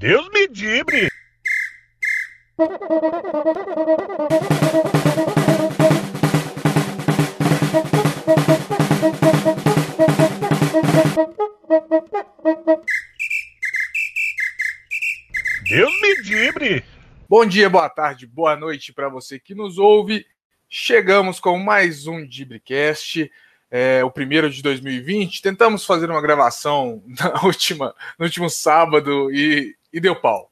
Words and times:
Deus 0.00 0.26
me 0.32 0.48
dibre! 0.48 1.10
Deus 15.68 16.00
me 16.00 16.22
dibre! 16.22 16.82
Bom 17.28 17.44
dia, 17.44 17.68
boa 17.68 17.90
tarde, 17.90 18.26
boa 18.26 18.56
noite 18.56 18.94
para 18.94 19.10
você 19.10 19.38
que 19.38 19.54
nos 19.54 19.76
ouve. 19.76 20.24
Chegamos 20.66 21.38
com 21.38 21.58
mais 21.58 22.06
um 22.06 22.26
Dibricast, 22.26 23.30
é, 23.70 24.02
o 24.02 24.10
primeiro 24.10 24.48
de 24.48 24.62
2020. 24.62 25.42
Tentamos 25.42 25.84
fazer 25.84 26.10
uma 26.10 26.22
gravação 26.22 27.02
na 27.20 27.44
última, 27.44 27.94
no 28.18 28.24
último 28.24 28.48
sábado 28.48 29.30
e, 29.30 29.76
e 29.92 30.00
deu 30.00 30.14
pau. 30.16 30.50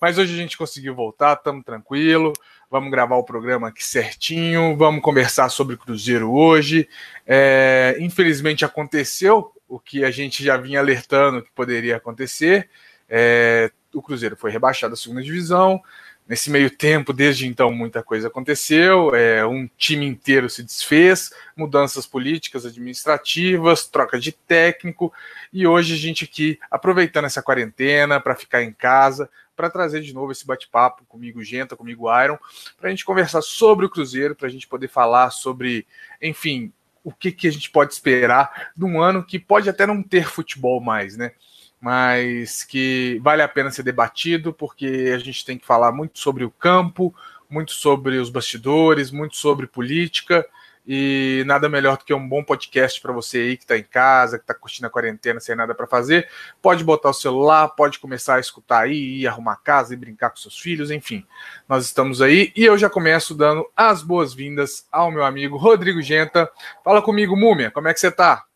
Mas 0.00 0.18
hoje 0.18 0.34
a 0.34 0.36
gente 0.36 0.56
conseguiu 0.56 0.94
voltar, 0.94 1.34
estamos 1.34 1.64
tranquilo. 1.64 2.32
Vamos 2.70 2.90
gravar 2.90 3.16
o 3.16 3.24
programa 3.24 3.68
aqui 3.68 3.84
certinho. 3.84 4.76
Vamos 4.76 5.02
conversar 5.02 5.48
sobre 5.48 5.76
Cruzeiro 5.76 6.30
hoje. 6.30 6.88
É, 7.26 7.96
infelizmente 7.98 8.64
aconteceu 8.64 9.52
o 9.66 9.78
que 9.80 10.04
a 10.04 10.10
gente 10.10 10.44
já 10.44 10.56
vinha 10.56 10.78
alertando 10.78 11.42
que 11.42 11.50
poderia 11.52 11.96
acontecer. 11.96 12.68
É, 13.08 13.70
o 13.92 14.02
Cruzeiro 14.02 14.36
foi 14.36 14.50
rebaixado 14.50 14.94
à 14.94 14.96
segunda 14.96 15.22
divisão. 15.22 15.80
Nesse 16.28 16.50
meio 16.50 16.70
tempo, 16.70 17.14
desde 17.14 17.46
então, 17.46 17.72
muita 17.72 18.02
coisa 18.02 18.28
aconteceu. 18.28 19.14
É, 19.14 19.46
um 19.46 19.66
time 19.78 20.04
inteiro 20.04 20.50
se 20.50 20.62
desfez, 20.62 21.32
mudanças 21.56 22.06
políticas, 22.06 22.66
administrativas, 22.66 23.86
troca 23.86 24.20
de 24.20 24.30
técnico. 24.30 25.10
E 25.50 25.66
hoje 25.66 25.94
a 25.94 25.96
gente 25.96 26.24
aqui, 26.24 26.58
aproveitando 26.70 27.24
essa 27.24 27.42
quarentena 27.42 28.20
para 28.20 28.36
ficar 28.36 28.62
em 28.62 28.74
casa, 28.74 29.30
para 29.56 29.70
trazer 29.70 30.02
de 30.02 30.12
novo 30.12 30.30
esse 30.30 30.46
bate-papo 30.46 31.02
comigo, 31.06 31.42
Genta, 31.42 31.74
comigo, 31.74 32.06
Iron, 32.22 32.38
para 32.78 32.88
a 32.88 32.90
gente 32.90 33.06
conversar 33.06 33.40
sobre 33.40 33.86
o 33.86 33.90
Cruzeiro, 33.90 34.36
para 34.36 34.48
a 34.48 34.50
gente 34.50 34.68
poder 34.68 34.88
falar 34.88 35.30
sobre, 35.30 35.86
enfim, 36.20 36.70
o 37.02 37.10
que, 37.10 37.32
que 37.32 37.48
a 37.48 37.50
gente 37.50 37.70
pode 37.70 37.94
esperar 37.94 38.70
de 38.76 38.84
um 38.84 39.00
ano 39.00 39.24
que 39.24 39.38
pode 39.38 39.70
até 39.70 39.86
não 39.86 40.02
ter 40.02 40.28
futebol 40.28 40.78
mais, 40.78 41.16
né? 41.16 41.32
Mas 41.80 42.64
que 42.64 43.20
vale 43.22 43.42
a 43.42 43.48
pena 43.48 43.70
ser 43.70 43.82
debatido, 43.82 44.52
porque 44.52 45.12
a 45.14 45.18
gente 45.18 45.44
tem 45.44 45.58
que 45.58 45.66
falar 45.66 45.92
muito 45.92 46.18
sobre 46.18 46.44
o 46.44 46.50
campo, 46.50 47.14
muito 47.48 47.72
sobre 47.72 48.16
os 48.18 48.30
bastidores, 48.30 49.10
muito 49.10 49.36
sobre 49.36 49.66
política, 49.66 50.44
e 50.90 51.44
nada 51.46 51.68
melhor 51.68 51.98
do 51.98 52.04
que 52.04 52.14
um 52.14 52.28
bom 52.28 52.42
podcast 52.42 52.98
para 52.98 53.12
você 53.12 53.38
aí 53.38 53.56
que 53.58 53.64
está 53.64 53.76
em 53.76 53.82
casa, 53.82 54.38
que 54.38 54.44
está 54.44 54.54
curtindo 54.54 54.86
a 54.86 54.90
quarentena 54.90 55.38
sem 55.38 55.54
nada 55.54 55.74
para 55.74 55.86
fazer. 55.86 56.26
Pode 56.62 56.82
botar 56.82 57.10
o 57.10 57.14
celular, 57.14 57.68
pode 57.68 57.98
começar 57.98 58.36
a 58.36 58.40
escutar 58.40 58.84
aí, 58.84 59.20
ir 59.20 59.26
arrumar 59.26 59.56
casa 59.56 59.92
e 59.92 59.96
brincar 59.98 60.30
com 60.30 60.36
seus 60.36 60.58
filhos, 60.58 60.90
enfim. 60.90 61.26
Nós 61.68 61.84
estamos 61.84 62.22
aí 62.22 62.54
e 62.56 62.64
eu 62.64 62.78
já 62.78 62.88
começo 62.88 63.34
dando 63.34 63.68
as 63.76 64.02
boas-vindas 64.02 64.86
ao 64.90 65.10
meu 65.10 65.24
amigo 65.24 65.58
Rodrigo 65.58 66.00
Genta. 66.00 66.50
Fala 66.82 67.02
comigo, 67.02 67.36
Múmia, 67.36 67.70
como 67.70 67.86
é 67.86 67.92
que 67.92 68.00
você 68.00 68.08
está? 68.08 68.46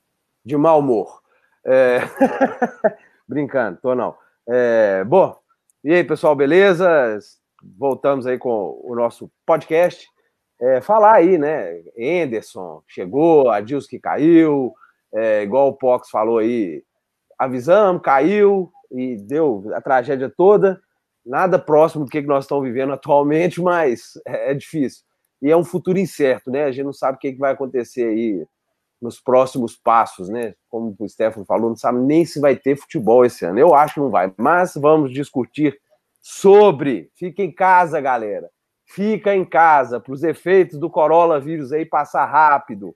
De 0.43 0.57
mau 0.57 0.79
humor. 0.79 1.21
É... 1.67 2.01
Brincando, 3.33 3.79
tô 3.81 3.95
não. 3.95 4.15
É, 4.47 5.03
bom, 5.05 5.35
e 5.83 5.93
aí, 5.95 6.05
pessoal, 6.05 6.37
beleza? 6.37 7.19
Voltamos 7.79 8.27
aí 8.27 8.37
com 8.39 8.79
o 8.85 8.95
nosso 8.95 9.31
podcast. 9.47 10.07
É, 10.61 10.83
falar 10.83 11.15
aí, 11.15 11.39
né? 11.39 11.83
Anderson 11.99 12.83
chegou, 12.87 13.49
Adilson 13.51 13.89
que 13.89 13.99
caiu, 13.99 14.75
é, 15.15 15.43
igual 15.43 15.69
o 15.69 15.73
Pox 15.73 16.11
falou 16.11 16.39
aí, 16.39 16.85
avisamos, 17.39 18.03
caiu 18.03 18.71
e 18.91 19.17
deu 19.17 19.65
a 19.75 19.81
tragédia 19.81 20.29
toda. 20.29 20.79
Nada 21.25 21.59
próximo 21.59 22.05
do 22.05 22.11
que 22.11 22.21
nós 22.21 22.45
estamos 22.45 22.65
vivendo 22.65 22.93
atualmente, 22.93 23.59
mas 23.63 24.13
é 24.27 24.53
difícil. 24.53 25.03
E 25.41 25.51
é 25.51 25.57
um 25.57 25.65
futuro 25.65 25.99
incerto, 25.99 26.51
né? 26.51 26.65
A 26.65 26.71
gente 26.71 26.85
não 26.85 26.93
sabe 26.93 27.17
o 27.17 27.19
que 27.19 27.33
vai 27.33 27.53
acontecer 27.53 28.05
aí 28.05 28.47
nos 29.03 29.21
próximos 29.21 29.77
passos, 29.77 30.29
né? 30.29 30.55
Como 30.69 30.95
o 30.97 31.09
Stefano 31.09 31.45
falou, 31.45 31.69
não 31.69 31.77
sabe 31.77 31.99
nem 31.99 32.25
se 32.25 32.41
vai 32.41 32.55
ter 32.55 32.77
futebol 32.77 33.25
esse 33.25 33.45
ano. 33.45 33.59
Eu 33.59 33.75
acho 33.75 33.95
que 33.95 34.01
não 34.01 34.11
vai, 34.11 34.33
mas 34.39 34.75
vamos 34.77 35.13
discutir 35.13 35.79
sobre. 36.21 37.11
Fica 37.17 37.43
em 37.43 37.51
casa, 37.51 38.01
galera. 38.01 38.49
Fica 38.87 39.35
em 39.35 39.45
casa 39.45 39.99
para 39.99 40.13
os 40.13 40.23
efeitos 40.23 40.79
do 40.79 40.89
coronavírus 40.89 41.73
aí 41.73 41.85
passar 41.85 42.27
rápido, 42.27 42.95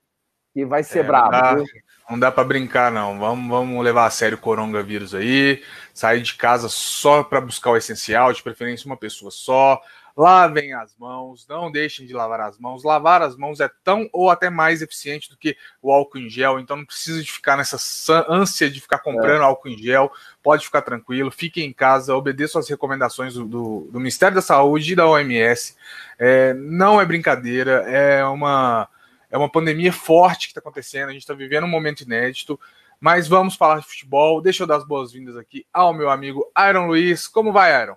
que 0.53 0.65
vai 0.65 0.83
ser 0.83 0.99
é, 0.99 1.03
brabo. 1.03 1.31
Não 1.31 1.41
dá, 1.41 1.63
não 2.11 2.19
dá 2.19 2.31
para 2.31 2.43
brincar, 2.43 2.91
não. 2.91 3.19
Vamos, 3.19 3.49
vamos 3.49 3.83
levar 3.83 4.05
a 4.05 4.09
sério 4.09 4.37
o 4.37 4.41
coronavírus 4.41 5.13
aí. 5.13 5.61
Sair 5.93 6.21
de 6.21 6.35
casa 6.35 6.69
só 6.69 7.23
para 7.23 7.41
buscar 7.41 7.71
o 7.71 7.77
essencial, 7.77 8.31
de 8.31 8.41
preferência 8.41 8.85
uma 8.85 8.97
pessoa 8.97 9.29
só 9.29 9.81
lavem 10.17 10.73
as 10.73 10.97
mãos, 10.97 11.47
não 11.47 11.71
deixem 11.71 12.07
de 12.07 12.13
lavar 12.13 12.41
as 12.41 12.57
mãos. 12.57 12.83
Lavar 12.83 13.21
as 13.21 13.37
mãos 13.37 13.59
é 13.59 13.69
tão 13.83 14.09
ou 14.11 14.31
até 14.31 14.49
mais 14.49 14.81
eficiente 14.81 15.29
do 15.29 15.37
que 15.37 15.55
o 15.79 15.91
álcool 15.91 16.17
em 16.17 16.27
gel, 16.27 16.59
então 16.59 16.75
não 16.75 16.85
precisa 16.85 17.21
de 17.21 17.31
ficar 17.31 17.55
nessa 17.55 17.77
ânsia 18.27 18.69
de 18.69 18.81
ficar 18.81 18.97
comprando 18.97 19.41
é. 19.41 19.45
álcool 19.45 19.69
em 19.69 19.77
gel. 19.77 20.11
Pode 20.41 20.65
ficar 20.65 20.81
tranquilo, 20.81 21.29
fique 21.29 21.61
em 21.61 21.71
casa, 21.71 22.15
obedeça 22.15 22.57
às 22.57 22.67
recomendações 22.67 23.35
do, 23.35 23.45
do, 23.45 23.89
do, 23.91 23.99
Ministério 23.99 24.33
da 24.33 24.41
Saúde 24.41 24.93
e 24.93 24.95
da 24.95 25.07
OMS. 25.07 25.75
É, 26.17 26.51
não 26.55 26.99
é 26.99 27.05
brincadeira, 27.05 27.83
é 27.87 28.25
uma, 28.25 28.89
é 29.29 29.37
uma 29.37 29.51
pandemia 29.51 29.93
forte 29.93 30.47
que 30.47 30.51
está 30.51 30.59
acontecendo, 30.59 31.09
a 31.09 31.13
gente 31.13 31.21
está 31.21 31.35
vivendo 31.35 31.65
um 31.65 31.69
momento 31.69 32.01
inédito. 32.01 32.59
Mas 32.99 33.27
vamos 33.27 33.55
falar 33.55 33.81
de 33.81 33.85
futebol. 33.85 34.41
Deixa 34.41 34.63
eu 34.63 34.67
dar 34.67 34.77
as 34.77 34.87
boas-vindas 34.87 35.37
aqui 35.37 35.67
ao 35.71 35.93
meu 35.93 36.09
amigo 36.09 36.51
Iron 36.67 36.87
Luiz. 36.87 37.27
Como 37.27 37.53
vai, 37.53 37.83
Iron? 37.83 37.95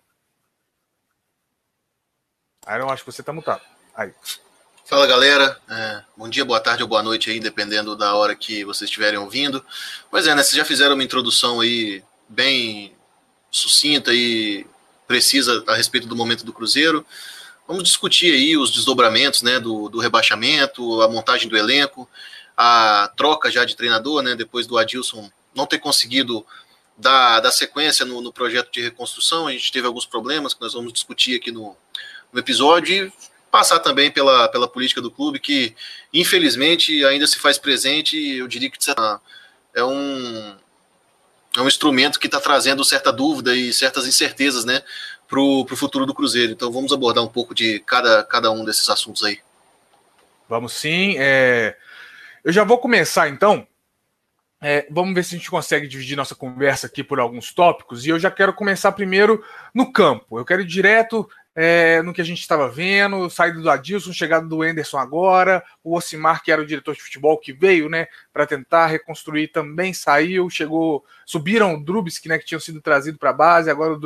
Iron, 2.74 2.90
acho 2.90 3.04
que 3.04 3.10
você 3.10 3.22
tá 3.22 3.32
mutado. 3.32 3.62
Aí. 3.94 4.12
Fala 4.84 5.06
galera, 5.06 5.60
é, 5.68 6.02
bom 6.16 6.28
dia, 6.28 6.44
boa 6.44 6.60
tarde 6.60 6.82
ou 6.82 6.88
boa 6.88 7.02
noite 7.02 7.30
aí, 7.30 7.38
dependendo 7.38 7.96
da 7.96 8.14
hora 8.14 8.34
que 8.34 8.64
vocês 8.64 8.88
estiverem 8.88 9.18
ouvindo. 9.18 9.64
Pois 10.10 10.26
é, 10.26 10.34
né? 10.34 10.42
Vocês 10.42 10.56
já 10.56 10.64
fizeram 10.64 10.94
uma 10.94 11.04
introdução 11.04 11.60
aí 11.60 12.02
bem 12.28 12.92
sucinta 13.50 14.12
e 14.12 14.66
precisa 15.06 15.64
a 15.66 15.74
respeito 15.74 16.06
do 16.06 16.16
momento 16.16 16.44
do 16.44 16.52
Cruzeiro. 16.52 17.04
Vamos 17.66 17.84
discutir 17.84 18.32
aí 18.32 18.56
os 18.56 18.70
desdobramentos 18.70 19.42
né, 19.42 19.60
do, 19.60 19.88
do 19.88 20.00
rebaixamento, 20.00 21.02
a 21.02 21.08
montagem 21.08 21.48
do 21.48 21.56
elenco, 21.56 22.08
a 22.56 23.12
troca 23.16 23.50
já 23.50 23.64
de 23.64 23.76
treinador, 23.76 24.22
né? 24.22 24.34
Depois 24.34 24.66
do 24.66 24.78
Adilson 24.78 25.30
não 25.54 25.66
ter 25.66 25.78
conseguido 25.78 26.44
dar 26.96 27.50
sequência 27.50 28.04
no, 28.04 28.20
no 28.20 28.32
projeto 28.32 28.70
de 28.72 28.82
reconstrução. 28.82 29.46
A 29.46 29.52
gente 29.52 29.72
teve 29.72 29.86
alguns 29.86 30.06
problemas 30.06 30.52
que 30.52 30.60
nós 30.60 30.74
vamos 30.74 30.92
discutir 30.92 31.36
aqui 31.36 31.50
no, 31.50 31.76
no 32.32 32.40
episódio 32.40 33.06
e 33.06 33.12
passar 33.50 33.80
também 33.80 34.10
pela, 34.10 34.48
pela 34.48 34.68
política 34.68 35.00
do 35.00 35.10
clube, 35.10 35.40
que 35.40 35.74
infelizmente 36.12 37.04
ainda 37.04 37.26
se 37.26 37.38
faz 37.38 37.58
presente. 37.58 38.16
Eu 38.16 38.46
diria 38.46 38.70
que 38.70 38.78
é 39.74 39.84
um, 39.84 40.56
é 41.56 41.60
um 41.60 41.66
instrumento 41.66 42.18
que 42.18 42.26
está 42.26 42.40
trazendo 42.40 42.84
certa 42.84 43.12
dúvida 43.12 43.54
e 43.54 43.72
certas 43.72 44.06
incertezas 44.06 44.64
né, 44.64 44.82
para 45.28 45.40
o 45.40 45.66
futuro 45.76 46.06
do 46.06 46.14
Cruzeiro. 46.14 46.52
Então 46.52 46.70
vamos 46.70 46.92
abordar 46.92 47.24
um 47.24 47.28
pouco 47.28 47.54
de 47.54 47.80
cada, 47.80 48.22
cada 48.24 48.50
um 48.50 48.64
desses 48.64 48.88
assuntos 48.88 49.24
aí. 49.24 49.38
Vamos 50.48 50.72
sim. 50.72 51.14
É... 51.18 51.76
Eu 52.44 52.52
já 52.52 52.64
vou 52.64 52.78
começar 52.78 53.28
então. 53.28 53.66
É, 54.62 54.86
vamos 54.90 55.14
ver 55.14 55.24
se 55.24 55.34
a 55.34 55.38
gente 55.38 55.50
consegue 55.50 55.88
dividir 55.88 56.16
nossa 56.16 56.34
conversa 56.34 56.86
aqui 56.86 57.02
por 57.02 57.18
alguns 57.18 57.52
tópicos. 57.52 58.04
E 58.04 58.10
eu 58.10 58.18
já 58.18 58.30
quero 58.30 58.52
começar 58.52 58.92
primeiro 58.92 59.42
no 59.74 59.90
campo. 59.90 60.38
Eu 60.38 60.44
quero 60.44 60.60
ir 60.60 60.66
direto 60.66 61.28
é, 61.54 62.00
no 62.02 62.12
que 62.12 62.20
a 62.20 62.24
gente 62.24 62.40
estava 62.40 62.68
vendo, 62.68 63.28
saída 63.28 63.60
do 63.60 63.70
Adilson, 63.70 64.12
chegada 64.12 64.46
do 64.46 64.64
Enderson 64.64 64.98
agora, 64.98 65.62
o 65.82 65.96
Osimar, 65.96 66.42
que 66.42 66.52
era 66.52 66.62
o 66.62 66.66
diretor 66.66 66.94
de 66.94 67.02
futebol 67.02 67.38
que 67.38 67.52
veio, 67.52 67.88
né, 67.88 68.06
para 68.32 68.46
tentar 68.46 68.86
reconstruir, 68.86 69.48
também 69.48 69.92
saiu, 69.92 70.48
chegou, 70.48 71.04
subiram 71.26 71.74
o 71.74 71.82
Drubski, 71.82 72.28
né, 72.28 72.38
que 72.38 72.44
tinham 72.44 72.60
sido 72.60 72.80
trazido 72.80 73.18
para 73.18 73.30
a 73.30 73.34
base, 73.34 73.70
agora 73.70 73.92
o 73.92 73.98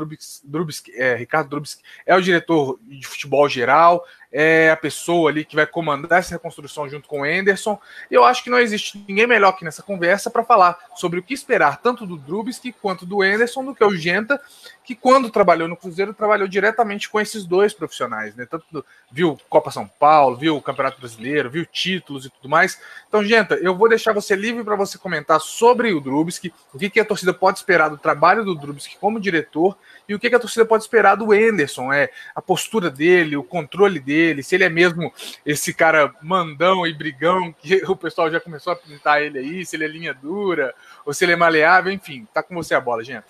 Drubski, 0.44 0.92
é, 0.94 1.14
Ricardo 1.14 1.50
Drubski 1.50 1.82
é 2.06 2.16
o 2.16 2.22
diretor 2.22 2.78
de 2.82 3.06
futebol 3.06 3.48
geral, 3.48 4.04
é 4.36 4.68
a 4.68 4.76
pessoa 4.76 5.30
ali 5.30 5.44
que 5.44 5.54
vai 5.54 5.64
comandar 5.64 6.18
essa 6.18 6.34
reconstrução 6.34 6.88
junto 6.88 7.08
com 7.08 7.20
o 7.20 7.26
Enderson. 7.26 7.78
E 8.10 8.14
eu 8.14 8.24
acho 8.24 8.42
que 8.42 8.50
não 8.50 8.58
existe 8.58 8.98
ninguém 9.06 9.28
melhor 9.28 9.50
aqui 9.50 9.64
nessa 9.64 9.80
conversa 9.80 10.28
para 10.28 10.42
falar 10.42 10.76
sobre 10.96 11.20
o 11.20 11.22
que 11.22 11.32
esperar 11.32 11.80
tanto 11.80 12.04
do 12.04 12.16
Drubski 12.16 12.72
quanto 12.72 13.06
do 13.06 13.22
Enderson 13.22 13.64
do 13.64 13.72
que 13.72 13.84
o 13.84 13.94
Genta, 13.94 14.40
que 14.82 14.96
quando 14.96 15.30
trabalhou 15.30 15.68
no 15.68 15.76
Cruzeiro 15.76 16.12
trabalhou 16.12 16.48
diretamente 16.48 17.08
com 17.08 17.20
esses 17.20 17.44
dois 17.44 17.72
profissionais, 17.72 18.34
né? 18.34 18.44
Tanto 18.44 18.84
viu 19.10 19.38
Copa 19.48 19.70
São 19.70 19.86
Paulo, 19.86 20.36
viu 20.36 20.56
o 20.56 20.62
Campeonato 20.62 20.98
Brasileiro, 20.98 21.48
viu 21.48 21.64
títulos 21.64 22.26
e 22.26 22.30
tudo 22.30 22.48
mais. 22.48 22.80
Então, 23.06 23.22
Genta, 23.22 23.54
eu 23.54 23.76
vou 23.76 23.88
deixar 23.88 24.12
você 24.12 24.23
livre 24.32 24.62
para 24.62 24.76
você 24.76 24.96
comentar 24.96 25.40
sobre 25.40 25.92
o 25.92 26.00
Drubski, 26.00 26.54
o 26.72 26.78
que, 26.78 26.88
que 26.88 27.00
a 27.00 27.04
torcida 27.04 27.34
pode 27.34 27.58
esperar 27.58 27.90
do 27.90 27.98
trabalho 27.98 28.44
do 28.44 28.54
Drubski 28.54 28.96
como 28.98 29.18
diretor 29.18 29.76
e 30.08 30.14
o 30.14 30.18
que, 30.20 30.30
que 30.30 30.36
a 30.36 30.38
torcida 30.38 30.64
pode 30.64 30.84
esperar 30.84 31.16
do 31.16 31.34
Enderson, 31.34 31.92
é 31.92 32.10
a 32.34 32.40
postura 32.40 32.90
dele, 32.90 33.36
o 33.36 33.42
controle 33.42 33.98
dele, 33.98 34.42
se 34.42 34.54
ele 34.54 34.64
é 34.64 34.68
mesmo 34.68 35.12
esse 35.44 35.74
cara 35.74 36.14
mandão 36.22 36.86
e 36.86 36.94
brigão 36.94 37.52
que 37.52 37.82
o 37.90 37.96
pessoal 37.96 38.30
já 38.30 38.38
começou 38.38 38.72
a 38.72 38.76
pintar 38.76 39.20
ele 39.20 39.38
aí, 39.38 39.66
se 39.66 39.74
ele 39.74 39.84
é 39.84 39.88
linha 39.88 40.14
dura 40.14 40.74
ou 41.04 41.12
se 41.12 41.24
ele 41.24 41.32
é 41.32 41.36
maleável, 41.36 41.92
enfim, 41.92 42.26
tá 42.32 42.42
com 42.42 42.54
você 42.54 42.74
a 42.74 42.80
bola, 42.80 43.02
gente. 43.02 43.24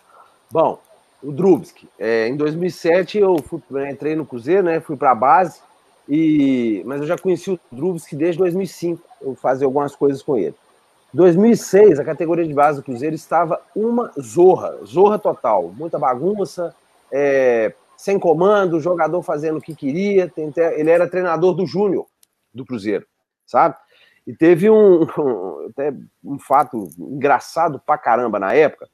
Bom, 0.51 0.81
O 1.23 1.33
Drubski. 1.33 1.89
É, 1.99 2.29
em 2.29 2.37
2007 2.37 3.19
eu 3.19 3.39
fui, 3.39 3.63
né, 3.71 3.91
entrei 3.91 4.15
no 4.15 4.27
Cruzeiro, 4.27 4.65
né? 4.65 4.79
Fui 4.79 4.95
para 4.95 5.11
a 5.11 5.15
base, 5.15 5.61
e, 6.09 6.83
mas 6.85 7.01
eu 7.01 7.07
já 7.07 7.17
conheci 7.17 7.51
o 7.51 7.59
Drubski 7.73 8.15
desde 8.15 8.39
2005. 8.39 9.03
Eu 9.23 9.35
fazia 9.35 9.67
algumas 9.67 9.97
coisas 9.97 10.23
com 10.23 10.37
ele. 10.37 10.55
2006, 11.15 12.01
a 12.01 12.05
categoria 12.05 12.45
de 12.45 12.53
base 12.53 12.81
do 12.81 12.85
Cruzeiro 12.85 13.15
estava 13.15 13.63
uma 13.75 14.11
zorra, 14.21 14.85
zorra 14.85 15.17
total, 15.17 15.73
muita 15.77 15.97
bagunça, 15.97 16.75
é, 17.11 17.73
sem 17.97 18.19
comando, 18.19 18.81
jogador 18.81 19.23
fazendo 19.23 19.59
o 19.59 19.61
que 19.61 19.77
queria. 19.77 20.31
Ele 20.77 20.91
era 20.91 21.09
treinador 21.09 21.55
do 21.55 21.65
Júnior 21.65 22.07
do 22.53 22.67
Cruzeiro, 22.67 23.07
sabe? 23.47 23.77
E 24.27 24.35
teve 24.35 24.69
um, 24.69 25.03
um, 25.17 25.69
até 25.71 25.95
um 26.25 26.37
fato 26.37 26.89
engraçado 26.99 27.81
pra 27.87 27.97
caramba 27.97 28.41
na 28.41 28.53
época, 28.53 28.89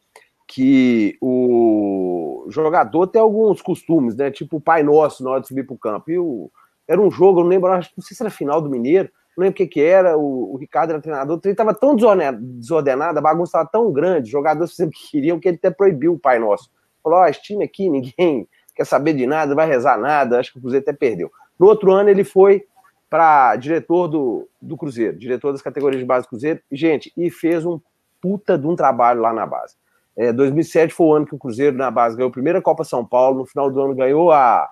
que 0.46 1.16
o 1.22 2.44
jogador 2.50 3.06
tem 3.06 3.22
alguns 3.22 3.62
costumes, 3.62 4.14
né? 4.14 4.30
Tipo 4.30 4.58
o 4.58 4.60
Pai 4.60 4.82
Nosso 4.82 5.24
na 5.24 5.30
hora 5.30 5.40
de 5.40 5.48
subir 5.48 5.66
pro 5.66 5.78
campo. 5.78 6.10
E 6.10 6.18
o, 6.18 6.50
era 6.86 7.00
um 7.00 7.10
jogo, 7.10 7.40
eu 7.40 7.44
não 7.44 7.50
lembro, 7.50 7.70
não 7.70 7.82
sei 8.02 8.14
se 8.14 8.22
era 8.22 8.30
final 8.30 8.60
do 8.60 8.68
Mineiro, 8.68 9.10
não 9.36 9.44
lembro 9.44 9.52
o 9.52 9.56
que, 9.56 9.66
que 9.66 9.80
era, 9.80 10.16
o, 10.16 10.54
o 10.54 10.56
Ricardo 10.56 10.90
era 10.90 11.00
treinador, 11.00 11.38
treino 11.38 11.54
estava 11.54 11.74
tão 11.74 11.96
desordenado, 11.96 13.18
a 13.18 13.22
bagunça 13.22 13.50
estava 13.50 13.68
tão 13.70 13.92
grande, 13.92 14.30
jogadores 14.30 14.74
sempre 14.76 14.96
queriam 15.10 15.38
que 15.38 15.48
ele 15.48 15.56
até 15.56 15.70
proibiu 15.70 16.14
o 16.14 16.18
Pai 16.18 16.38
Nosso. 16.38 16.70
Falou, 17.02 17.20
ó, 17.20 17.22
oh, 17.22 17.26
esse 17.26 17.42
time 17.42 17.64
aqui, 17.64 17.88
ninguém 17.88 18.48
quer 18.74 18.84
saber 18.84 19.14
de 19.14 19.26
nada, 19.26 19.54
vai 19.54 19.66
rezar 19.66 19.98
nada, 19.98 20.38
acho 20.38 20.52
que 20.52 20.58
o 20.58 20.60
Cruzeiro 20.60 20.82
até 20.82 20.92
perdeu. 20.92 21.30
No 21.58 21.66
outro 21.66 21.92
ano 21.92 22.08
ele 22.08 22.24
foi 22.24 22.64
para 23.08 23.56
diretor 23.56 24.06
do, 24.06 24.48
do 24.62 24.76
Cruzeiro, 24.76 25.18
diretor 25.18 25.52
das 25.52 25.62
categorias 25.62 26.00
de 26.00 26.06
base 26.06 26.26
do 26.26 26.28
Cruzeiro, 26.28 26.60
gente, 26.70 27.12
e 27.16 27.30
fez 27.30 27.66
um 27.66 27.80
puta 28.20 28.56
de 28.56 28.66
um 28.66 28.76
trabalho 28.76 29.20
lá 29.20 29.32
na 29.32 29.46
base. 29.46 29.74
É, 30.16 30.32
2007 30.32 30.92
foi 30.92 31.06
o 31.06 31.14
ano 31.14 31.26
que 31.26 31.34
o 31.34 31.38
Cruzeiro 31.38 31.76
na 31.76 31.90
base 31.90 32.16
ganhou 32.16 32.28
a 32.28 32.32
primeira 32.32 32.60
Copa 32.60 32.84
São 32.84 33.04
Paulo, 33.04 33.38
no 33.38 33.46
final 33.46 33.70
do 33.70 33.80
ano 33.80 33.94
ganhou 33.94 34.30
a, 34.30 34.68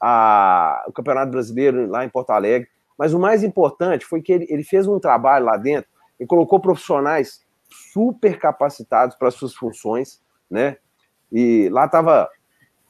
a, 0.00 0.84
o 0.88 0.92
Campeonato 0.92 1.30
Brasileiro 1.30 1.86
lá 1.86 2.04
em 2.04 2.08
Porto 2.08 2.30
Alegre. 2.30 2.68
Mas 2.98 3.12
o 3.12 3.18
mais 3.18 3.42
importante 3.42 4.04
foi 4.04 4.22
que 4.22 4.32
ele, 4.32 4.46
ele 4.48 4.64
fez 4.64 4.86
um 4.86 4.98
trabalho 4.98 5.44
lá 5.44 5.56
dentro 5.56 5.90
e 6.18 6.26
colocou 6.26 6.60
profissionais 6.60 7.44
super 7.68 8.38
capacitados 8.38 9.16
para 9.16 9.30
suas 9.30 9.54
funções, 9.54 10.22
né? 10.50 10.76
E 11.30 11.68
lá 11.70 11.86
estava 11.86 12.28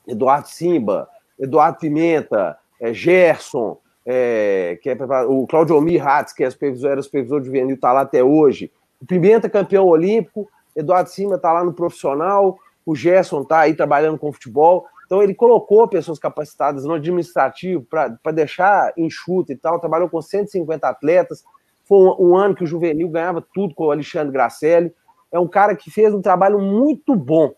Eduardo 0.07 0.49
Simba, 0.49 1.09
Eduardo 1.39 1.79
Pimenta, 1.79 2.59
é, 2.81 2.93
Gerson, 2.93 3.79
é, 4.05 4.79
que 4.81 4.91
é 4.91 4.97
o 5.27 5.47
Claudio 5.47 5.77
Omir 5.77 6.07
Hatz, 6.07 6.33
que 6.33 6.45
é 6.45 6.47
era 6.47 7.03
supervisor 7.03 7.41
de 7.41 7.47
juvenil, 7.47 7.75
está 7.75 7.93
lá 7.93 8.03
até 8.03 8.23
hoje. 8.23 8.71
O 9.01 9.07
Pimenta, 9.07 9.49
campeão 9.49 9.87
olímpico, 9.87 10.49
Eduardo 10.75 11.11
Simba 11.11 11.37
está 11.37 11.53
lá 11.53 11.65
no 11.65 11.73
profissional, 11.73 12.59
o 12.85 12.95
Gerson 12.95 13.43
está 13.43 13.61
aí 13.61 13.75
trabalhando 13.75 14.19
com 14.19 14.33
futebol. 14.33 14.87
Então 15.07 15.23
ele 15.23 15.35
colocou 15.35 15.87
pessoas 15.87 16.19
capacitadas 16.19 16.85
no 16.85 16.95
administrativo 16.95 17.83
para 17.83 18.33
deixar 18.33 18.93
enxuto 18.97 19.53
e 19.53 19.57
tal, 19.57 19.79
trabalhou 19.79 20.09
com 20.09 20.21
150 20.21 20.87
atletas. 20.89 21.45
Foi 21.85 21.99
um, 21.99 22.31
um, 22.31 22.37
ano 22.37 22.57
que 22.57 22.65
o 22.65 22.67
juvenil 22.67 23.09
ganhava 23.09 23.41
tudo 23.55 23.75
com 23.75 23.87
o 23.87 23.91
Alexandre 23.93 24.33
Gracelli. 24.33 24.93
É 25.31 25.39
um 25.39 25.47
cara 25.47 25.77
que 25.77 25.91
fez 25.91 26.13
um 26.13 26.21
trabalho 26.21 26.59
muito 26.59 27.15
bom. 27.15 27.55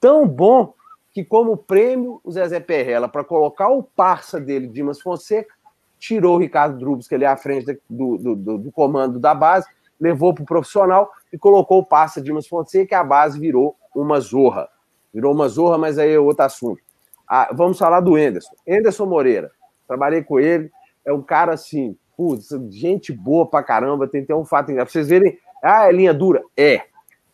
Tão 0.00 0.26
bom 0.26 0.72
que, 1.12 1.22
como 1.22 1.56
prêmio, 1.56 2.20
o 2.24 2.32
Zezé 2.32 2.58
Perrella, 2.60 3.08
para 3.08 3.22
colocar 3.22 3.68
o 3.68 3.82
parça 3.82 4.40
dele, 4.40 4.66
Dimas 4.66 5.00
Fonseca, 5.00 5.54
tirou 5.98 6.36
o 6.36 6.38
Ricardo 6.38 6.78
Drubs, 6.78 7.06
que 7.06 7.14
ele 7.14 7.24
é 7.24 7.28
à 7.28 7.36
frente 7.36 7.78
do, 7.88 8.18
do, 8.18 8.36
do, 8.36 8.58
do 8.58 8.72
comando 8.72 9.18
da 9.18 9.34
base, 9.34 9.66
levou 10.00 10.34
para 10.34 10.42
o 10.42 10.46
profissional 10.46 11.10
e 11.32 11.38
colocou 11.38 11.78
o 11.78 11.86
parça 11.86 12.20
Dimas 12.20 12.46
Fonseca, 12.46 12.94
e 12.94 12.98
a 12.98 13.04
base 13.04 13.38
virou 13.38 13.76
uma 13.94 14.18
zorra. 14.18 14.68
Virou 15.14 15.32
uma 15.32 15.46
zorra, 15.48 15.78
mas 15.78 15.96
aí 15.96 16.12
é 16.12 16.18
outro 16.18 16.44
assunto. 16.44 16.82
Ah, 17.28 17.48
vamos 17.52 17.78
falar 17.78 18.00
do 18.00 18.18
Enderson. 18.18 18.54
Enderson 18.66 19.06
Moreira. 19.06 19.52
Trabalhei 19.86 20.22
com 20.22 20.40
ele. 20.40 20.70
É 21.04 21.12
um 21.12 21.22
cara 21.22 21.52
assim, 21.52 21.96
putz, 22.16 22.48
gente 22.70 23.12
boa 23.12 23.46
pra 23.46 23.62
caramba. 23.62 24.08
Tem 24.08 24.22
até 24.22 24.34
um 24.34 24.44
fato 24.44 24.72
engraçado. 24.72 24.92
Pra 24.92 24.92
vocês 24.92 25.08
verem, 25.08 25.38
ah, 25.62 25.88
é 25.88 25.92
linha 25.92 26.12
dura? 26.12 26.42
É. 26.56 26.82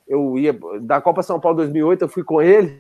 Eu 0.06 0.36
ia, 0.36 0.56
da 0.82 1.00
Copa 1.00 1.22
São 1.22 1.40
Paulo 1.40 1.56
2008, 1.58 2.02
eu 2.02 2.08
fui 2.08 2.22
com 2.22 2.42
ele 2.42 2.78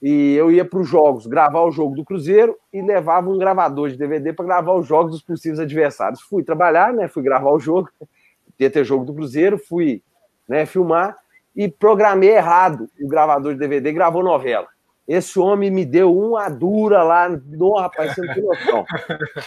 e 0.00 0.34
eu 0.34 0.52
ia 0.52 0.64
para 0.64 0.78
os 0.78 0.88
jogos, 0.88 1.26
gravar 1.26 1.62
o 1.62 1.70
jogo 1.70 1.96
do 1.96 2.04
Cruzeiro 2.04 2.56
e 2.72 2.82
levava 2.82 3.30
um 3.30 3.38
gravador 3.38 3.88
de 3.88 3.96
DVD 3.96 4.32
para 4.32 4.44
gravar 4.44 4.74
os 4.74 4.86
jogos 4.86 5.12
dos 5.12 5.22
possíveis 5.22 5.58
adversários. 5.58 6.20
Fui 6.20 6.42
trabalhar, 6.44 6.92
né? 6.92 7.08
Fui 7.08 7.22
gravar 7.22 7.50
o 7.50 7.58
jogo, 7.58 7.88
ia 8.60 8.70
ter 8.70 8.84
jogo 8.84 9.04
do 9.04 9.14
Cruzeiro, 9.14 9.58
fui 9.58 10.02
né, 10.48 10.66
filmar 10.66 11.16
e 11.56 11.68
programei 11.68 12.30
errado 12.30 12.88
o 13.00 13.08
gravador 13.08 13.54
de 13.54 13.58
DVD, 13.58 13.90
gravou 13.90 14.22
novela. 14.22 14.68
Esse 15.08 15.38
homem 15.38 15.70
me 15.70 15.84
deu 15.84 16.16
uma 16.16 16.48
dura 16.48 17.02
lá, 17.02 17.28
no 17.28 17.74
rapaz, 17.76 18.12
você 18.14 18.22
não 18.22 18.34
tem 18.34 18.42
noção. 18.42 18.84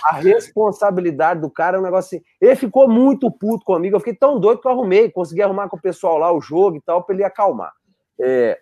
A 0.05 0.15
responsabilidade 0.15 1.41
do 1.41 1.51
cara 1.51 1.77
é 1.77 1.79
um 1.79 1.83
negócio 1.83 2.17
assim. 2.17 2.25
Ele 2.39 2.55
ficou 2.55 2.87
muito 2.87 3.29
puto 3.29 3.65
comigo, 3.65 3.95
eu 3.95 3.99
fiquei 3.99 4.15
tão 4.15 4.39
doido 4.39 4.61
que 4.61 4.67
eu 4.67 4.71
arrumei, 4.71 5.11
consegui 5.11 5.41
arrumar 5.41 5.67
com 5.67 5.75
o 5.75 5.81
pessoal 5.81 6.17
lá 6.17 6.31
o 6.31 6.39
jogo 6.39 6.77
e 6.77 6.81
tal, 6.81 7.03
para 7.03 7.13
ele 7.13 7.25
acalmar. 7.25 7.73
É, 8.19 8.57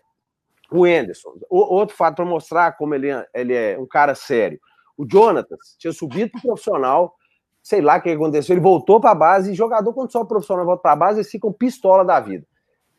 o 0.72 0.86
Anderson, 0.86 1.34
o, 1.50 1.76
outro 1.76 1.96
fato 1.96 2.16
para 2.16 2.26
mostrar 2.26 2.76
como 2.76 2.96
ele, 2.96 3.10
é, 3.10 3.26
ele 3.34 3.54
é 3.54 3.78
um 3.80 3.86
cara 3.86 4.16
sério. 4.16 4.60
O 4.98 5.06
Jonatas 5.10 5.76
tinha 5.78 5.94
subido 5.94 6.32
para 6.32 6.42
profissional, 6.42 7.14
sei 7.62 7.80
lá 7.80 7.98
o 7.98 8.02
que 8.02 8.10
aconteceu, 8.10 8.56
ele 8.56 8.62
voltou 8.62 9.00
para 9.00 9.12
a 9.12 9.16
base, 9.16 9.52
e 9.52 9.56
jogador, 9.56 9.94
quando 9.94 10.12
só 10.12 10.22
o 10.22 10.26
profissional 10.26 10.66
volta 10.66 10.82
para 10.82 10.94
a 10.94 10.96
base, 10.96 11.20
eles 11.20 11.30
ficam 11.30 11.54
pistola 11.54 12.04
da 12.04 12.20
vida. 12.20 12.46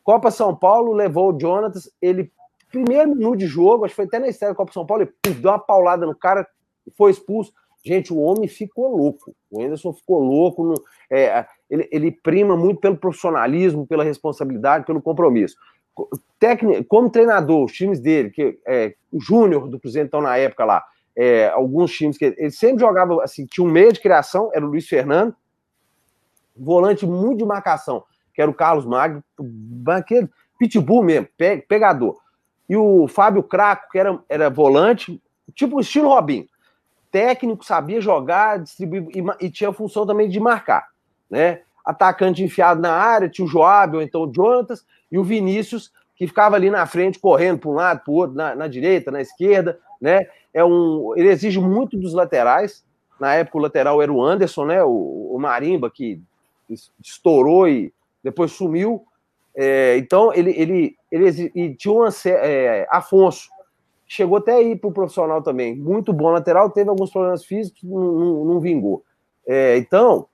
Copa 0.09 0.31
São 0.31 0.57
Paulo 0.57 0.95
levou 0.95 1.35
o 1.35 1.39
Jonatas, 1.39 1.93
ele, 2.01 2.33
primeiro 2.73 3.11
minuto 3.11 3.37
de 3.41 3.47
jogo, 3.47 3.85
acho 3.85 3.93
que 3.93 3.97
foi 3.97 4.07
até 4.07 4.19
na 4.19 4.29
estreia 4.29 4.55
da 4.55 4.57
Copa 4.57 4.73
São 4.73 4.87
Paulo, 4.87 5.03
ele 5.03 5.35
deu 5.35 5.51
uma 5.51 5.59
paulada 5.59 6.07
no 6.07 6.17
cara, 6.17 6.49
foi 6.97 7.11
expulso. 7.11 7.53
Gente, 7.85 8.11
o 8.11 8.17
homem 8.17 8.49
ficou 8.49 8.97
louco. 8.97 9.35
O 9.51 9.63
Anderson 9.63 9.93
ficou 9.93 10.21
louco. 10.21 10.65
No, 10.65 10.75
é, 11.11 11.45
ele, 11.69 11.87
ele 11.93 12.11
prima 12.11 12.57
muito 12.57 12.81
pelo 12.81 12.97
profissionalismo, 12.97 13.87
pela 13.87 14.03
responsabilidade, 14.03 14.87
pelo 14.87 15.03
compromisso. 15.03 15.57
Técnico, 16.39 16.85
como 16.85 17.11
treinador, 17.11 17.67
os 17.67 17.73
times 17.73 18.01
dele, 18.01 18.31
que 18.31 18.59
é, 18.67 18.95
o 19.13 19.21
Júnior 19.21 19.69
do 19.69 19.79
Cruzeiro, 19.79 20.07
então, 20.07 20.23
na 20.23 20.39
época 20.39 20.65
lá, 20.65 20.83
é, 21.15 21.51
alguns 21.51 21.93
times 21.93 22.17
que 22.17 22.25
ele 22.25 22.51
sempre 22.51 22.81
jogava 22.81 23.23
assim, 23.23 23.45
tinha 23.45 23.63
um 23.63 23.71
meio 23.71 23.93
de 23.93 24.01
criação, 24.01 24.49
era 24.55 24.65
o 24.65 24.71
Luiz 24.71 24.89
Fernando, 24.89 25.37
volante 26.57 27.05
muito 27.05 27.41
de 27.41 27.45
marcação 27.45 28.05
que 28.38 28.43
era 28.43 28.49
o 28.52 28.55
Carlos 28.55 28.87
Magno, 28.87 29.20
banqueiro, 29.37 30.31
pitbull 30.61 31.02
mesmo, 31.02 31.26
pegador. 31.67 32.20
E 32.69 32.76
o 32.76 33.08
Fábio 33.08 33.43
Craco, 33.43 33.90
que 33.90 33.99
era, 33.99 34.17
era 34.29 34.49
volante, 34.49 35.20
tipo 35.56 35.81
estilo 35.81 36.11
Robinho. 36.11 36.46
Técnico, 37.11 37.64
sabia 37.64 38.00
jogar, 38.00 38.61
distribuir 38.61 39.09
e, 39.12 39.47
e, 39.47 39.50
tinha 39.50 39.71
a 39.71 39.73
função 39.73 40.07
também 40.07 40.28
de 40.28 40.38
marcar, 40.38 40.87
né? 41.28 41.62
Atacante 41.85 42.45
enfiado 42.45 42.80
na 42.80 42.92
área, 42.92 43.28
tinha 43.28 43.45
o 43.45 43.49
Joab, 43.49 43.97
ou 43.97 44.02
então 44.02 44.23
o 44.23 44.33
Jonatas, 44.33 44.87
e 45.11 45.18
o 45.18 45.25
Vinícius, 45.25 45.90
que 46.14 46.28
ficava 46.28 46.54
ali 46.54 46.71
na 46.71 46.87
frente, 46.87 47.18
correndo 47.18 47.59
para 47.59 47.71
um 47.71 47.75
lado, 47.75 48.04
para 48.04 48.12
o 48.12 48.14
outro, 48.14 48.37
na, 48.37 48.54
na, 48.54 48.68
direita, 48.68 49.11
na 49.11 49.21
esquerda, 49.21 49.80
né? 50.00 50.28
É 50.54 50.64
um, 50.64 51.12
ele 51.16 51.28
exige 51.28 51.59
muito 51.59 51.97
dos 51.97 52.14
laterais. 52.14 52.85
Na 53.18 53.35
época, 53.35 53.59
o 53.59 53.62
lateral 53.62 54.00
era 54.00 54.12
o 54.12 54.23
Anderson, 54.23 54.64
né? 54.64 54.85
O, 54.85 55.33
o 55.35 55.38
Marimba, 55.40 55.90
que 55.90 56.23
estourou 57.02 57.66
e 57.66 57.92
depois 58.23 58.53
sumiu. 58.53 59.05
É, 59.55 59.97
então, 59.97 60.33
ele, 60.33 60.51
ele, 60.57 60.97
ele 61.11 61.51
e 61.55 61.75
tinha 61.75 61.95
um 61.95 62.09
é, 62.27 62.87
Afonso, 62.91 63.49
chegou 64.07 64.39
até 64.39 64.53
aí 64.53 64.77
para 64.77 64.89
o 64.89 64.93
profissional 64.93 65.43
também. 65.43 65.77
Muito 65.77 66.13
bom 66.13 66.31
lateral, 66.31 66.71
teve 66.71 66.89
alguns 66.89 67.11
problemas 67.11 67.45
físicos, 67.45 67.83
não, 67.83 68.01
não, 68.01 68.45
não 68.45 68.61
vingou. 68.61 69.05
É, 69.47 69.77
então, 69.77 70.27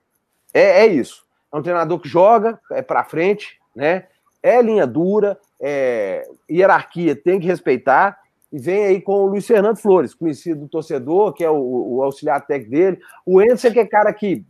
é, 0.53 0.85
é, 0.85 0.87
isso. 0.87 1.25
É 1.51 1.57
um 1.57 1.61
treinador 1.61 1.99
que 1.99 2.07
joga, 2.07 2.59
é 2.71 2.81
para 2.81 3.03
frente, 3.03 3.59
né? 3.75 4.05
É 4.43 4.61
linha 4.61 4.85
dura, 4.85 5.37
é, 5.59 6.27
hierarquia 6.49 7.15
tem 7.15 7.39
que 7.39 7.47
respeitar. 7.47 8.19
E 8.51 8.59
vem 8.59 8.85
aí 8.85 9.01
com 9.01 9.23
o 9.23 9.25
Luiz 9.25 9.45
Fernando 9.45 9.77
Flores, 9.77 10.13
conhecido 10.13 10.61
do 10.61 10.69
torcedor, 10.69 11.33
que 11.33 11.43
é 11.43 11.49
o, 11.49 11.95
o 11.95 12.03
auxiliar 12.03 12.45
técnico 12.45 12.71
dele. 12.71 12.99
O 13.25 13.41
Enzo, 13.41 13.71
que 13.71 13.79
é 13.79 13.85
cara 13.85 14.13
que 14.13 14.45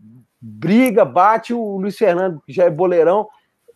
briga, 0.47 1.03
bate, 1.03 1.55
o 1.55 1.77
Luiz 1.77 1.97
Fernando, 1.97 2.39
que 2.45 2.53
já 2.53 2.65
é 2.65 2.69
boleirão, 2.69 3.27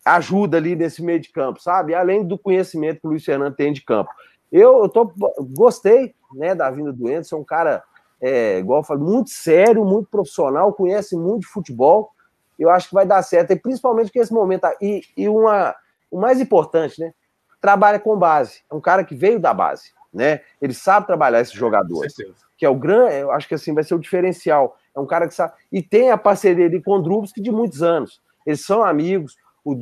ajuda 0.04 0.56
ali 0.56 0.76
nesse 0.76 1.02
meio 1.02 1.18
de 1.18 1.30
campo, 1.30 1.60
sabe? 1.60 1.94
Além 1.94 2.24
do 2.24 2.38
conhecimento 2.38 3.00
que 3.00 3.06
o 3.08 3.10
Luiz 3.10 3.24
Fernando 3.24 3.56
tem 3.56 3.72
de 3.72 3.82
campo. 3.82 4.10
Eu, 4.52 4.82
eu 4.82 4.88
tô, 4.88 5.12
gostei 5.52 6.14
né, 6.32 6.54
da 6.54 6.70
vinda 6.70 6.92
do 6.92 7.08
Anderson, 7.08 7.36
é 7.36 7.38
um 7.40 7.44
cara, 7.44 7.82
é, 8.20 8.58
igual 8.58 8.80
eu 8.80 8.84
falo, 8.84 9.00
muito 9.00 9.30
sério, 9.30 9.84
muito 9.84 10.08
profissional, 10.08 10.72
conhece 10.72 11.16
muito 11.16 11.40
de 11.40 11.48
futebol. 11.48 12.12
Eu 12.56 12.70
acho 12.70 12.88
que 12.88 12.94
vai 12.94 13.04
dar 13.04 13.22
certo, 13.22 13.50
e 13.50 13.56
principalmente 13.56 14.12
que 14.12 14.18
esse 14.20 14.32
momento. 14.32 14.66
E, 14.80 15.02
e 15.16 15.28
uma, 15.28 15.74
o 16.08 16.20
mais 16.20 16.40
importante, 16.40 17.00
né? 17.00 17.12
Trabalha 17.60 17.98
com 17.98 18.16
base. 18.16 18.60
É 18.70 18.74
um 18.74 18.80
cara 18.80 19.02
que 19.02 19.14
veio 19.14 19.40
da 19.40 19.52
base, 19.52 19.92
né? 20.12 20.40
Ele 20.62 20.74
sabe 20.74 21.06
trabalhar 21.06 21.40
esses 21.40 21.54
jogadores. 21.54 22.14
Que 22.60 22.66
é 22.66 22.68
o 22.68 22.74
grande, 22.74 23.14
eu 23.14 23.30
acho 23.30 23.48
que 23.48 23.54
assim 23.54 23.72
vai 23.72 23.82
ser 23.82 23.94
o 23.94 23.98
diferencial. 23.98 24.76
É 24.94 25.00
um 25.00 25.06
cara 25.06 25.26
que 25.26 25.34
sabe. 25.34 25.54
E 25.72 25.82
tem 25.82 26.10
a 26.10 26.18
parceria 26.18 26.66
ali 26.66 26.82
com 26.82 26.92
o 26.92 27.02
Drubski 27.02 27.40
de 27.40 27.50
muitos 27.50 27.82
anos. 27.82 28.20
Eles 28.44 28.62
são 28.62 28.84
amigos. 28.84 29.34
O, 29.64 29.72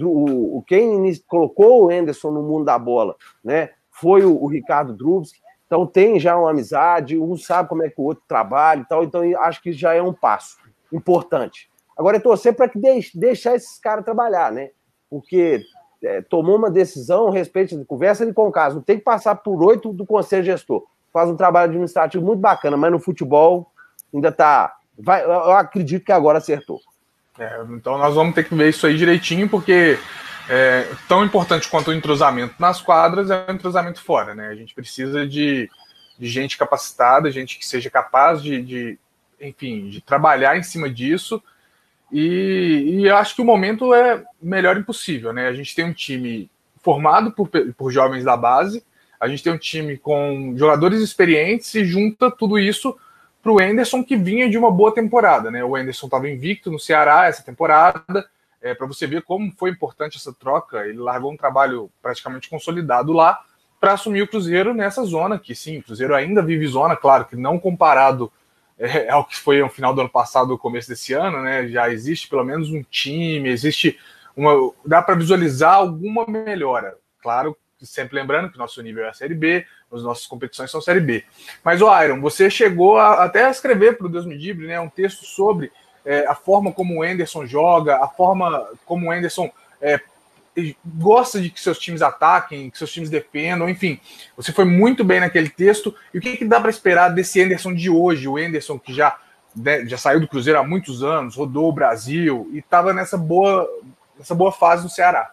o, 0.59 0.63
quem 0.63 1.13
colocou 1.27 1.85
o 1.87 1.91
Anderson 1.91 2.31
no 2.31 2.41
mundo 2.41 2.65
da 2.65 2.79
bola, 2.79 3.17
né? 3.43 3.71
Foi 3.91 4.25
o, 4.25 4.41
o 4.41 4.47
Ricardo 4.47 4.95
Drubski. 4.95 5.41
Então 5.67 5.85
tem 5.85 6.21
já 6.21 6.37
uma 6.37 6.51
amizade, 6.51 7.19
um 7.19 7.37
sabe 7.37 7.69
como 7.69 7.83
é 7.83 7.91
que 7.91 8.01
o 8.01 8.05
outro 8.05 8.23
trabalha 8.29 8.83
e 8.83 8.85
tal, 8.85 9.03
então 9.03 9.23
acho 9.41 9.61
que 9.61 9.73
já 9.73 9.93
é 9.93 10.01
um 10.01 10.15
passo 10.15 10.57
importante. 10.93 11.69
Agora 11.97 12.17
é 12.17 12.21
torcer 12.21 12.55
para 12.55 12.69
que 12.69 12.79
deixe, 12.79 13.19
deixar 13.19 13.57
esses 13.57 13.77
caras 13.81 14.05
trabalhar, 14.05 14.53
né? 14.53 14.71
Porque 15.11 15.63
é, 16.03 16.23
tomou 16.23 16.57
uma 16.57 16.71
decisão, 16.71 17.29
respeito, 17.29 17.85
conversa 17.85 18.23
ele 18.23 18.33
com 18.33 18.47
o 18.47 18.53
caso, 18.53 18.81
tem 18.81 18.99
que 18.99 19.05
passar 19.05 19.35
por 19.35 19.63
oito 19.65 19.93
do 19.93 20.07
conselho 20.07 20.45
gestor. 20.45 20.87
Faz 21.13 21.29
um 21.29 21.37
trabalho 21.37 21.71
administrativo 21.71 22.25
muito 22.25 22.41
bacana, 22.41 22.77
mas 22.77 22.93
no 22.93 22.99
futebol 22.99 23.71
ainda 24.13 24.31
tá. 24.31 24.75
Vai, 24.99 25.25
eu 25.25 25.53
acredito 25.53 26.05
que 26.05 26.13
agora 26.13 26.39
acertou. 26.39 26.81
É, 27.39 27.63
então 27.71 27.97
nós 27.97 28.15
vamos 28.15 28.35
ter 28.35 28.45
que 28.45 28.55
ver 28.55 28.69
isso 28.69 28.87
aí 28.87 28.97
direitinho, 28.97 29.49
porque 29.49 29.99
é, 30.49 30.89
tão 31.07 31.25
importante 31.25 31.69
quanto 31.69 31.91
o 31.91 31.95
entrosamento 31.95 32.55
nas 32.59 32.81
quadras 32.81 33.31
é 33.31 33.47
o 33.49 33.53
entrosamento 33.53 34.03
fora, 34.03 34.35
né? 34.35 34.49
A 34.49 34.55
gente 34.55 34.75
precisa 34.75 35.27
de, 35.27 35.71
de 36.19 36.29
gente 36.29 36.59
capacitada, 36.59 37.31
gente 37.31 37.59
que 37.59 37.67
seja 37.67 37.89
capaz 37.91 38.43
de, 38.43 38.63
de, 38.63 38.99
enfim, 39.41 39.89
de 39.89 40.01
trabalhar 40.01 40.57
em 40.57 40.63
cima 40.63 40.91
disso. 40.91 41.43
E, 42.11 43.01
e 43.01 43.07
eu 43.07 43.17
acho 43.17 43.37
que 43.37 43.43
o 43.43 43.45
momento 43.45 43.95
é 43.95 44.25
melhor 44.41 44.77
impossível, 44.77 45.33
né? 45.33 45.47
A 45.49 45.53
gente 45.53 45.75
tem 45.75 45.85
um 45.85 45.93
time 45.93 46.51
formado 46.83 47.31
por, 47.31 47.51
por 47.77 47.93
jovens 47.93 48.25
da 48.25 48.37
base, 48.37 48.83
a 49.21 49.29
gente 49.29 49.43
tem 49.43 49.53
um 49.53 49.59
time 49.59 49.97
com 49.97 50.55
jogadores 50.57 51.01
experientes 51.01 51.75
e 51.75 51.85
junta 51.85 52.31
tudo 52.31 52.59
isso 52.59 52.97
para 53.43 53.53
o 53.53 53.61
Enderson 53.61 54.05
que 54.05 54.17
vinha 54.17 54.49
de 54.49 54.59
uma 54.59 54.71
boa 54.71 54.93
temporada, 54.93 55.51
né? 55.51 55.65
O 55.65 55.77
Enderson 55.77 56.07
estava 56.07 56.29
invicto 56.29 56.71
no 56.71 56.79
Ceará 56.79 57.27
essa 57.27 57.43
temporada, 57.43 58.29
é, 58.61 58.75
para 58.75 58.87
você 58.87 59.07
ver 59.07 59.23
como 59.23 59.53
foi 59.53 59.71
importante 59.71 60.17
essa 60.17 60.33
troca. 60.33 60.87
Ele 60.87 60.99
largou 60.99 61.33
um 61.33 61.37
trabalho 61.37 61.91
praticamente 62.03 62.49
consolidado 62.49 63.13
lá 63.13 63.39
para 63.81 63.93
assumir 63.93 64.23
o 64.23 64.29
Cruzeiro 64.29 64.75
nessa 64.75 65.05
zona, 65.05 65.39
que 65.39 65.55
sim, 65.55 65.79
o 65.79 65.83
Cruzeiro 65.83 66.15
ainda 66.15 66.43
vive 66.43 66.67
zona, 66.67 66.97
claro 66.97 67.25
que 67.25 67.37
não 67.37 67.59
comparado 67.59 68.31
é, 68.79 69.09
ao 69.11 69.25
que 69.25 69.37
foi 69.37 69.61
no 69.61 69.69
final 69.69 69.95
do 69.95 70.01
ano 70.01 70.11
passado, 70.11 70.49
no 70.49 70.59
começo 70.59 70.89
desse 70.89 71.13
ano, 71.13 71.41
né? 71.43 71.69
Já 71.69 71.91
existe 71.91 72.29
pelo 72.29 72.45
menos 72.45 72.71
um 72.71 72.83
time, 72.83 73.49
existe 73.49 73.99
uma. 74.37 74.73
dá 74.85 75.03
para 75.03 75.15
visualizar 75.15 75.75
alguma 75.75 76.27
melhora. 76.27 76.97
Claro, 77.21 77.57
sempre 77.87 78.17
lembrando 78.17 78.51
que 78.51 78.59
nosso 78.59 78.83
nível 78.83 79.05
é 79.05 79.09
a 79.09 79.13
Série 79.13 79.35
B, 79.35 79.65
as 79.93 80.03
nossas 80.03 80.27
competições 80.27 80.71
são 80.71 80.81
Série 80.81 81.01
B. 81.01 81.25
Mas, 81.65 81.81
o 81.81 82.03
Iron, 82.03 82.21
você 82.21 82.51
chegou 82.51 82.99
a, 82.99 83.25
até 83.25 83.45
a 83.45 83.51
escrever 83.51 83.97
para 83.97 84.07
o 84.07 84.11
Deus 84.11 84.27
Me 84.27 84.37
Dibre, 84.37 84.67
né, 84.67 84.79
um 84.81 84.89
texto 84.89 85.25
sobre 85.25 85.71
é, 86.05 86.27
a 86.27 86.35
forma 86.35 86.73
como 86.73 86.99
o 86.99 87.03
Anderson 87.03 87.47
joga, 87.47 88.03
a 88.03 88.09
forma 88.09 88.67
como 88.85 89.07
o 89.07 89.11
Anderson 89.11 89.51
é, 89.81 90.01
gosta 90.85 91.41
de 91.41 91.51
que 91.51 91.61
seus 91.61 91.79
times 91.79 92.03
ataquem, 92.03 92.71
que 92.71 92.79
seus 92.79 92.93
times 92.93 93.11
defendam, 93.11 93.69
enfim. 93.69 94.01
Você 94.37 94.53
foi 94.53 94.65
muito 94.65 95.05
bem 95.05 95.21
naquele 95.21 95.49
texto. 95.49 95.95
E 96.13 96.19
o 96.19 96.21
que, 96.21 96.37
que 96.37 96.45
dá 96.45 96.61
para 96.61 96.71
esperar 96.71 97.11
desse 97.11 97.41
Anderson 97.43 97.75
de 97.75 97.91
hoje? 97.91 98.27
O 98.27 98.37
Anderson 98.37 98.79
que 98.79 98.93
já, 98.93 99.17
né, 99.55 99.87
já 99.87 99.97
saiu 99.97 100.21
do 100.21 100.29
Cruzeiro 100.29 100.59
há 100.59 100.65
muitos 100.65 101.03
anos, 101.03 101.37
rodou 101.37 101.69
o 101.69 101.73
Brasil 101.73 102.49
e 102.53 102.59
estava 102.59 102.93
nessa 102.93 103.17
boa, 103.17 103.69
nessa 104.19 104.35
boa 104.35 104.51
fase 104.51 104.83
no 104.83 104.91
Ceará. 104.91 105.31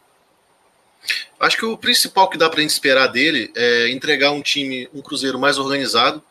Acho 1.39 1.57
que 1.57 1.65
o 1.65 1.77
principal 1.77 2.29
que 2.29 2.37
dá 2.37 2.49
para 2.49 2.59
a 2.59 2.61
gente 2.61 2.71
esperar 2.71 3.07
dele 3.07 3.51
é 3.55 3.89
entregar 3.89 4.31
um 4.31 4.41
time, 4.41 4.89
um 4.93 5.01
Cruzeiro 5.01 5.37
mais 5.37 5.57
organizado, 5.57 6.23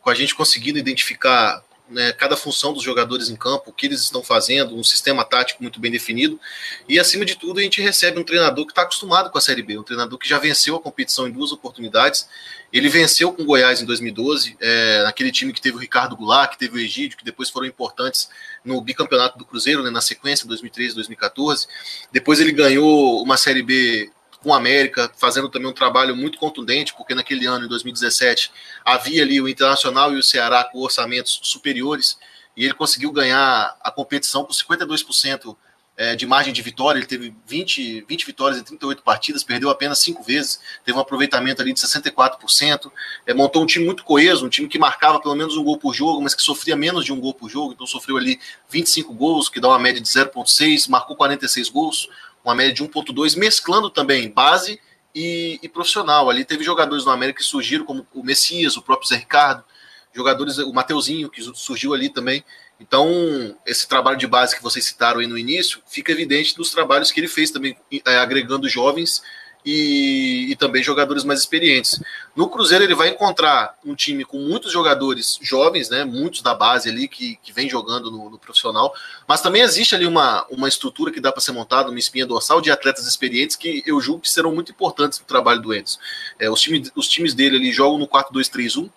com 0.00 0.10
a 0.10 0.14
gente 0.14 0.34
conseguindo 0.34 0.78
identificar 0.78 1.62
né, 1.92 2.12
cada 2.12 2.36
função 2.36 2.72
dos 2.72 2.82
jogadores 2.82 3.28
em 3.28 3.36
campo, 3.36 3.70
o 3.70 3.72
que 3.72 3.86
eles 3.86 4.00
estão 4.00 4.22
fazendo, 4.22 4.74
um 4.74 4.82
sistema 4.82 5.24
tático 5.24 5.62
muito 5.62 5.78
bem 5.78 5.90
definido. 5.90 6.40
E 6.88 6.98
acima 6.98 7.24
de 7.24 7.36
tudo, 7.36 7.60
a 7.60 7.62
gente 7.62 7.80
recebe 7.80 8.18
um 8.18 8.24
treinador 8.24 8.64
que 8.64 8.72
está 8.72 8.82
acostumado 8.82 9.30
com 9.30 9.38
a 9.38 9.40
Série 9.40 9.62
B, 9.62 9.78
um 9.78 9.82
treinador 9.82 10.18
que 10.18 10.28
já 10.28 10.38
venceu 10.38 10.74
a 10.74 10.80
competição 10.80 11.28
em 11.28 11.30
duas 11.30 11.52
oportunidades. 11.52 12.28
Ele 12.72 12.88
venceu 12.88 13.32
com 13.32 13.42
o 13.42 13.44
Goiás 13.44 13.82
em 13.82 13.84
2012, 13.84 14.56
é, 14.58 15.02
naquele 15.02 15.30
time 15.30 15.52
que 15.52 15.60
teve 15.60 15.76
o 15.76 15.80
Ricardo 15.80 16.16
Goulart, 16.16 16.52
que 16.52 16.58
teve 16.58 16.78
o 16.78 16.80
Egídio, 16.80 17.18
que 17.18 17.24
depois 17.24 17.50
foram 17.50 17.66
importantes 17.66 18.30
no 18.64 18.80
bicampeonato 18.80 19.36
do 19.38 19.44
Cruzeiro, 19.44 19.82
né, 19.82 19.90
na 19.90 20.00
sequência, 20.00 20.48
2013 20.48 20.94
2014. 20.94 21.66
Depois 22.10 22.40
ele 22.40 22.52
ganhou 22.52 23.22
uma 23.22 23.36
Série 23.36 23.62
B 23.62 24.10
com 24.42 24.50
o 24.50 24.54
América, 24.54 25.10
fazendo 25.16 25.48
também 25.48 25.68
um 25.68 25.72
trabalho 25.72 26.16
muito 26.16 26.38
contundente, 26.38 26.92
porque 26.94 27.14
naquele 27.14 27.46
ano, 27.46 27.66
em 27.66 27.68
2017, 27.68 28.50
havia 28.84 29.22
ali 29.22 29.40
o 29.40 29.48
Internacional 29.48 30.12
e 30.12 30.18
o 30.18 30.22
Ceará 30.22 30.64
com 30.64 30.78
orçamentos 30.80 31.40
superiores, 31.42 32.18
e 32.56 32.64
ele 32.64 32.74
conseguiu 32.74 33.12
ganhar 33.12 33.76
a 33.80 33.90
competição 33.90 34.44
com 34.44 34.52
52% 34.52 35.56
é, 35.96 36.16
de 36.16 36.26
margem 36.26 36.52
de 36.52 36.62
vitória. 36.62 36.98
Ele 36.98 37.06
teve 37.06 37.34
20, 37.46 38.04
20 38.08 38.26
vitórias 38.26 38.60
em 38.60 38.64
38 38.64 39.02
partidas, 39.02 39.44
perdeu 39.44 39.70
apenas 39.70 39.98
5 40.00 40.22
vezes, 40.22 40.60
teve 40.84 40.96
um 40.96 41.00
aproveitamento 41.00 41.62
ali 41.62 41.72
de 41.72 41.80
64%. 41.80 42.90
É, 43.26 43.34
montou 43.34 43.62
um 43.62 43.66
time 43.66 43.84
muito 43.84 44.04
coeso, 44.04 44.44
um 44.44 44.48
time 44.48 44.68
que 44.68 44.78
marcava 44.78 45.20
pelo 45.20 45.34
menos 45.34 45.56
um 45.56 45.64
gol 45.64 45.78
por 45.78 45.94
jogo, 45.94 46.20
mas 46.20 46.34
que 46.34 46.42
sofria 46.42 46.76
menos 46.76 47.04
de 47.04 47.12
um 47.12 47.20
gol 47.20 47.34
por 47.34 47.48
jogo, 47.48 47.72
então 47.72 47.86
sofreu 47.86 48.16
ali 48.16 48.40
25 48.68 49.12
gols, 49.14 49.48
que 49.48 49.60
dá 49.60 49.68
uma 49.68 49.78
média 49.78 50.00
de 50.00 50.08
0,6, 50.08 50.88
marcou 50.88 51.16
46 51.16 51.68
gols 51.68 52.08
uma 52.44 52.54
média 52.54 52.72
de 52.72 52.82
1,2, 52.84 53.36
mesclando 53.36 53.90
também 53.90 54.30
base 54.30 54.80
e, 55.14 55.58
e, 55.62 55.68
profissional. 55.68 56.28
Ali 56.28 56.44
teve 56.44 56.64
jogadores 56.64 57.04
no 57.04 57.10
América 57.12 57.38
que 57.38 57.44
surgiram, 57.44 57.84
como 57.84 58.06
o 58.12 58.22
Messias, 58.22 58.76
o 58.76 58.82
próprio 58.82 59.08
Zé 59.08 59.16
Ricardo, 59.16 59.64
jogadores, 60.12 60.58
o 60.58 60.72
Mateuzinho, 60.72 61.30
que 61.30 61.42
surgiu 61.54 61.94
ali 61.94 62.08
também. 62.08 62.44
Então, 62.80 63.56
esse 63.64 63.86
trabalho 63.86 64.16
de 64.16 64.26
base 64.26 64.56
que 64.56 64.62
vocês 64.62 64.84
citaram 64.84 65.20
aí 65.20 65.26
no 65.26 65.38
início, 65.38 65.80
fica 65.86 66.10
evidente 66.10 66.56
dos 66.56 66.70
trabalhos 66.70 67.12
que 67.12 67.20
ele 67.20 67.28
fez 67.28 67.50
também, 67.50 67.76
é, 68.04 68.18
agregando 68.18 68.68
jovens 68.68 69.22
e, 69.64 70.48
e, 70.50 70.56
também 70.56 70.82
jogadores 70.82 71.24
mais 71.24 71.40
experientes. 71.40 72.02
No 72.34 72.48
Cruzeiro 72.48 72.82
ele 72.82 72.94
vai 72.94 73.08
encontrar 73.08 73.78
um 73.84 73.94
time 73.94 74.24
com 74.24 74.38
muitos 74.38 74.72
jogadores 74.72 75.38
jovens, 75.40 75.88
né, 75.88 76.04
muitos 76.04 76.42
da 76.42 76.54
base 76.54 76.88
ali 76.88 77.06
que, 77.06 77.38
que 77.42 77.52
vem 77.52 77.68
jogando 77.68 78.10
no, 78.10 78.28
no 78.30 78.38
profissional, 78.38 78.92
mas 79.26 79.40
também 79.40 79.62
existe 79.62 79.94
ali 79.94 80.06
uma, 80.06 80.44
uma 80.50 80.68
estrutura 80.68 81.12
que 81.12 81.20
dá 81.20 81.30
para 81.30 81.40
ser 81.40 81.52
montada, 81.52 81.90
uma 81.90 81.98
espinha 81.98 82.26
dorsal 82.26 82.60
de 82.60 82.70
atletas 82.70 83.06
experientes 83.06 83.54
que 83.54 83.82
eu 83.86 84.00
julgo 84.00 84.22
que 84.22 84.30
serão 84.30 84.52
muito 84.52 84.72
importantes 84.72 85.20
no 85.20 85.26
trabalho 85.26 85.62
do 85.62 85.74
Enzo. 85.74 85.98
É, 86.38 86.50
os, 86.50 86.60
time, 86.60 86.90
os 86.96 87.08
times 87.08 87.34
dele 87.34 87.56
ali 87.56 87.72
jogam 87.72 87.98
no 87.98 88.08
4-2-3-1, 88.08 88.90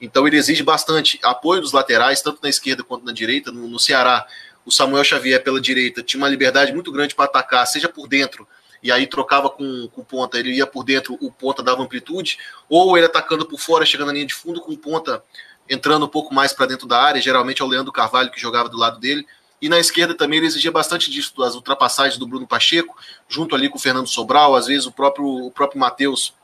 então 0.00 0.26
ele 0.26 0.36
exige 0.36 0.62
bastante 0.62 1.18
apoio 1.22 1.60
dos 1.60 1.72
laterais, 1.72 2.22
tanto 2.22 2.40
na 2.42 2.48
esquerda 2.48 2.82
quanto 2.82 3.04
na 3.04 3.12
direita. 3.12 3.52
No, 3.52 3.68
no 3.68 3.78
Ceará, 3.78 4.26
o 4.64 4.72
Samuel 4.72 5.04
Xavier 5.04 5.42
pela 5.42 5.60
direita 5.60 6.02
tinha 6.02 6.20
uma 6.20 6.28
liberdade 6.28 6.72
muito 6.72 6.90
grande 6.90 7.14
para 7.14 7.26
atacar, 7.26 7.66
seja 7.66 7.88
por 7.88 8.08
dentro, 8.08 8.48
e 8.82 8.90
aí 8.90 9.06
trocava 9.06 9.50
com, 9.50 9.88
com 9.88 10.00
o 10.00 10.04
ponta, 10.04 10.38
ele 10.38 10.52
ia 10.54 10.66
por 10.66 10.84
dentro, 10.84 11.16
o 11.20 11.30
ponta 11.30 11.62
dava 11.62 11.82
amplitude, 11.82 12.38
ou 12.68 12.96
ele 12.96 13.06
atacando 13.06 13.44
por 13.46 13.58
fora, 13.60 13.84
chegando 13.84 14.08
na 14.08 14.14
linha 14.14 14.26
de 14.26 14.34
fundo, 14.34 14.60
com 14.60 14.72
o 14.72 14.78
ponta 14.78 15.22
entrando 15.68 16.04
um 16.04 16.08
pouco 16.08 16.34
mais 16.34 16.52
para 16.52 16.66
dentro 16.66 16.86
da 16.86 17.00
área, 17.00 17.20
geralmente 17.20 17.62
é 17.62 17.64
o 17.64 17.68
Leandro 17.68 17.92
Carvalho 17.92 18.30
que 18.30 18.40
jogava 18.40 18.68
do 18.68 18.76
lado 18.76 18.98
dele. 18.98 19.26
E 19.62 19.68
na 19.68 19.78
esquerda 19.78 20.14
também 20.14 20.38
ele 20.38 20.46
exigia 20.46 20.72
bastante 20.72 21.10
disso, 21.10 21.40
as 21.42 21.54
ultrapassagens 21.54 22.18
do 22.18 22.26
Bruno 22.26 22.46
Pacheco, 22.46 22.96
junto 23.28 23.54
ali 23.54 23.68
com 23.68 23.76
o 23.76 23.80
Fernando 23.80 24.08
Sobral, 24.08 24.56
às 24.56 24.66
vezes 24.66 24.86
o 24.86 24.92
próprio, 24.92 25.26
o 25.26 25.50
próprio 25.50 25.78
Matheus, 25.78 26.34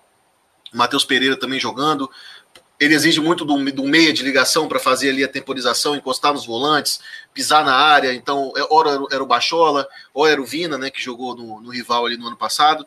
Matheus 0.72 1.04
Pereira 1.04 1.36
também 1.36 1.58
jogando 1.58 2.10
ele 2.78 2.94
exige 2.94 3.20
muito 3.20 3.44
do, 3.44 3.56
do 3.72 3.84
meia 3.84 4.12
de 4.12 4.22
ligação 4.22 4.68
para 4.68 4.78
fazer 4.78 5.10
ali 5.10 5.24
a 5.24 5.28
temporização, 5.28 5.96
encostar 5.96 6.32
nos 6.32 6.46
volantes, 6.46 7.00
pisar 7.32 7.64
na 7.64 7.74
área. 7.74 8.12
Então, 8.14 8.52
é, 8.56 8.66
ora 8.70 8.98
era 9.10 9.22
o 9.22 9.26
Bachola, 9.26 9.88
ou 10.12 10.26
era 10.26 10.40
o 10.40 10.44
Vina, 10.44 10.76
né, 10.76 10.90
que 10.90 11.02
jogou 11.02 11.34
no, 11.34 11.60
no, 11.60 11.70
rival 11.70 12.06
ali 12.06 12.16
no 12.16 12.26
ano 12.26 12.36
passado. 12.36 12.86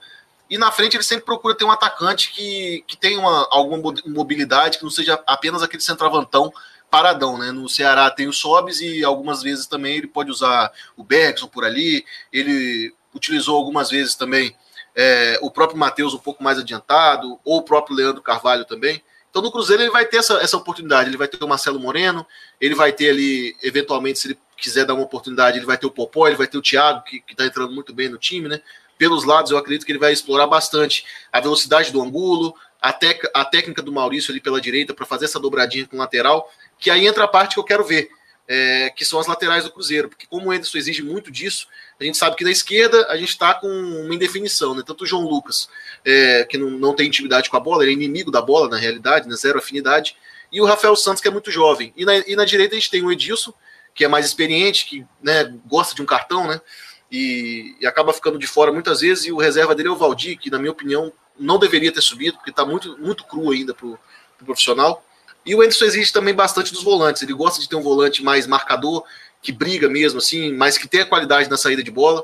E 0.50 0.58
na 0.58 0.72
frente 0.72 0.96
ele 0.96 1.04
sempre 1.04 1.26
procura 1.26 1.56
ter 1.56 1.66
um 1.66 1.72
atacante 1.72 2.32
que, 2.32 2.84
que 2.88 2.98
tenha 2.98 3.20
uma, 3.20 3.48
alguma 3.52 3.94
mobilidade, 4.06 4.78
que 4.78 4.84
não 4.84 4.92
seja 4.92 5.22
apenas 5.26 5.64
aquele 5.64 5.82
centroavantão 5.82 6.52
paradão, 6.90 7.38
né? 7.38 7.52
No 7.52 7.70
Ceará 7.70 8.10
tem 8.10 8.28
o 8.28 8.34
Sobis 8.34 8.82
e 8.82 9.04
algumas 9.04 9.44
vezes 9.44 9.68
também 9.68 9.98
ele 9.98 10.08
pode 10.08 10.32
usar 10.32 10.72
o 10.98 11.04
Bergson 11.04 11.48
por 11.48 11.64
ali. 11.64 12.04
Ele 12.34 12.94
utilizou 13.14 13.56
algumas 13.56 13.90
vezes 13.90 14.16
também 14.16 14.56
é, 14.96 15.38
o 15.42 15.52
próprio 15.52 15.78
Matheus 15.78 16.14
um 16.14 16.20
pouco 16.20 16.44
mais 16.44 16.58
adiantado, 16.58 17.40
ou 17.44 17.60
o 17.60 17.64
próprio 17.64 17.96
Leandro 17.96 18.22
Carvalho 18.22 18.66
também. 18.66 19.02
Então 19.30 19.42
no 19.42 19.52
Cruzeiro 19.52 19.84
ele 19.84 19.92
vai 19.92 20.06
ter 20.06 20.18
essa, 20.18 20.36
essa 20.36 20.58
oportunidade. 20.58 21.10
Ele 21.10 21.18
vai 21.18 21.28
ter 21.28 21.44
o 21.44 21.48
Marcelo 21.48 21.80
Moreno, 21.80 22.26
ele 22.60 22.76
vai 22.76 22.92
ter 22.92 23.10
ali, 23.10 23.56
eventualmente, 23.62 24.20
se 24.20 24.28
ele 24.28 24.40
quiser 24.58 24.86
dar 24.86 24.94
uma 24.94 25.04
oportunidade, 25.04 25.58
ele 25.58 25.66
vai 25.66 25.78
ter 25.78 25.86
o 25.86 25.92
Popó, 25.92 26.28
ele 26.28 26.36
vai 26.36 26.48
ter 26.48 26.58
o 26.58 26.62
Thiago, 26.62 27.04
que, 27.04 27.24
está 27.30 27.46
entrando 27.46 27.74
muito 27.74 27.94
bem 27.94 28.10
no 28.10 28.18
time, 28.18 28.48
né? 28.48 28.62
Pelos 28.98 29.24
lados, 29.24 29.52
eu 29.52 29.58
acredito 29.58 29.86
que 29.86 29.92
ele 29.92 30.00
vai 30.00 30.12
explorar 30.12 30.48
bastante 30.48 31.06
a 31.32 31.40
velocidade 31.40 31.92
do 31.92 32.02
Angulo, 32.02 32.54
a, 32.82 32.92
tec, 32.92 33.30
a 33.34 33.46
técnica 33.46 33.82
do 33.82 33.92
Maurício 33.92 34.32
ali 34.32 34.42
pela 34.42 34.60
direita 34.60 34.94
para 34.94 35.06
fazer 35.06 35.26
essa 35.26 35.40
dobradinha 35.40 35.86
com 35.88 35.96
o 35.96 36.00
lateral, 36.00 36.52
que 36.78 36.90
aí 36.90 37.08
entra 37.08 37.24
a 37.24 37.28
parte 37.28 37.54
que 37.54 37.60
eu 37.60 37.64
quero 37.64 37.84
ver, 37.86 38.10
é, 38.52 38.90
que 38.90 39.06
são 39.06 39.20
as 39.20 39.28
laterais 39.28 39.64
do 39.64 39.72
Cruzeiro, 39.72 40.10
porque 40.10 40.26
como 40.26 40.48
o 40.48 40.52
Anderson 40.52 40.80
exige 40.80 41.04
muito 41.04 41.30
disso, 41.30 41.68
a 42.02 42.04
gente 42.04 42.18
sabe 42.18 42.36
que 42.36 42.44
na 42.44 42.50
esquerda 42.50 43.06
a 43.08 43.16
gente 43.16 43.30
está 43.30 43.54
com 43.54 43.68
uma 43.68 44.16
indefinição, 44.16 44.74
né? 44.74 44.82
Tanto 44.84 45.04
o 45.04 45.08
João 45.08 45.22
Lucas, 45.22 45.70
é, 46.04 46.44
que 46.46 46.58
não, 46.58 46.72
não 46.72 46.96
tem 46.96 47.08
intimidade 47.08 47.48
com 47.48 47.58
a 47.58 47.60
bola, 47.60 47.84
ele 47.84 47.92
é 47.92 47.94
inimigo 47.94 48.32
da 48.32 48.42
bola 48.42 48.68
na 48.68 48.78
realidade, 48.78 49.30
né? 49.30 49.36
zero 49.36 49.60
afinidade, 49.60 50.18
e 50.52 50.60
o 50.60 50.66
Rafael 50.66 50.96
Santos, 50.96 51.22
que 51.22 51.28
é 51.28 51.32
muito 51.32 51.52
jovem. 51.52 51.94
E 51.96 52.04
na, 52.04 52.18
e 52.18 52.36
na 52.36 52.44
direita 52.44 52.74
a 52.74 52.80
gente 52.80 52.90
tem 52.90 53.04
o 53.04 53.12
Edilson, 53.12 53.54
que 53.94 54.04
é 54.04 54.08
mais 54.08 54.26
experiente, 54.26 54.88
que 54.88 55.06
né, 55.22 55.56
gosta 55.68 55.94
de 55.94 56.02
um 56.02 56.06
cartão, 56.06 56.48
né? 56.48 56.60
E, 57.12 57.76
e, 57.80 57.86
acaba 57.86 58.14
ficando 58.14 58.40
de 58.40 58.48
fora 58.48 58.72
muitas 58.72 59.02
vezes, 59.02 59.26
e 59.26 59.32
o 59.32 59.38
reserva 59.38 59.76
dele 59.76 59.90
é 59.90 59.92
o 59.92 59.96
Valdir, 59.96 60.40
que 60.40 60.50
na 60.50 60.58
minha 60.58 60.72
opinião 60.72 61.14
não 61.38 61.60
deveria 61.60 61.92
ter 61.92 62.02
subido, 62.02 62.38
porque 62.38 62.50
está 62.50 62.66
muito, 62.66 62.98
muito 62.98 63.24
cru 63.26 63.52
ainda 63.52 63.76
pro, 63.76 64.00
profissional. 64.44 65.04
E 65.50 65.56
o 65.56 65.64
Anderson 65.64 65.86
exige 65.86 66.14
também 66.14 66.32
bastante 66.32 66.72
dos 66.72 66.84
volantes. 66.84 67.24
Ele 67.24 67.34
gosta 67.34 67.60
de 67.60 67.68
ter 67.68 67.76
um 67.76 67.82
volante 67.82 68.24
mais 68.24 68.46
marcador, 68.46 69.04
que 69.42 69.52
briga 69.52 69.90
mesmo, 69.90 70.20
assim, 70.20 70.54
mas 70.54 70.78
que 70.78 70.88
tem 70.88 71.04
qualidade 71.04 71.50
na 71.50 71.58
saída 71.58 71.82
de 71.82 71.90
bola. 71.90 72.24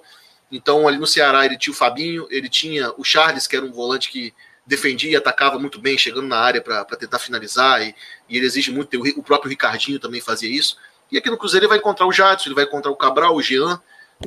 Então, 0.52 0.88
ali 0.88 1.00
no 1.00 1.08
Ceará, 1.08 1.44
ele 1.44 1.58
tinha 1.58 1.74
o 1.74 1.76
Fabinho, 1.76 2.28
ele 2.30 2.48
tinha 2.48 2.94
o 3.00 3.04
Charles, 3.04 3.48
que 3.48 3.56
era 3.56 3.66
um 3.66 3.72
volante 3.72 4.12
que 4.12 4.32
defendia 4.64 5.10
e 5.10 5.16
atacava 5.16 5.58
muito 5.58 5.82
bem, 5.82 5.98
chegando 5.98 6.28
na 6.28 6.38
área 6.38 6.62
para 6.62 6.86
tentar 6.86 7.18
finalizar, 7.18 7.82
e, 7.82 7.96
e, 8.30 8.38
ele 8.38 8.46
exige 8.46 8.70
muito. 8.70 8.96
O 9.18 9.24
próprio 9.24 9.50
Ricardinho 9.50 10.00
também 10.00 10.22
fazia 10.22 10.48
isso. 10.48 10.78
E 11.12 11.18
aqui 11.18 11.28
no 11.28 11.38
Cruzeiro 11.38 11.64
ele 11.64 11.70
vai 11.70 11.80
encontrar 11.80 12.06
o 12.06 12.14
Jadson, 12.14 12.50
ele 12.50 12.56
vai 12.56 12.66
encontrar 12.66 12.92
o 12.92 12.96
Cabral, 12.96 13.36
o 13.36 13.42
Jean, 13.42 13.82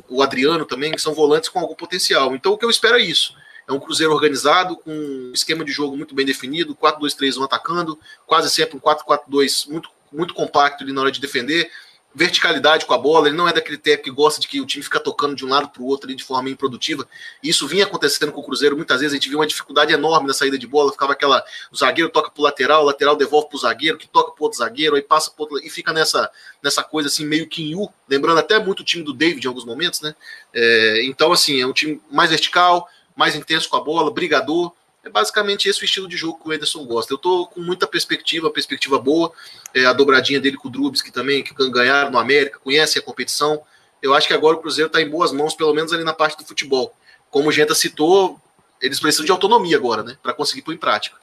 o 0.09 0.21
Adriano 0.21 0.65
também, 0.65 0.91
que 0.91 0.99
são 0.99 1.13
volantes 1.13 1.47
com 1.47 1.59
algum 1.59 1.73
potencial. 1.73 2.35
Então, 2.35 2.51
o 2.51 2.57
que 2.57 2.65
eu 2.65 2.69
espero 2.69 2.97
é 2.97 3.01
isso. 3.01 3.33
É 3.69 3.73
um 3.73 3.79
Cruzeiro 3.79 4.11
organizado, 4.11 4.75
com 4.75 4.91
um 4.91 5.31
esquema 5.31 5.63
de 5.63 5.71
jogo 5.71 5.95
muito 5.95 6.15
bem 6.15 6.25
definido, 6.25 6.75
4-2-3-1 6.75 7.45
atacando, 7.45 7.99
quase 8.25 8.49
sempre 8.49 8.75
um 8.75 8.79
4-4-2 8.79 9.69
muito, 9.69 9.91
muito 10.11 10.33
compacto 10.33 10.83
ali 10.83 10.91
na 10.91 11.01
hora 11.01 11.11
de 11.11 11.21
defender, 11.21 11.69
verticalidade 12.13 12.87
com 12.87 12.93
a 12.95 12.97
bola, 12.97 13.27
ele 13.27 13.37
não 13.37 13.47
é 13.47 13.53
daquele 13.53 13.77
técnico 13.77 14.09
que 14.09 14.15
gosta 14.15 14.41
de 14.41 14.47
que 14.47 14.59
o 14.59 14.65
time 14.65 14.83
fica 14.83 14.99
tocando 14.99 15.35
de 15.35 15.45
um 15.45 15.49
lado 15.49 15.69
para 15.69 15.83
o 15.83 15.85
outro 15.85 16.07
ali 16.07 16.15
de 16.15 16.23
forma 16.23 16.49
improdutiva. 16.49 17.07
Isso 17.43 17.67
vinha 17.67 17.83
acontecendo 17.83 18.31
com 18.31 18.41
o 18.41 18.43
Cruzeiro 18.43 18.75
muitas 18.75 18.99
vezes, 19.01 19.13
a 19.13 19.15
gente 19.15 19.29
viu 19.29 19.37
uma 19.37 19.45
dificuldade 19.45 19.93
enorme 19.93 20.27
na 20.27 20.33
saída 20.33 20.57
de 20.57 20.65
bola, 20.65 20.91
ficava 20.91 21.13
aquela, 21.13 21.43
o 21.71 21.77
zagueiro 21.77 22.09
toca 22.09 22.31
para 22.31 22.41
o 22.41 22.43
lateral, 22.43 22.81
o 22.81 22.85
lateral 22.85 23.15
devolve 23.15 23.49
para 23.49 23.57
o 23.57 23.59
zagueiro, 23.59 23.97
que 23.99 24.07
toca 24.07 24.31
para 24.31 24.43
outro 24.43 24.57
zagueiro, 24.57 24.95
aí 24.95 25.03
passa 25.03 25.29
para 25.29 25.43
outro, 25.43 25.59
e 25.59 25.69
fica 25.69 25.93
nessa, 25.93 26.31
nessa 26.63 26.81
coisa 26.81 27.07
assim 27.07 27.25
meio 27.25 27.47
U, 27.75 27.89
lembrando 28.09 28.39
até 28.39 28.57
muito 28.57 28.79
o 28.79 28.83
time 28.83 29.03
do 29.03 29.13
David 29.13 29.45
em 29.45 29.47
alguns 29.47 29.65
momentos, 29.65 30.01
né? 30.01 30.15
É, 30.51 31.05
então 31.05 31.31
assim, 31.31 31.61
é 31.61 31.67
um 31.67 31.73
time 31.73 32.01
mais 32.11 32.31
vertical, 32.31 32.89
mais 33.19 33.35
intenso 33.35 33.69
com 33.69 33.75
a 33.75 33.81
bola, 33.81 34.09
brigador, 34.09 34.71
é 35.03 35.09
basicamente 35.09 35.67
esse 35.67 35.81
o 35.81 35.85
estilo 35.85 36.07
de 36.07 36.15
jogo 36.15 36.39
que 36.41 36.47
o 36.47 36.53
Ederson 36.53 36.85
gosta. 36.85 37.13
Eu 37.13 37.17
tô 37.17 37.47
com 37.47 37.59
muita 37.59 37.85
perspectiva, 37.85 38.49
perspectiva 38.49 38.97
boa. 38.97 39.33
É, 39.73 39.85
a 39.85 39.91
dobradinha 39.91 40.39
dele 40.39 40.55
com 40.55 40.69
o 40.69 40.71
Drubs, 40.71 41.01
que 41.01 41.11
também 41.11 41.43
que 41.43 41.53
ganharam 41.69 42.11
no 42.11 42.17
América, 42.17 42.59
conhece 42.59 42.97
a 42.97 43.01
competição. 43.01 43.61
Eu 44.01 44.13
acho 44.13 44.25
que 44.25 44.33
agora 44.33 44.55
o 44.55 44.59
Cruzeiro 44.61 44.87
está 44.87 45.01
em 45.01 45.09
boas 45.09 45.33
mãos, 45.33 45.53
pelo 45.53 45.73
menos 45.73 45.91
ali 45.91 46.05
na 46.05 46.13
parte 46.13 46.37
do 46.37 46.45
futebol. 46.45 46.93
Como 47.29 47.49
o 47.49 47.51
Genta 47.51 47.75
citou, 47.75 48.39
eles 48.81 49.01
precisam 49.01 49.25
de 49.25 49.31
autonomia 49.31 49.75
agora, 49.75 50.01
né? 50.01 50.17
Para 50.23 50.33
conseguir 50.33 50.61
pôr 50.61 50.73
em 50.73 50.77
prática. 50.77 51.17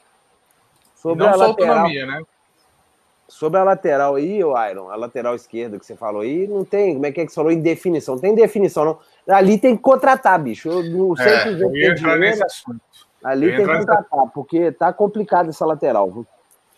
Sobre 0.95 1.23
Não 1.23 1.33
a 1.33 1.37
só 1.37 1.47
lateral, 1.47 1.77
autonomia, 1.77 2.05
né? 2.05 2.21
Sobre 3.27 3.59
a 3.59 3.63
lateral 3.63 4.15
aí, 4.15 4.43
o 4.43 4.53
Iron, 4.69 4.89
a 4.89 4.95
lateral 4.95 5.35
esquerda 5.35 5.79
que 5.79 5.85
você 5.85 5.95
falou 5.95 6.21
aí, 6.21 6.47
não 6.47 6.63
tem, 6.63 6.93
como 6.93 7.05
é 7.07 7.11
que 7.11 7.21
é 7.21 7.25
que 7.25 7.31
você 7.31 7.35
falou, 7.35 7.51
indefinição. 7.51 8.15
Não 8.15 8.21
tem 8.21 8.35
definição, 8.35 8.85
não. 8.85 8.99
Ali 9.27 9.57
tem 9.57 9.75
que 9.75 9.81
contratar, 9.81 10.41
bicho. 10.41 10.69
Eu 10.69 10.83
não 10.83 11.15
sei 11.15 11.25
é, 11.25 11.37
se 11.39 11.43
tem 11.43 11.93
dinheiro. 11.93 11.95
Ali 13.23 13.55
tem 13.55 13.65
que 13.65 13.77
contratar, 13.77 14.27
porque 14.33 14.71
tá 14.71 14.93
complicado 14.93 15.49
essa 15.49 15.65
lateral. 15.65 16.11
Viu? 16.11 16.27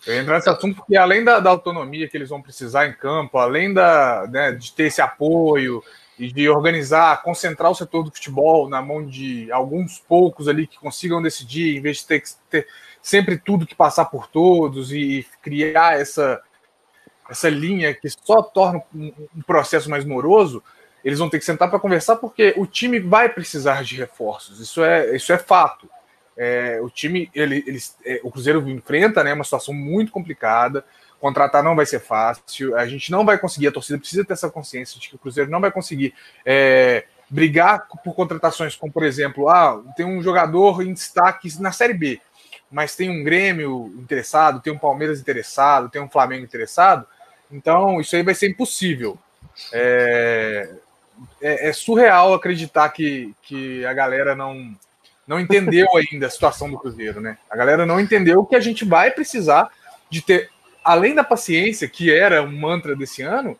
Eu 0.08 0.20
entro 0.20 0.34
nesse 0.34 0.50
assunto 0.50 0.78
porque 0.78 0.96
além 0.96 1.24
da, 1.24 1.40
da, 1.40 1.50
autonomia 1.50 2.08
que 2.08 2.16
eles 2.16 2.30
vão 2.30 2.42
precisar 2.42 2.88
em 2.88 2.94
campo, 2.94 3.38
além 3.38 3.74
da, 3.74 4.26
né, 4.28 4.52
de 4.54 4.72
ter 4.72 4.86
esse 4.86 5.02
apoio 5.02 5.84
e 6.18 6.32
de 6.32 6.50
organizar, 6.50 7.22
concentrar 7.22 7.70
o 7.70 7.76
setor 7.76 8.04
do 8.04 8.12
futebol 8.12 8.70
na 8.70 8.82
mão 8.82 9.06
de 9.06 9.52
alguns 9.52 10.00
poucos 10.00 10.48
ali 10.48 10.68
que 10.68 10.80
consigam 10.80 11.22
decidir, 11.22 11.78
em 11.78 11.82
vez 11.82 11.98
de 11.98 12.08
ter 12.08 12.22
que 12.22 12.30
ter 12.50 12.68
sempre 13.02 13.38
tudo 13.38 13.66
que 13.66 13.76
passar 13.76 14.06
por 14.06 14.28
todos 14.28 14.92
e 14.92 15.26
criar 15.42 16.00
essa, 16.00 16.42
essa 17.30 17.50
linha 17.50 17.94
que 17.94 18.10
só 18.10 18.42
torna 18.42 18.82
um, 18.94 19.14
um 19.36 19.42
processo 19.42 19.90
mais 19.90 20.06
moroso, 20.06 20.64
eles 21.04 21.20
vão 21.20 21.30
ter 21.30 21.40
que 21.40 21.46
sentar 21.46 21.70
para 21.70 21.80
conversar 21.80 22.18
porque 22.18 22.54
o 22.58 22.66
time 22.66 23.00
vai 23.00 23.30
precisar 23.30 23.84
de 23.84 23.96
reforços. 23.96 24.60
Isso 24.60 24.84
é, 24.84 25.16
isso 25.16 25.32
é 25.32 25.38
fato. 25.38 25.90
É, 26.38 26.80
o 26.82 26.90
time, 26.90 27.30
ele, 27.34 27.64
ele, 27.68 27.80
é, 28.06 28.22
o 28.24 28.32
Cruzeiro 28.32 28.68
enfrenta 28.70 29.24
né, 29.24 29.34
uma 29.34 29.44
situação 29.44 29.74
muito 29.74 30.12
complicada. 30.12 30.86
Contratar 31.20 31.62
não 31.62 31.76
vai 31.76 31.86
ser 31.86 32.00
fácil. 32.00 32.78
A 32.78 32.88
gente 32.88 33.12
não 33.12 33.26
vai 33.26 33.38
conseguir, 33.38 33.68
a 33.68 33.72
torcida 33.72 34.00
precisa 34.00 34.24
ter 34.24 34.34
essa 34.34 34.50
consciência 34.50 35.00
de 35.00 35.10
que 35.10 35.16
o 35.16 35.20
Cruzeiro 35.20 35.52
não 35.52 35.60
vai 35.60 35.72
conseguir 35.72 36.14
é, 36.46 37.06
brigar 37.30 37.88
por 38.04 38.16
contratações, 38.16 38.76
como 38.76 38.92
por 38.92 39.04
exemplo, 39.04 39.50
ah, 39.50 39.82
tem 39.96 40.06
um 40.06 40.22
jogador 40.22 40.82
em 40.82 40.94
destaque 40.94 41.50
na 41.62 41.72
Série 41.72 41.94
B, 41.94 42.22
mas 42.72 42.96
tem 42.96 43.10
um 43.10 43.24
Grêmio 43.24 43.94
interessado, 43.98 44.62
tem 44.62 44.74
um 44.74 44.80
Palmeiras 44.80 45.20
interessado, 45.20 45.90
tem 45.90 46.02
um 46.02 46.10
Flamengo 46.10 46.44
interessado. 46.44 47.06
Então, 47.52 48.00
isso 48.00 48.16
aí 48.16 48.24
vai 48.24 48.34
ser 48.34 48.50
impossível. 48.50 49.18
É, 49.74 50.74
é, 51.42 51.70
é 51.70 51.74
surreal 51.74 52.34
acreditar 52.34 52.90
que, 52.90 53.34
que 53.44 53.86
a 53.86 53.94
galera 53.94 54.36
não 54.36 54.76
não 55.28 55.40
entendeu 55.40 55.88
ainda 55.96 56.26
a 56.26 56.30
situação 56.30 56.72
do 56.72 56.80
Cruzeiro, 56.80 57.22
né? 57.22 57.38
A 57.48 57.56
galera 57.56 57.86
não 57.86 58.00
entendeu 58.00 58.44
que 58.44 58.56
a 58.56 58.60
gente 58.60 58.84
vai 58.84 59.12
precisar 59.12 59.70
de 60.10 60.24
ter, 60.24 60.50
além 60.84 61.14
da 61.14 61.24
paciência, 61.24 61.88
que 61.88 62.12
era 62.12 62.42
um 62.42 62.52
mantra 62.52 62.96
desse 62.96 63.22
ano, 63.22 63.56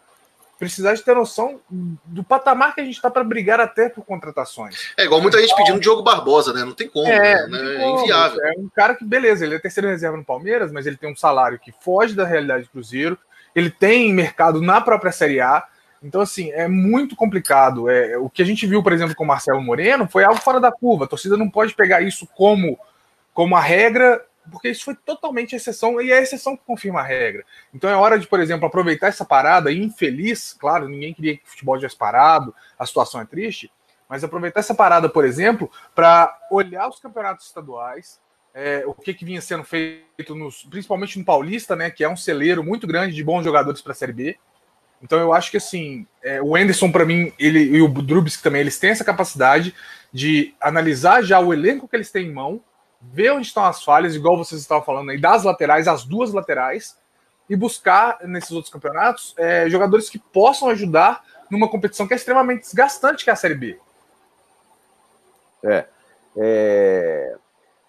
precisar 0.58 0.96
de 0.96 1.04
ter 1.04 1.16
noção 1.16 1.62
do 1.70 2.24
patamar 2.24 2.74
que 2.74 2.82
a 2.82 2.84
gente 2.84 2.96
está 2.96 3.10
para 3.10 3.24
brigar 3.24 3.60
até 3.62 3.88
por 3.88 4.04
contratações. 4.04 4.92
É 4.98 5.06
igual 5.06 5.22
muita 5.22 5.40
gente 5.40 5.56
pedindo 5.56 5.80
Diogo 5.80 6.02
Barbosa, 6.02 6.52
né? 6.52 6.66
Não 6.66 6.74
tem 6.74 6.90
como, 6.90 7.08
é, 7.08 7.48
né? 7.48 7.58
Tem 7.58 7.70
é 7.70 7.78
como. 7.78 8.00
é 8.00 8.02
inviável. 8.02 8.46
É 8.46 8.52
um 8.58 8.70
cara 8.76 8.96
que, 8.96 9.06
beleza, 9.06 9.46
ele 9.46 9.54
é 9.54 9.60
terceiro 9.60 9.88
reserva 9.88 10.18
no 10.18 10.26
Palmeiras, 10.26 10.72
mas 10.72 10.88
ele 10.88 10.98
tem 10.98 11.10
um 11.10 11.16
salário 11.16 11.60
que 11.60 11.72
foge 11.82 12.16
da 12.16 12.26
realidade 12.26 12.64
do 12.64 12.72
Cruzeiro, 12.72 13.18
ele 13.56 13.70
tem 13.70 14.12
mercado 14.12 14.60
na 14.62 14.82
própria 14.82 15.12
Série 15.12 15.40
A, 15.40 15.64
então, 16.02 16.22
assim, 16.22 16.52
é 16.52 16.68
muito 16.68 17.16
complicado. 17.16 17.90
É, 17.90 18.18
o 18.18 18.30
que 18.30 18.42
a 18.42 18.46
gente 18.46 18.66
viu, 18.66 18.82
por 18.82 18.94
exemplo, 18.94 19.16
com 19.16 19.24
o 19.24 19.28
Marcelo 19.28 19.62
Moreno 19.62 20.08
foi 20.08 20.24
algo 20.24 20.42
fora 20.42 20.60
da 20.60 20.72
curva. 20.72 21.06
A 21.06 21.08
torcida 21.08 21.36
não 21.36 21.50
pode 21.50 21.74
pegar 21.76 22.02
isso 22.02 22.28
como, 22.36 22.80
como 23.34 23.56
a 23.56 23.60
regra, 23.60 24.26
porque 24.50 24.70
isso 24.70 24.86
foi 24.86 24.96
totalmente 24.96 25.56
exceção, 25.56 26.02
e 26.02 26.12
é 26.12 26.18
a 26.18 26.22
exceção 26.22 26.56
que 26.56 26.64
confirma 26.66 27.02
a 27.02 27.04
regra. 27.04 27.44
Então 27.74 27.90
é 27.90 27.96
hora 27.96 28.18
de, 28.18 28.28
por 28.28 28.40
exemplo, 28.40 28.66
aproveitar 28.66 29.08
essa 29.08 29.26
parada 29.26 29.72
infeliz, 29.72 30.54
claro, 30.54 30.88
ninguém 30.88 31.14
queria 31.14 31.38
que 31.38 31.44
o 31.46 31.50
futebol 31.50 31.76
tivesse 31.76 31.98
parado, 31.98 32.56
a 32.78 32.86
situação 32.86 33.22
é 33.22 33.26
triste, 33.26 33.72
mas 34.08 34.24
aproveitar 34.24 34.62
essa 34.62 34.74
parada, 34.74 35.08
por 35.08 35.24
exemplo, 35.24 35.70
para 35.94 36.36
olhar 36.50 36.88
os 36.88 37.00
campeonatos 37.00 37.46
estaduais, 37.46 38.20
é, 38.54 38.84
o 38.88 38.94
que, 38.94 39.14
que 39.14 39.24
vinha 39.24 39.40
sendo 39.40 39.64
feito, 39.64 40.34
nos, 40.34 40.64
principalmente 40.64 41.20
no 41.20 41.26
Paulista, 41.26 41.76
né, 41.76 41.92
que 41.92 42.04
é 42.04 42.10
um 42.10 42.18
celeiro 42.18 42.64
muito 42.64 42.88
grande 42.88 43.14
de 43.14 43.24
bons 43.24 43.44
jogadores 43.44 43.82
para 43.82 43.92
a 43.92 43.96
Série 43.96 44.14
B, 44.14 44.40
então 45.02 45.20
eu 45.20 45.34
acho 45.34 45.52
que 45.52 45.58
assim, 45.58 46.06
é, 46.24 46.42
o 46.42 46.56
Anderson, 46.56 46.92
para 46.92 47.06
mim, 47.06 47.32
ele 47.40 47.60
e 47.60 47.82
o 47.82 47.88
Drubsky 47.88 48.44
também, 48.44 48.62
eles 48.62 48.80
têm 48.80 48.90
essa 48.90 49.04
capacidade 49.04 49.74
de 50.12 50.54
analisar 50.60 51.22
já 51.22 51.40
o 51.40 51.54
elenco 51.54 51.88
que 51.88 51.96
eles 51.96 52.12
têm 52.12 52.28
em 52.28 52.34
mão, 52.34 52.62
ver 53.02 53.32
onde 53.32 53.48
estão 53.48 53.66
as 53.66 53.84
falhas, 53.84 54.16
igual 54.16 54.38
vocês 54.38 54.60
estavam 54.60 54.84
falando 54.84 55.12
aí, 55.12 55.20
das 55.20 55.44
laterais, 55.44 55.88
as 55.88 56.04
duas 56.04 56.34
laterais, 56.34 56.98
e 57.50 57.56
buscar 57.56 58.20
nesses 58.24 58.52
outros 58.52 58.72
campeonatos 58.72 59.34
é, 59.38 59.68
jogadores 59.70 60.10
que 60.10 60.20
possam 60.20 60.70
ajudar 60.70 61.24
numa 61.50 61.68
competição 61.68 62.08
que 62.08 62.14
é 62.14 62.18
extremamente 62.18 62.62
desgastante, 62.62 63.24
que 63.24 63.30
é 63.30 63.34
a 63.34 63.36
Série 63.36 63.56
B. 63.56 63.80
É. 65.64 65.86
é... 66.38 67.36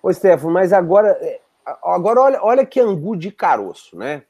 Ô, 0.02 0.12
Stefano, 0.12 0.52
mas 0.52 0.72
agora, 0.72 1.10
é, 1.20 1.40
agora 1.82 2.20
olha, 2.20 2.42
olha 2.42 2.66
que 2.66 2.80
angu 2.80 3.16
de 3.16 3.30
caroço, 3.30 3.96
né? 3.96 4.22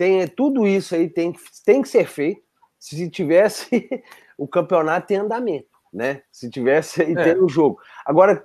Tem 0.00 0.26
tudo 0.26 0.66
isso 0.66 0.94
aí 0.94 1.10
tem, 1.10 1.34
tem 1.62 1.82
que 1.82 1.88
ser 1.90 2.06
feito 2.06 2.40
se 2.78 3.06
tivesse 3.10 3.86
o 4.38 4.48
campeonato 4.48 5.12
em 5.12 5.16
andamento, 5.16 5.68
né? 5.92 6.22
Se 6.32 6.48
tivesse 6.48 7.02
aí 7.02 7.12
é. 7.12 7.36
o 7.36 7.46
jogo. 7.46 7.78
Agora, 8.06 8.42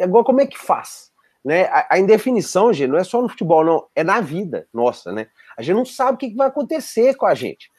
agora 0.00 0.24
como 0.24 0.40
é 0.40 0.46
que 0.46 0.56
faz? 0.56 1.12
Né? 1.44 1.64
A, 1.64 1.86
a, 1.90 1.98
indefinição, 1.98 2.72
gente, 2.72 2.88
não 2.88 2.98
é 2.98 3.04
só 3.04 3.20
no 3.20 3.28
futebol, 3.28 3.62
não, 3.62 3.86
é 3.94 4.02
na 4.02 4.22
vida 4.22 4.66
nossa, 4.72 5.12
né? 5.12 5.28
A 5.58 5.60
gente 5.60 5.76
não 5.76 5.84
sabe 5.84 6.14
o 6.14 6.16
que, 6.16 6.30
que 6.30 6.36
vai 6.36 6.48
acontecer 6.48 7.14
com 7.14 7.26
a 7.26 7.34
gente, 7.34 7.70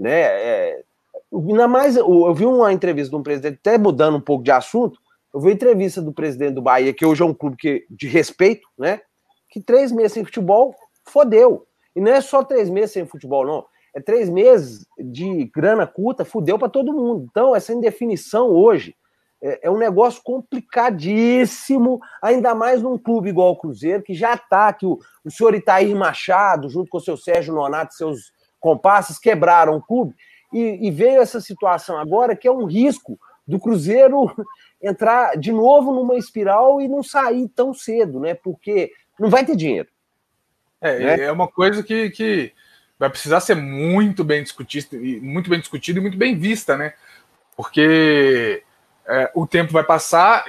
né? 0.00 0.22
É, 0.22 0.82
ainda 1.30 1.68
mais, 1.68 1.94
eu, 1.94 2.26
eu 2.26 2.34
vi 2.34 2.46
uma 2.46 2.72
entrevista 2.72 3.10
de 3.10 3.16
um 3.16 3.22
presidente, 3.22 3.58
até 3.60 3.76
mudando 3.76 4.16
um 4.16 4.20
pouco 4.20 4.42
de 4.42 4.50
assunto, 4.50 4.98
eu 5.34 5.40
vi 5.40 5.48
uma 5.48 5.52
entrevista 5.52 6.00
do 6.00 6.10
presidente 6.10 6.54
do 6.54 6.62
Bahia, 6.62 6.94
que 6.94 7.04
hoje 7.04 7.20
é 7.20 7.26
um 7.26 7.34
clube 7.34 7.58
que, 7.58 7.86
de 7.90 8.08
respeito, 8.08 8.66
né? 8.78 9.02
Que 9.50 9.60
três 9.60 9.92
meses 9.92 10.14
sem 10.14 10.24
futebol, 10.24 10.74
fodeu. 11.04 11.66
E 11.94 12.00
não 12.00 12.12
é 12.12 12.20
só 12.20 12.42
três 12.42 12.70
meses 12.70 12.92
sem 12.92 13.06
futebol, 13.06 13.46
não. 13.46 13.64
É 13.94 14.00
três 14.00 14.30
meses 14.30 14.86
de 14.98 15.50
grana 15.54 15.86
curta, 15.86 16.24
fudeu 16.24 16.58
para 16.58 16.68
todo 16.68 16.94
mundo. 16.94 17.26
Então, 17.30 17.54
essa 17.54 17.72
indefinição 17.72 18.48
hoje 18.48 18.96
é, 19.42 19.66
é, 19.66 19.70
um 19.70 19.76
negócio 19.76 20.22
complicadíssimo, 20.22 22.00
ainda 22.22 22.54
mais 22.54 22.80
num 22.80 22.96
clube 22.96 23.28
igual 23.28 23.50
o 23.50 23.56
Cruzeiro, 23.56 24.02
que 24.02 24.14
já 24.14 24.34
está, 24.34 24.72
que 24.72 24.86
o, 24.86 24.98
o 25.24 25.30
senhor 25.30 25.54
Itair 25.54 25.94
Machado, 25.96 26.70
junto 26.70 26.88
com 26.88 26.98
o 26.98 27.00
seu 27.00 27.16
Sérgio 27.16 27.52
Nonato, 27.52 27.94
seus 27.94 28.32
compassos, 28.60 29.18
quebraram 29.18 29.76
o 29.76 29.82
clube. 29.82 30.14
E, 30.52 30.86
e 30.86 30.90
veio 30.90 31.20
essa 31.20 31.40
situação 31.40 31.98
agora 31.98 32.36
que 32.36 32.46
é 32.46 32.52
um 32.52 32.66
risco 32.66 33.18
do 33.46 33.58
Cruzeiro 33.58 34.32
entrar 34.80 35.36
de 35.36 35.52
novo 35.52 35.92
numa 35.92 36.16
espiral 36.16 36.80
e 36.80 36.86
não 36.86 37.02
sair 37.02 37.48
tão 37.48 37.74
cedo, 37.74 38.20
né? 38.20 38.34
Porque 38.34 38.92
não 39.18 39.28
vai 39.28 39.44
ter 39.44 39.56
dinheiro. 39.56 39.88
É, 40.82 40.98
né? 40.98 41.24
é 41.24 41.32
uma 41.32 41.46
coisa 41.46 41.82
que, 41.82 42.10
que 42.10 42.52
vai 42.98 43.08
precisar 43.08 43.40
ser 43.40 43.54
muito 43.54 44.24
bem 44.24 44.42
discutida, 44.42 44.88
muito 45.22 45.48
bem 45.48 45.60
discutida 45.60 45.98
e 45.98 46.02
muito 46.02 46.18
bem 46.18 46.36
vista, 46.36 46.76
né? 46.76 46.94
Porque 47.56 48.62
é, 49.06 49.30
o 49.34 49.46
tempo 49.46 49.72
vai 49.72 49.84
passar, 49.84 50.44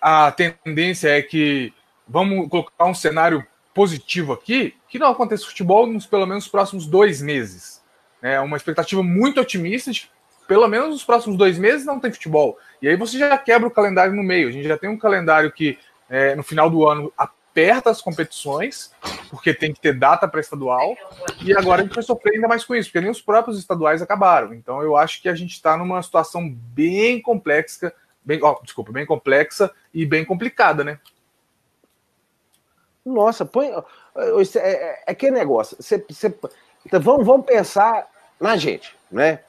a 0.00 0.32
tendência 0.32 1.08
é 1.08 1.22
que 1.22 1.72
vamos 2.06 2.48
colocar 2.48 2.86
um 2.86 2.94
cenário 2.94 3.46
positivo 3.72 4.32
aqui 4.32 4.74
que 4.88 4.98
não 4.98 5.08
aconteça 5.08 5.46
futebol 5.46 5.86
nos 5.86 6.06
pelo 6.06 6.26
menos 6.26 6.44
os 6.44 6.50
próximos 6.50 6.86
dois 6.86 7.22
meses. 7.22 7.82
É 8.20 8.40
uma 8.40 8.56
expectativa 8.56 9.02
muito 9.02 9.40
otimista 9.40 9.92
de 9.92 10.02
que 10.02 10.08
pelo 10.48 10.66
menos 10.66 10.88
nos 10.88 11.04
próximos 11.04 11.36
dois 11.36 11.58
meses 11.58 11.86
não 11.86 12.00
tem 12.00 12.10
futebol. 12.10 12.58
E 12.82 12.88
aí 12.88 12.96
você 12.96 13.18
já 13.18 13.36
quebra 13.38 13.68
o 13.68 13.70
calendário 13.70 14.14
no 14.14 14.22
meio. 14.22 14.48
A 14.48 14.50
gente 14.50 14.66
já 14.66 14.76
tem 14.78 14.90
um 14.90 14.96
calendário 14.96 15.52
que 15.52 15.78
é, 16.08 16.34
no 16.34 16.42
final 16.42 16.68
do 16.70 16.88
ano 16.88 17.12
aperta 17.58 17.90
as 17.90 18.00
competições, 18.00 18.92
porque 19.30 19.52
tem 19.52 19.72
que 19.72 19.80
ter 19.80 19.92
data 19.92 20.28
para 20.28 20.40
estadual, 20.40 20.96
e 21.42 21.52
agora 21.56 21.82
a 21.82 21.84
gente 21.84 21.94
vai 21.94 22.04
sofrer 22.04 22.34
ainda 22.34 22.46
mais 22.46 22.64
com 22.64 22.74
isso, 22.74 22.88
porque 22.88 23.00
nem 23.00 23.10
os 23.10 23.20
próprios 23.20 23.58
estaduais 23.58 24.00
acabaram. 24.00 24.54
Então 24.54 24.80
eu 24.80 24.96
acho 24.96 25.20
que 25.20 25.28
a 25.28 25.34
gente 25.34 25.52
está 25.52 25.76
numa 25.76 26.00
situação 26.00 26.48
bem 26.48 27.20
complexa, 27.20 27.92
bem, 28.24 28.38
oh, 28.42 28.60
desculpa, 28.62 28.92
bem 28.92 29.04
complexa 29.04 29.72
e 29.92 30.06
bem 30.06 30.24
complicada, 30.24 30.84
né? 30.84 31.00
Nossa, 33.04 33.44
põe. 33.44 33.68
É, 33.68 34.58
é, 34.58 35.04
é 35.08 35.14
que 35.14 35.30
negócio. 35.30 35.76
Você, 35.80 36.04
você, 36.08 36.32
então 36.86 37.00
vamos, 37.00 37.26
vamos 37.26 37.44
pensar 37.44 38.08
na 38.38 38.56
gente, 38.56 38.94
né? 39.10 39.40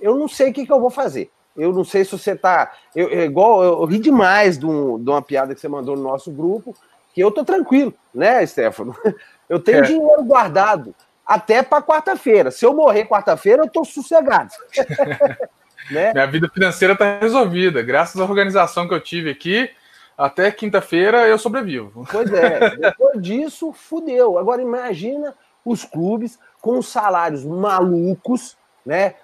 Eu 0.00 0.16
não 0.16 0.28
sei 0.28 0.50
o 0.50 0.54
que, 0.54 0.64
que 0.64 0.72
eu 0.72 0.80
vou 0.80 0.90
fazer. 0.90 1.30
Eu 1.56 1.72
não 1.72 1.84
sei 1.84 2.04
se 2.04 2.12
você 2.12 2.36
tá. 2.36 2.72
Eu, 2.94 3.08
eu 3.10 3.24
igual 3.24 3.62
eu, 3.64 3.80
eu 3.80 3.84
ri 3.84 3.98
demais 3.98 4.56
de, 4.56 4.64
um, 4.64 5.02
de, 5.02 5.10
uma 5.10 5.20
piada 5.20 5.54
que 5.54 5.60
você 5.60 5.66
mandou 5.66 5.96
no 5.96 6.02
nosso 6.04 6.30
grupo, 6.30 6.74
que 7.18 7.24
eu 7.24 7.32
tô 7.32 7.44
tranquilo, 7.44 7.92
né, 8.14 8.46
Stefano? 8.46 8.94
Eu 9.48 9.58
tenho 9.58 9.78
é. 9.78 9.82
dinheiro 9.82 10.22
guardado 10.24 10.94
até 11.26 11.62
para 11.62 11.82
quarta-feira. 11.82 12.50
Se 12.50 12.66
eu 12.66 12.74
morrer 12.74 13.06
quarta-feira, 13.06 13.62
eu 13.62 13.68
tô 13.70 13.82
sossegado. 13.82 14.50
né? 15.90 16.12
Minha 16.12 16.26
vida 16.26 16.50
financeira 16.52 16.94
tá 16.94 17.18
resolvida. 17.18 17.80
Graças 17.80 18.20
à 18.20 18.24
organização 18.24 18.86
que 18.86 18.92
eu 18.92 19.00
tive 19.00 19.30
aqui, 19.30 19.70
até 20.18 20.50
quinta-feira 20.50 21.26
eu 21.26 21.38
sobrevivo. 21.38 22.06
Pois 22.12 22.30
é, 22.30 22.76
depois 22.76 23.22
disso, 23.22 23.72
fudeu. 23.72 24.36
Agora 24.36 24.60
imagina 24.60 25.34
os 25.64 25.82
clubes 25.82 26.38
com 26.60 26.82
salários 26.82 27.42
malucos, 27.42 28.54
né? 28.84 29.14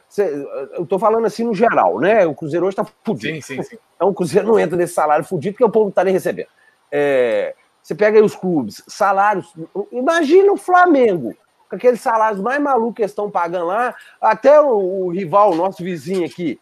Eu 0.73 0.87
tô 0.87 0.99
falando 0.99 1.27
assim 1.27 1.45
no 1.45 1.55
geral, 1.55 2.01
né? 2.01 2.27
O 2.27 2.35
Cruzeiro 2.35 2.65
hoje 2.65 2.77
tá 2.77 2.87
fudido. 3.05 3.35
Sim, 3.35 3.57
sim, 3.57 3.63
sim. 3.63 3.77
Então 3.95 4.09
o 4.09 4.15
Cruzeiro 4.15 4.49
não 4.49 4.59
entra 4.59 4.75
nesse 4.75 4.95
salário 4.95 5.25
fudido 5.27 5.53
porque 5.53 5.65
o 5.65 5.71
povo 5.71 5.85
não 5.85 5.93
tá 5.93 6.03
nem 6.03 6.15
recebendo. 6.15 6.49
É, 6.91 7.55
você 7.85 7.95
pega 7.95 8.19
aí 8.19 8.25
os 8.25 8.35
clubes, 8.35 8.83
salários. 8.89 9.55
Imagina 9.93 10.51
o 10.51 10.57
Flamengo, 10.57 11.37
com 11.69 11.77
aqueles 11.77 12.01
salários 12.01 12.41
mais 12.41 12.59
malucos 12.59 12.97
que 12.97 13.03
estão 13.03 13.31
pagando 13.31 13.67
lá, 13.67 13.95
até 14.19 14.59
o, 14.59 15.05
o 15.05 15.11
rival, 15.11 15.55
nosso 15.55 15.85
vizinho 15.85 16.25
aqui. 16.25 16.59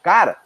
Cara, 0.00 0.36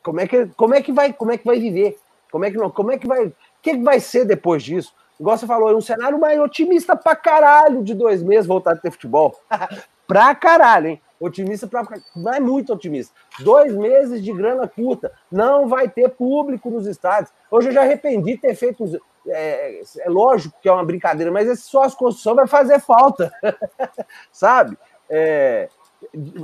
como 0.00 0.20
é 0.20 0.28
que, 0.28 0.46
como 0.56 0.72
é 0.72 0.80
que 0.80 0.92
vai, 0.92 1.12
como 1.12 1.32
é 1.32 1.36
que 1.36 1.44
vai 1.44 1.58
viver? 1.58 1.98
Como 2.30 2.44
é 2.44 2.50
que 2.52 2.56
não, 2.56 2.70
como 2.70 2.92
é 2.92 2.96
que 2.96 3.08
vai, 3.08 3.26
o 3.26 3.34
que, 3.60 3.72
que 3.72 3.82
vai 3.82 3.98
ser 3.98 4.24
depois 4.24 4.62
disso? 4.62 4.94
Igual 5.18 5.36
você 5.36 5.48
falou, 5.48 5.68
é 5.68 5.74
um 5.74 5.80
cenário 5.80 6.18
mais 6.18 6.38
otimista 6.38 6.94
pra 6.94 7.16
caralho 7.16 7.82
de 7.82 7.92
dois 7.92 8.22
meses 8.22 8.46
voltar 8.46 8.74
a 8.74 8.76
ter 8.76 8.92
futebol. 8.92 9.36
pra 10.06 10.32
caralho, 10.32 10.90
hein? 10.90 11.02
Otimista 11.18 11.66
pra 11.66 11.84
não 12.14 12.32
é 12.32 12.38
muito 12.38 12.72
otimista. 12.72 13.12
Dois 13.40 13.74
meses 13.74 14.22
de 14.22 14.32
grana 14.32 14.66
curta. 14.68 15.12
Não 15.30 15.68
vai 15.68 15.88
ter 15.88 16.08
público 16.08 16.70
nos 16.70 16.86
estádios. 16.86 17.32
Hoje 17.50 17.68
eu 17.68 17.72
já 17.72 17.82
arrependi 17.82 18.32
de 18.32 18.38
ter 18.38 18.54
feito. 18.54 18.84
É, 19.26 19.80
é 20.00 20.08
lógico 20.08 20.56
que 20.60 20.68
é 20.68 20.72
uma 20.72 20.84
brincadeira, 20.84 21.30
mas 21.30 21.48
esse 21.48 21.62
sócio 21.62 21.98
construção 21.98 22.34
vai 22.34 22.46
fazer 22.46 22.80
falta. 22.80 23.32
Sabe? 24.32 24.76
É, 25.08 25.68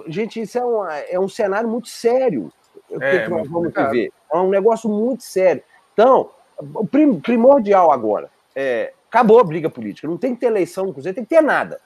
gente, 0.07 0.41
isso 0.41 0.59
é, 0.59 0.65
uma, 0.65 0.97
é 0.97 1.19
um 1.19 1.29
cenário 1.29 1.69
muito 1.69 1.89
sério. 1.89 2.53
É, 3.01 3.25
que 3.25 3.29
nós 3.29 3.49
vamos 3.49 3.73
viver. 3.73 4.13
É 4.33 4.37
um 4.39 4.49
negócio 4.49 4.89
muito 4.89 5.23
sério. 5.23 5.63
Então, 5.93 6.31
o 6.59 6.87
primordial 7.21 7.91
agora 7.91 8.31
é 8.55 8.93
acabou 9.09 9.41
a 9.41 9.45
briga 9.45 9.69
política. 9.69 10.07
Não 10.07 10.17
tem 10.17 10.35
que 10.35 10.41
ter 10.41 10.47
eleição 10.47 10.87
no 10.87 10.93
Cruzeiro, 10.93 11.17
tem 11.17 11.25
que 11.25 11.35
ter 11.35 11.43
nada. 11.43 11.81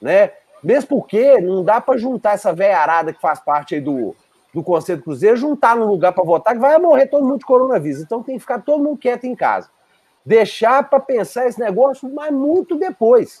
Né? 0.00 0.32
Mesmo 0.62 0.88
porque 0.88 1.40
não 1.40 1.64
dá 1.64 1.80
para 1.80 1.96
juntar 1.96 2.32
essa 2.32 2.52
velharada 2.52 3.12
que 3.12 3.20
faz 3.20 3.38
parte 3.40 3.76
aí 3.76 3.80
do, 3.80 4.14
do 4.52 4.62
Conselho 4.62 4.98
do 4.98 5.04
Cruzeiro, 5.04 5.36
juntar 5.36 5.76
num 5.76 5.86
lugar 5.86 6.12
para 6.12 6.24
votar, 6.24 6.54
que 6.54 6.60
vai 6.60 6.78
morrer 6.78 7.06
todo 7.06 7.24
mundo 7.24 7.38
de 7.38 7.46
coronavírus. 7.46 8.02
Então 8.02 8.22
tem 8.22 8.34
que 8.34 8.40
ficar 8.40 8.60
todo 8.60 8.82
mundo 8.82 8.98
quieto 8.98 9.24
em 9.24 9.34
casa. 9.34 9.70
Deixar 10.24 10.88
para 10.88 11.00
pensar 11.00 11.46
esse 11.46 11.60
negócio, 11.60 12.08
mas 12.12 12.32
muito 12.32 12.76
depois. 12.76 13.40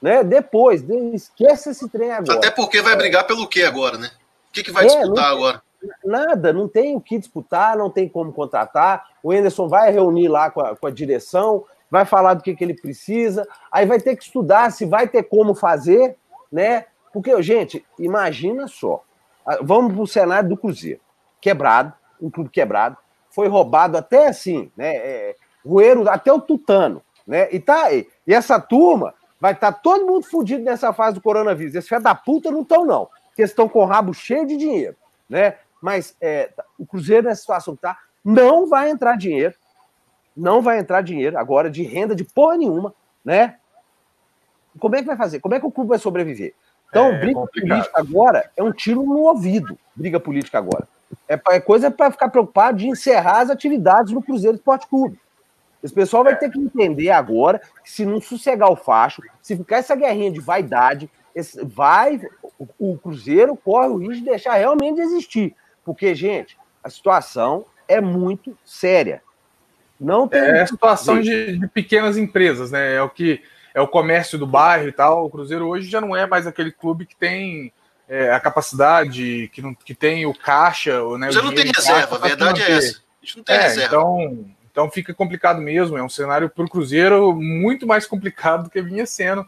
Né? 0.00 0.24
Depois, 0.24 0.82
esqueça 1.12 1.70
esse 1.70 1.88
trem 1.88 2.10
agora. 2.10 2.38
Até 2.38 2.50
porque 2.50 2.80
vai 2.80 2.96
brigar 2.96 3.26
pelo 3.26 3.46
quê 3.46 3.62
agora, 3.62 3.98
né? 3.98 4.10
O 4.48 4.52
que, 4.52 4.62
que 4.62 4.72
vai 4.72 4.84
é, 4.84 4.88
disputar 4.88 5.30
agora? 5.30 5.62
Nada, 6.04 6.52
não 6.52 6.68
tem 6.68 6.96
o 6.96 7.00
que 7.00 7.18
disputar, 7.18 7.76
não 7.76 7.90
tem 7.90 8.08
como 8.08 8.32
contratar. 8.32 9.04
O 9.22 9.30
Anderson 9.30 9.68
vai 9.68 9.90
reunir 9.92 10.28
lá 10.28 10.50
com 10.50 10.60
a, 10.60 10.76
com 10.76 10.86
a 10.86 10.90
direção, 10.90 11.64
vai 11.90 12.04
falar 12.04 12.34
do 12.34 12.42
que, 12.42 12.54
que 12.54 12.64
ele 12.64 12.74
precisa, 12.74 13.46
aí 13.70 13.84
vai 13.86 14.00
ter 14.00 14.16
que 14.16 14.24
estudar 14.24 14.72
se 14.72 14.84
vai 14.84 15.06
ter 15.06 15.24
como 15.24 15.54
fazer, 15.54 16.16
né? 16.50 16.86
Porque, 17.12 17.40
gente, 17.42 17.84
imagina 17.98 18.66
só. 18.66 19.02
Vamos 19.60 19.92
para 19.92 20.02
o 20.02 20.06
cenário 20.06 20.48
do 20.48 20.56
Cruzeiro. 20.56 21.00
Quebrado, 21.40 21.92
um 22.20 22.30
clube 22.30 22.50
quebrado, 22.50 22.96
foi 23.30 23.48
roubado 23.48 23.96
até 23.96 24.28
assim, 24.28 24.70
né? 24.76 24.94
É, 24.96 25.36
roeiro, 25.64 26.08
até 26.08 26.32
o 26.32 26.40
Tutano, 26.40 27.02
né? 27.26 27.48
E 27.52 27.60
tá 27.60 27.84
aí. 27.84 28.08
E 28.26 28.34
essa 28.34 28.60
turma 28.60 29.14
vai 29.40 29.52
estar 29.52 29.72
tá 29.72 29.78
todo 29.78 30.06
mundo 30.06 30.24
fudido 30.24 30.62
nessa 30.62 30.92
fase 30.92 31.14
do 31.14 31.20
coronavírus. 31.20 31.74
Esses 31.74 31.88
filhos 31.88 32.04
da 32.04 32.14
puta 32.14 32.50
não 32.50 32.62
estão, 32.62 32.84
não. 32.84 33.08
Porque 33.28 33.42
estão 33.42 33.68
com 33.68 33.80
o 33.80 33.84
rabo 33.84 34.12
cheio 34.12 34.46
de 34.46 34.56
dinheiro, 34.56 34.96
né? 35.28 35.56
Mas 35.80 36.16
é, 36.20 36.50
o 36.78 36.86
Cruzeiro, 36.86 37.26
nessa 37.26 37.40
situação 37.40 37.74
que 37.74 37.82
tá, 37.82 37.98
não 38.24 38.68
vai 38.68 38.90
entrar 38.90 39.16
dinheiro. 39.16 39.54
Não 40.36 40.62
vai 40.62 40.78
entrar 40.78 41.02
dinheiro 41.02 41.36
agora 41.38 41.70
de 41.70 41.82
renda 41.82 42.14
de 42.14 42.24
porra 42.24 42.56
nenhuma, 42.56 42.94
né? 43.24 43.56
Como 44.78 44.96
é 44.96 45.00
que 45.00 45.06
vai 45.06 45.16
fazer? 45.16 45.40
Como 45.40 45.54
é 45.54 45.60
que 45.60 45.66
o 45.66 45.70
clube 45.70 45.90
vai 45.90 45.98
sobreviver? 45.98 46.54
Então, 46.88 47.06
é, 47.06 47.18
briga 47.18 47.40
complicado. 47.40 47.68
política 47.68 48.00
agora 48.00 48.50
é 48.56 48.62
um 48.62 48.72
tiro 48.72 49.02
no 49.02 49.20
ouvido. 49.20 49.78
Briga 49.94 50.20
política 50.20 50.58
agora. 50.58 50.86
É, 51.28 51.40
é 51.50 51.60
coisa 51.60 51.90
para 51.90 52.10
ficar 52.10 52.28
preocupado 52.28 52.78
de 52.78 52.88
encerrar 52.88 53.40
as 53.40 53.50
atividades 53.50 54.12
no 54.12 54.22
Cruzeiro 54.22 54.56
Esporte 54.56 54.86
Clube. 54.86 55.18
Esse 55.82 55.92
pessoal 55.92 56.22
vai 56.22 56.36
ter 56.36 56.50
que 56.50 56.58
entender 56.58 57.10
agora 57.10 57.60
que 57.82 57.90
se 57.90 58.06
não 58.06 58.20
sossegar 58.20 58.70
o 58.70 58.76
facho, 58.76 59.22
se 59.40 59.56
ficar 59.56 59.78
essa 59.78 59.96
guerrinha 59.96 60.30
de 60.30 60.40
vaidade, 60.40 61.10
esse, 61.34 61.64
vai 61.64 62.20
o, 62.58 62.92
o 62.92 62.98
Cruzeiro 62.98 63.56
corre 63.56 63.88
o 63.88 63.96
risco 63.96 64.16
de 64.16 64.30
deixar 64.30 64.54
realmente 64.54 64.96
de 64.96 65.02
existir. 65.02 65.54
Porque, 65.84 66.14
gente, 66.14 66.56
a 66.82 66.88
situação 66.88 67.64
é 67.88 68.00
muito 68.00 68.56
séria. 68.64 69.22
Não 69.98 70.26
tem. 70.28 70.40
É 70.40 70.62
a 70.62 70.66
situação 70.66 71.20
de, 71.20 71.58
de, 71.58 71.68
pequenas 71.68 72.16
empresas, 72.16 72.70
né? 72.70 72.94
É 72.94 73.02
o 73.02 73.08
que 73.08 73.42
é 73.74 73.80
o 73.80 73.88
comércio 73.88 74.38
do 74.38 74.46
bairro 74.46 74.88
e 74.88 74.92
tal. 74.92 75.26
O 75.26 75.30
Cruzeiro 75.30 75.66
hoje 75.66 75.88
já 75.88 76.00
não 76.00 76.16
é 76.16 76.26
mais 76.26 76.46
aquele 76.46 76.72
clube 76.72 77.06
que 77.06 77.16
tem 77.16 77.72
é, 78.08 78.32
a 78.32 78.40
capacidade, 78.40 79.48
que, 79.52 79.62
não, 79.62 79.74
que 79.74 79.94
tem 79.94 80.26
o 80.26 80.34
caixa. 80.34 81.00
Né, 81.16 81.28
Você 81.28 81.42
não 81.42 81.54
tem 81.54 81.66
reserva, 81.66 82.16
a 82.16 82.18
verdade 82.18 82.62
é 82.62 82.72
essa. 82.72 82.98
A 82.98 83.24
gente 83.24 83.36
não 83.38 83.44
tem 83.44 83.56
é, 83.56 83.62
reserva. 83.62 83.86
Então, 83.86 84.46
então 84.72 84.90
fica 84.90 85.14
complicado 85.14 85.60
mesmo. 85.60 85.96
É 85.96 86.02
um 86.02 86.08
cenário 86.08 86.50
para 86.50 86.64
o 86.64 86.68
Cruzeiro 86.68 87.32
muito 87.34 87.86
mais 87.86 88.06
complicado 88.06 88.64
do 88.64 88.70
que 88.70 88.82
vinha 88.82 89.06
sendo. 89.06 89.46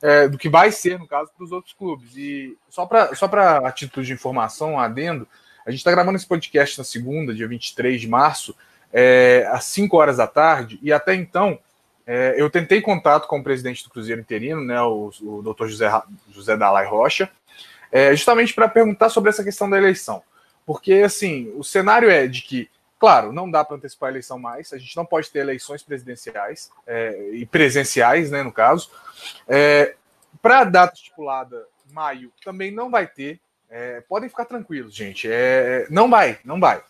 É, 0.00 0.26
do 0.26 0.36
que 0.36 0.48
vai 0.48 0.72
ser, 0.72 0.98
no 0.98 1.06
caso, 1.06 1.30
para 1.36 1.44
os 1.44 1.52
outros 1.52 1.72
clubes. 1.74 2.16
E 2.16 2.58
só 2.68 2.84
para 2.86 3.14
só 3.14 3.26
a 3.64 3.70
título 3.70 4.04
de 4.04 4.12
informação, 4.12 4.72
um 4.72 4.80
adendo, 4.80 5.28
a 5.64 5.70
gente 5.70 5.78
está 5.78 5.92
gravando 5.92 6.16
esse 6.16 6.26
podcast 6.26 6.76
na 6.76 6.82
segunda, 6.82 7.32
dia 7.32 7.46
23 7.46 8.00
de 8.00 8.08
março, 8.08 8.56
é, 8.92 9.46
às 9.52 9.64
5 9.66 9.96
horas 9.96 10.16
da 10.16 10.26
tarde, 10.26 10.76
e 10.82 10.92
até 10.92 11.14
então 11.14 11.56
é, 12.06 12.34
eu 12.36 12.50
tentei 12.50 12.80
contato 12.80 13.28
com 13.28 13.38
o 13.38 13.44
presidente 13.44 13.84
do 13.84 13.90
Cruzeiro 13.90 14.20
interino, 14.20 14.64
né, 14.64 14.80
o, 14.82 15.12
o 15.22 15.40
doutor 15.40 15.68
José, 15.68 15.88
José 16.32 16.56
Dalai 16.56 16.86
Rocha, 16.86 17.30
é, 17.90 18.10
justamente 18.14 18.54
para 18.54 18.68
perguntar 18.68 19.08
sobre 19.08 19.30
essa 19.30 19.44
questão 19.44 19.70
da 19.70 19.78
eleição. 19.78 20.22
Porque, 20.66 20.94
assim, 20.94 21.52
o 21.56 21.62
cenário 21.62 22.10
é 22.10 22.26
de 22.26 22.42
que, 22.42 22.68
claro, 23.02 23.32
não 23.32 23.50
dá 23.50 23.64
para 23.64 23.74
antecipar 23.74 24.06
a 24.06 24.12
eleição 24.12 24.38
mais, 24.38 24.72
a 24.72 24.78
gente 24.78 24.96
não 24.96 25.04
pode 25.04 25.28
ter 25.28 25.40
eleições 25.40 25.82
presidenciais 25.82 26.70
é, 26.86 27.30
e 27.32 27.44
presenciais, 27.44 28.30
né, 28.30 28.44
no 28.44 28.52
caso. 28.52 28.92
É, 29.48 29.96
para 30.40 30.60
a 30.60 30.64
data 30.64 30.94
estipulada, 30.94 31.66
maio, 31.90 32.32
também 32.44 32.70
não 32.70 32.92
vai 32.92 33.08
ter. 33.08 33.40
É, 33.68 34.02
podem 34.02 34.28
ficar 34.28 34.44
tranquilos, 34.44 34.94
gente. 34.94 35.26
É, 35.28 35.84
não 35.90 36.08
vai, 36.08 36.38
não 36.44 36.60
vai. 36.60 36.80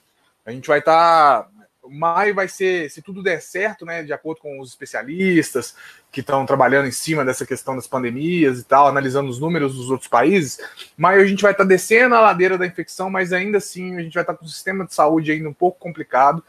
A 0.45 0.53
gente 0.53 0.69
vai 0.69 0.81
estar. 0.81 1.45
Tá, 1.45 1.49
maio 1.91 2.35
vai 2.35 2.49
ser, 2.49 2.91
se 2.91 3.03
tudo 3.03 3.23
der 3.23 3.41
certo, 3.41 3.85
né, 3.85 4.03
de 4.03 4.13
acordo 4.13 4.41
com 4.41 4.61
os 4.61 4.71
especialistas 4.71 5.75
que 6.11 6.21
estão 6.21 6.47
trabalhando 6.47 6.87
em 6.87 6.93
cima 6.93 7.25
dessa 7.25 7.45
questão 7.45 7.75
das 7.75 7.87
pandemias 7.87 8.61
e 8.61 8.65
tal, 8.65 8.87
analisando 8.87 9.31
os 9.31 9.41
números 9.41 9.75
dos 9.75 9.91
outros 9.91 10.09
países, 10.09 10.59
maio 10.97 11.23
a 11.23 11.27
gente 11.27 11.43
vai 11.43 11.53
estar 11.53 11.65
tá 11.65 11.69
descendo 11.69 12.15
a 12.15 12.21
ladeira 12.21 12.57
da 12.57 12.67
infecção, 12.67 13.11
mas 13.11 13.33
ainda 13.33 13.59
assim 13.59 13.97
a 13.97 14.03
gente 14.03 14.15
vai 14.15 14.23
estar 14.23 14.35
tá 14.35 14.39
com 14.39 14.45
o 14.45 14.49
sistema 14.49 14.87
de 14.87 14.95
saúde 14.95 15.33
ainda 15.33 15.49
um 15.49 15.55
pouco 15.55 15.79
complicado. 15.79 16.45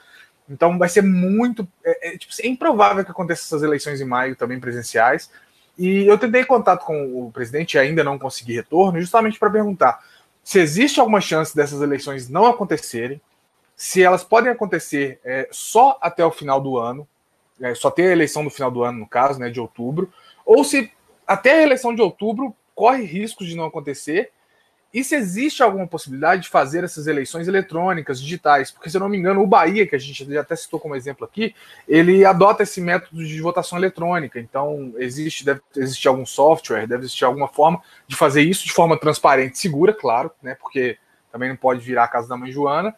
Então 0.50 0.78
vai 0.78 0.90
ser 0.90 1.02
muito. 1.02 1.68
É, 1.84 2.10
é, 2.10 2.18
tipo, 2.18 2.34
é 2.42 2.48
improvável 2.48 3.04
que 3.04 3.12
aconteça 3.12 3.44
essas 3.44 3.64
eleições 3.64 4.02
em 4.02 4.06
maio 4.06 4.36
também 4.36 4.60
presenciais. 4.60 5.32
E 5.78 6.06
eu 6.06 6.18
tentei 6.18 6.44
contato 6.46 6.86
com 6.86 7.26
o 7.28 7.32
presidente 7.32 7.76
e 7.76 7.80
ainda 7.80 8.04
não 8.04 8.20
consegui 8.20 8.54
retorno, 8.54 9.00
justamente 9.00 9.40
para 9.40 9.50
perguntar 9.50 10.00
se 10.44 10.60
existe 10.60 11.00
alguma 11.00 11.22
chance 11.22 11.56
dessas 11.56 11.82
eleições 11.82 12.30
não 12.30 12.46
acontecerem, 12.46 13.22
se 13.76 14.02
elas 14.02 14.24
podem 14.24 14.52
acontecer 14.52 15.20
é, 15.24 15.48
só 15.52 15.98
até 16.02 16.26
o 16.26 16.32
final 16.32 16.62
do 16.62 16.78
ano, 16.78 17.08
é, 17.62 17.74
só 17.76 17.92
ter 17.92 18.08
a 18.08 18.12
eleição 18.12 18.44
do 18.44 18.50
final 18.50 18.72
do 18.72 18.84
ano, 18.84 19.00
no 19.00 19.08
caso, 19.08 19.40
né, 19.40 19.50
de 19.50 19.60
outubro, 19.60 20.12
ou 20.46 20.64
se 20.64 20.92
até 21.26 21.60
a 21.60 21.64
eleição 21.64 21.94
de 21.94 22.02
outubro 22.02 22.56
corre 22.76 23.04
riscos 23.04 23.48
de 23.48 23.56
não 23.56 23.66
acontecer, 23.66 24.32
e 24.94 25.04
se 25.04 25.16
existe 25.16 25.64
alguma 25.64 25.88
possibilidade 25.88 26.44
de 26.44 26.50
fazer 26.50 26.84
essas 26.84 27.08
eleições 27.08 27.48
eletrônicas, 27.48 28.22
digitais, 28.22 28.70
porque 28.70 28.92
se 28.92 28.96
eu 28.96 29.02
não 29.02 29.10
me 29.10 29.18
engano, 29.18 29.42
o 29.42 29.48
Bahia, 29.48 29.88
que 29.88 29.96
a 29.96 30.00
gente 30.00 30.24
já 30.32 30.42
até 30.42 30.56
citou 30.56 30.80
como 30.80 30.96
exemplo 30.96 31.26
aqui, 31.26 31.56
ele 31.88 32.24
adota 32.24 32.62
esse 32.62 32.80
método 32.80 33.26
de 33.26 33.42
votação 33.42 33.80
eletrônica. 33.80 34.40
Então, 34.40 34.94
existe, 34.98 35.44
deve 35.44 35.62
existir 35.76 36.08
algum 36.08 36.28
software, 36.28 36.86
deve 36.86 37.06
existir 37.06 37.26
alguma 37.26 37.48
forma 37.48 37.82
de 38.08 38.16
fazer 38.16 38.44
isso 38.44 38.66
de 38.66 38.72
forma 38.72 38.96
transparente, 38.96 39.58
segura, 39.58 39.94
claro, 39.94 40.30
né? 40.44 40.54
Porque 40.54 41.00
também 41.32 41.50
não 41.50 41.56
pode 41.56 41.80
virar 41.80 42.04
a 42.04 42.08
casa 42.08 42.30
da 42.30 42.38
mãe 42.38 42.52
Joana. 42.52 42.96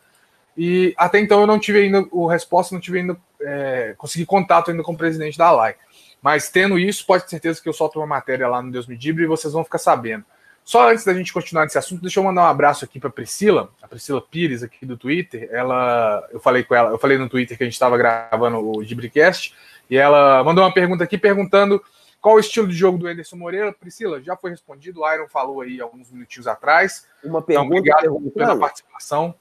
E 0.58 0.94
até 0.98 1.20
então 1.20 1.42
eu 1.42 1.48
não 1.48 1.60
tive 1.60 1.80
ainda 1.80 2.06
o 2.12 2.28
resposta, 2.28 2.74
não 2.74 2.82
tive 2.82 3.00
ainda 3.00 3.18
é, 3.42 3.94
consegui 3.98 4.26
contato 4.26 4.72
ainda 4.72 4.84
com 4.84 4.94
o 4.94 4.98
presidente 4.98 5.38
da 5.38 5.52
LAI. 5.52 5.76
Mas 6.22 6.50
tendo 6.50 6.80
isso, 6.80 7.06
pode 7.06 7.24
ter 7.24 7.30
certeza 7.32 7.62
que 7.62 7.70
eu 7.70 7.74
solto 7.74 8.00
uma 8.00 8.08
matéria 8.08 8.48
lá 8.48 8.62
no 8.62 8.72
Deus 8.72 8.88
Me 8.88 8.98
Dibre 8.98 9.24
e 9.24 9.28
vocês 9.28 9.54
vão 9.54 9.64
ficar 9.64 9.78
sabendo. 9.78 10.26
Só 10.64 10.90
antes 10.90 11.06
da 11.06 11.14
gente 11.14 11.32
continuar 11.32 11.64
nesse 11.64 11.78
assunto, 11.78 12.02
deixa 12.02 12.20
eu 12.20 12.24
mandar 12.24 12.42
um 12.42 12.48
abraço 12.48 12.84
aqui 12.84 13.00
para 13.00 13.12
Priscila, 13.12 13.70
a 13.80 13.88
Priscila 13.88 14.20
Pires 14.20 14.64
aqui 14.64 14.84
do 14.84 14.98
Twitter. 14.98 15.48
Ela, 15.52 16.28
eu 16.32 16.40
falei 16.40 16.64
com 16.64 16.74
ela, 16.74 16.90
eu 16.90 16.98
falei 16.98 17.20
no 17.20 17.30
Twitter 17.30 17.56
que 17.56 17.64
a 17.64 17.68
gente 17.68 17.76
estava 17.76 17.96
gravando 17.96 18.72
o 18.76 18.84
Gibricast 18.84 19.54
e 19.88 19.96
ela 19.96 20.44
mandou 20.44 20.64
uma 20.64 20.74
pergunta 20.74 21.04
aqui 21.04 21.20
perguntando 21.20 21.80
qual 22.20 22.38
o 22.38 22.40
estilo 22.40 22.68
de 22.68 22.74
jogo 22.74 22.98
do 22.98 23.08
Ederson 23.08 23.36
Moreira. 23.36 23.72
Priscila, 23.72 24.20
já 24.20 24.36
foi 24.36 24.50
respondido, 24.50 25.02
o 25.02 25.14
Iron 25.14 25.28
falou 25.30 25.62
aí 25.62 25.80
alguns 25.80 26.10
minutinhos 26.10 26.48
atrás. 26.48 27.06
Uma 27.24 27.44
pergunta 27.44 27.68
então, 27.68 28.02
obrigado 28.02 28.32
pela 28.32 28.58
participação. 28.58 29.36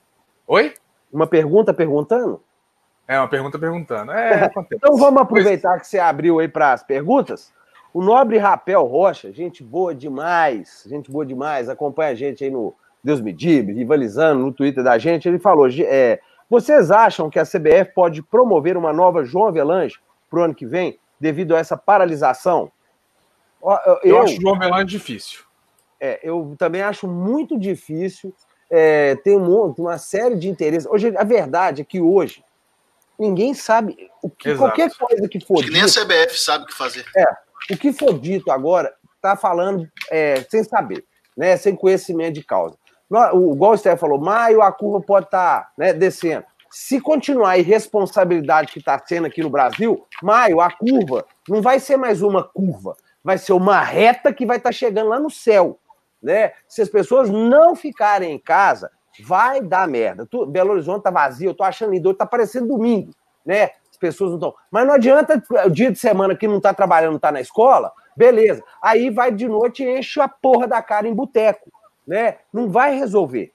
Oi? 0.46 0.74
Uma 1.14 1.29
pergunta 1.29 1.72
perguntando? 1.72 2.42
É, 3.07 3.16
uma 3.18 3.29
pergunta 3.29 3.57
perguntando. 3.57 4.11
É, 4.11 4.50
então 4.72 4.96
vamos 4.96 5.22
aproveitar 5.22 5.79
que 5.79 5.87
você 5.87 6.00
abriu 6.00 6.40
aí 6.40 6.48
para 6.48 6.72
as 6.72 6.83
perguntas. 6.83 7.53
O 7.92 8.03
nobre 8.03 8.37
Rapel 8.37 8.83
Rocha, 8.85 9.33
gente 9.33 9.62
boa 9.62 9.94
demais, 9.94 10.85
gente 10.88 11.12
boa 11.12 11.24
demais, 11.24 11.68
acompanha 11.68 12.11
a 12.11 12.14
gente 12.16 12.42
aí 12.42 12.50
no 12.50 12.74
Deus 13.03 13.20
Me 13.20 13.33
Dibre, 13.33 13.74
rivalizando 13.74 14.40
no 14.44 14.53
Twitter 14.53 14.83
da 14.83 14.98
gente. 14.98 15.29
Ele 15.29 15.38
falou: 15.38 15.68
é, 15.68 16.18
vocês 16.50 16.90
acham 16.90 17.31
que 17.31 17.38
a 17.38 17.44
CBF 17.44 17.92
pode 17.94 18.20
promover 18.20 18.77
uma 18.77 18.92
nova 18.92 19.24
João 19.24 19.46
Avelange 19.46 20.00
para 20.29 20.40
o 20.40 20.42
ano 20.42 20.55
que 20.55 20.66
vem, 20.66 20.98
devido 21.20 21.55
a 21.55 21.61
essa 21.61 21.77
paralisação? 21.77 22.72
Eu, 23.62 24.00
eu 24.03 24.22
acho 24.22 24.40
João 24.40 24.57
Avelange 24.57 24.87
difícil. 24.87 25.44
É, 26.00 26.18
eu 26.24 26.57
também 26.59 26.83
acho 26.83 27.07
muito 27.07 27.57
difícil. 27.57 28.35
É, 28.70 29.16
tem 29.16 29.37
um, 29.37 29.74
uma 29.79 29.98
série 29.98 30.37
de 30.37 30.48
interesses. 30.48 30.87
Hoje, 30.87 31.14
a 31.16 31.24
verdade 31.24 31.83
é 31.83 31.85
que 31.85 32.00
hoje 32.00 32.44
ninguém 33.18 33.55
sabe 33.55 34.11
o 34.22 34.29
que 34.29 34.50
Exato. 34.50 34.64
qualquer 34.64 34.90
coisa 34.94 35.29
que 35.29 35.40
for. 35.40 35.59
Acho 35.59 35.66
que 35.66 35.72
nem 35.72 35.83
a 35.83 35.87
CBF 35.87 36.38
sabe 36.38 36.64
o 36.64 36.66
que 36.66 36.74
fazer. 36.74 37.05
É, 37.16 37.24
o 37.72 37.77
que 37.77 37.92
for 37.92 38.18
dito 38.18 38.50
agora 38.50 38.92
está 39.16 39.37
falando 39.37 39.88
é, 40.11 40.44
sem 40.50 40.64
saber, 40.64 41.05
né? 41.37 41.57
Sem 41.57 41.74
conhecimento 41.74 42.35
de 42.35 42.44
causa. 42.44 42.77
O, 43.33 43.55
igual 43.55 43.72
o 43.72 43.77
Stefan 43.77 43.96
falou, 43.96 44.18
maio 44.18 44.62
a 44.62 44.72
curva 44.72 45.00
pode 45.00 45.27
estar 45.27 45.61
tá, 45.61 45.70
né, 45.79 45.92
descendo. 45.92 46.44
Se 46.70 47.00
continuar 47.00 47.50
a 47.50 47.59
irresponsabilidade 47.59 48.72
que 48.72 48.81
está 48.81 49.00
sendo 49.07 49.27
aqui 49.27 49.42
no 49.42 49.50
Brasil, 49.50 50.05
maio, 50.22 50.61
a 50.61 50.70
curva 50.70 51.24
não 51.48 51.62
vai 51.62 51.79
ser 51.79 51.96
mais 51.96 52.20
uma 52.20 52.42
curva, 52.42 52.96
vai 53.22 53.38
ser 53.38 53.53
uma 53.53 53.81
reta 53.81 54.33
que 54.33 54.44
vai 54.44 54.57
estar 54.57 54.70
tá 54.70 54.72
chegando 54.72 55.11
lá 55.11 55.20
no 55.20 55.31
céu. 55.31 55.79
Né? 56.25 56.53
Se 56.67 56.81
as 56.81 56.89
pessoas 56.89 57.29
não 57.29 57.77
ficarem 57.77 58.33
em 58.33 58.39
casa, 58.39 58.91
vai 59.23 59.61
dar 59.61 59.87
merda. 59.87 60.27
Tu, 60.27 60.47
Belo 60.47 60.73
Horizonte 60.73 61.03
tá 61.03 61.11
vazio, 61.11 61.51
eu 61.51 61.55
tô 61.55 61.63
achando 61.63 61.93
lindo, 61.93 62.15
tá 62.15 62.25
parecendo 62.25 62.69
domingo, 62.69 63.13
né? 63.45 63.71
As 63.91 63.99
pessoas 63.99 64.31
não 64.31 64.39
estão. 64.39 64.55
Mas 64.71 64.87
não 64.87 64.95
adianta 64.95 65.41
o 65.67 65.71
dia 65.71 65.93
de 65.93 65.99
semana 65.99 66.35
que 66.35 66.49
não 66.49 66.63
tá 66.63 66.73
trabalhando, 66.73 67.13
não 67.13 67.19
tá 67.19 67.31
na 67.31 67.43
escola, 67.43 67.93
beleza. 68.17 68.65
Aí 68.83 69.11
vai 69.11 69.31
de 69.31 69.47
noite 69.47 69.85
e 69.85 69.99
enche 69.99 70.19
a 70.19 70.27
porra 70.27 70.67
da 70.67 70.83
cara 70.83 71.07
em 71.07 71.15
boteco, 71.15 71.71
né? 72.07 72.39
Não 72.51 72.71
vai 72.71 72.97
resolver. 72.97 73.53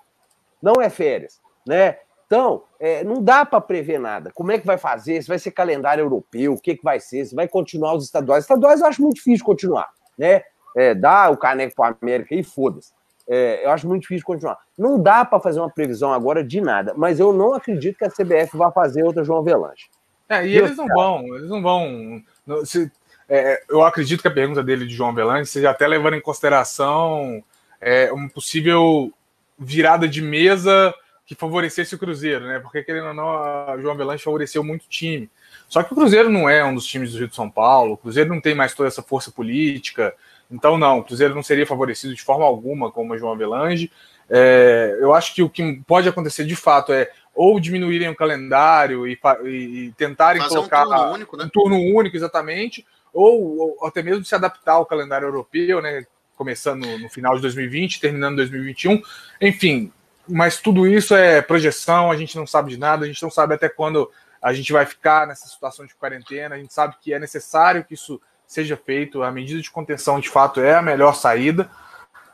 Não 0.61 0.75
é 0.79 0.89
férias, 0.91 1.41
né? 1.67 1.97
Então, 2.27 2.65
é, 2.79 3.03
não 3.03 3.23
dá 3.23 3.43
para 3.43 3.59
prever 3.59 3.99
nada. 3.99 4.31
Como 4.31 4.51
é 4.51 4.59
que 4.59 4.67
vai 4.67 4.77
fazer? 4.77 5.19
Se 5.23 5.27
vai 5.27 5.39
ser 5.39 5.49
calendário 5.49 6.03
europeu, 6.03 6.53
o 6.53 6.61
que, 6.61 6.75
que 6.75 6.83
vai 6.83 6.99
ser? 6.99 7.25
Se 7.25 7.33
vai 7.33 7.47
continuar 7.47 7.95
os 7.95 8.05
estaduais? 8.05 8.43
Estaduais 8.43 8.79
eu 8.79 8.85
acho 8.85 9.01
muito 9.01 9.15
difícil 9.15 9.43
continuar, 9.43 9.89
né? 10.15 10.43
É, 10.75 10.93
dá 10.93 11.29
o 11.29 11.37
caneco 11.37 11.75
para 11.75 11.95
América 12.01 12.35
e 12.35 12.43
foda-se. 12.43 12.91
É, 13.27 13.63
eu 13.63 13.69
acho 13.69 13.87
muito 13.87 14.01
difícil 14.01 14.25
continuar. 14.25 14.57
Não 14.77 15.01
dá 15.01 15.23
para 15.23 15.39
fazer 15.39 15.59
uma 15.59 15.69
previsão 15.69 16.11
agora 16.11 16.43
de 16.43 16.59
nada, 16.59 16.93
mas 16.97 17.19
eu 17.19 17.31
não 17.31 17.53
acredito 17.53 17.97
que 17.97 18.05
a 18.05 18.09
CBF 18.09 18.57
vá 18.57 18.71
fazer 18.71 19.03
outra 19.03 19.23
João 19.23 19.39
Avelanche. 19.39 19.87
É, 20.27 20.45
e 20.45 20.53
Deus 20.53 20.65
eles 20.65 20.77
não 20.77 20.87
cara. 20.87 20.99
vão, 20.99 21.35
eles 21.35 21.49
não 21.49 21.61
vão. 21.61 22.23
Não, 22.45 22.65
se, 22.65 22.91
é, 23.27 23.61
eu 23.69 23.83
acredito 23.83 24.21
que 24.21 24.27
a 24.27 24.33
pergunta 24.33 24.63
dele 24.63 24.87
de 24.87 24.95
João 24.95 25.09
Avelanche 25.09 25.51
seja 25.51 25.69
até 25.69 25.87
levando 25.87 26.15
em 26.15 26.21
consideração 26.21 27.43
é, 27.79 28.11
uma 28.11 28.27
possível 28.29 29.13
virada 29.57 30.07
de 30.07 30.21
mesa 30.21 30.93
que 31.25 31.35
favorecesse 31.35 31.93
o 31.93 31.99
Cruzeiro, 31.99 32.47
né? 32.47 32.59
Porque 32.59 32.81
querendo 32.81 33.09
ou 33.09 33.13
não, 33.13 33.29
a 33.29 33.77
João 33.79 33.93
Avelanche 33.93 34.23
favoreceu 34.23 34.63
muito 34.63 34.85
o 34.85 34.89
time. 34.89 35.29
Só 35.67 35.83
que 35.83 35.93
o 35.93 35.95
Cruzeiro 35.95 36.27
não 36.27 36.49
é 36.49 36.65
um 36.65 36.73
dos 36.73 36.87
times 36.87 37.11
do 37.11 37.19
Rio 37.19 37.27
de 37.27 37.35
São 37.35 37.47
Paulo, 37.47 37.93
o 37.93 37.97
Cruzeiro 37.97 38.33
não 38.33 38.41
tem 38.41 38.55
mais 38.55 38.73
toda 38.73 38.87
essa 38.87 39.03
força 39.03 39.29
política. 39.29 40.15
Então, 40.49 40.77
não, 40.77 40.99
o 40.99 41.03
Cruzeiro 41.03 41.35
não 41.35 41.43
seria 41.43 41.65
favorecido 41.65 42.13
de 42.15 42.23
forma 42.23 42.45
alguma 42.45 42.91
com 42.91 43.07
o 43.07 43.17
João 43.17 43.33
Avelange. 43.33 43.91
É, 44.29 44.97
eu 44.99 45.13
acho 45.13 45.33
que 45.33 45.43
o 45.43 45.49
que 45.49 45.81
pode 45.87 46.07
acontecer 46.07 46.45
de 46.45 46.55
fato 46.55 46.91
é 46.91 47.11
ou 47.33 47.59
diminuírem 47.59 48.09
o 48.09 48.15
calendário 48.15 49.07
e, 49.07 49.17
e 49.45 49.93
tentarem 49.97 50.41
Fazer 50.41 50.55
colocar 50.55 50.85
um 50.85 50.89
turno 50.89 51.13
único, 51.13 51.37
né? 51.37 51.43
um 51.45 51.49
turno 51.49 51.77
único 51.77 52.17
exatamente, 52.17 52.85
ou, 53.13 53.57
ou, 53.57 53.87
até 53.87 54.03
mesmo 54.03 54.25
se 54.25 54.35
adaptar 54.35 54.73
ao 54.73 54.85
calendário 54.85 55.27
europeu, 55.27 55.81
né? 55.81 56.05
Começando 56.35 56.85
no 56.99 57.09
final 57.09 57.35
de 57.35 57.41
2020, 57.41 57.99
terminando 57.99 58.33
em 58.33 58.37
2021. 58.37 59.01
Enfim, 59.41 59.91
mas 60.27 60.59
tudo 60.59 60.87
isso 60.87 61.15
é 61.15 61.41
projeção, 61.41 62.11
a 62.11 62.17
gente 62.17 62.37
não 62.37 62.47
sabe 62.47 62.71
de 62.71 62.77
nada, 62.77 63.05
a 63.05 63.07
gente 63.07 63.21
não 63.21 63.31
sabe 63.31 63.55
até 63.55 63.67
quando 63.67 64.09
a 64.41 64.53
gente 64.53 64.71
vai 64.71 64.85
ficar 64.85 65.27
nessa 65.27 65.47
situação 65.47 65.85
de 65.85 65.95
quarentena, 65.95 66.55
a 66.55 66.57
gente 66.57 66.73
sabe 66.73 66.95
que 67.01 67.13
é 67.13 67.19
necessário 67.19 67.83
que 67.83 67.93
isso 67.93 68.21
seja 68.49 68.75
feito. 68.75 69.21
A 69.21 69.31
medida 69.31 69.61
de 69.61 69.69
contenção, 69.69 70.19
de 70.19 70.27
fato, 70.27 70.59
é 70.59 70.73
a 70.73 70.81
melhor 70.81 71.13
saída. 71.13 71.69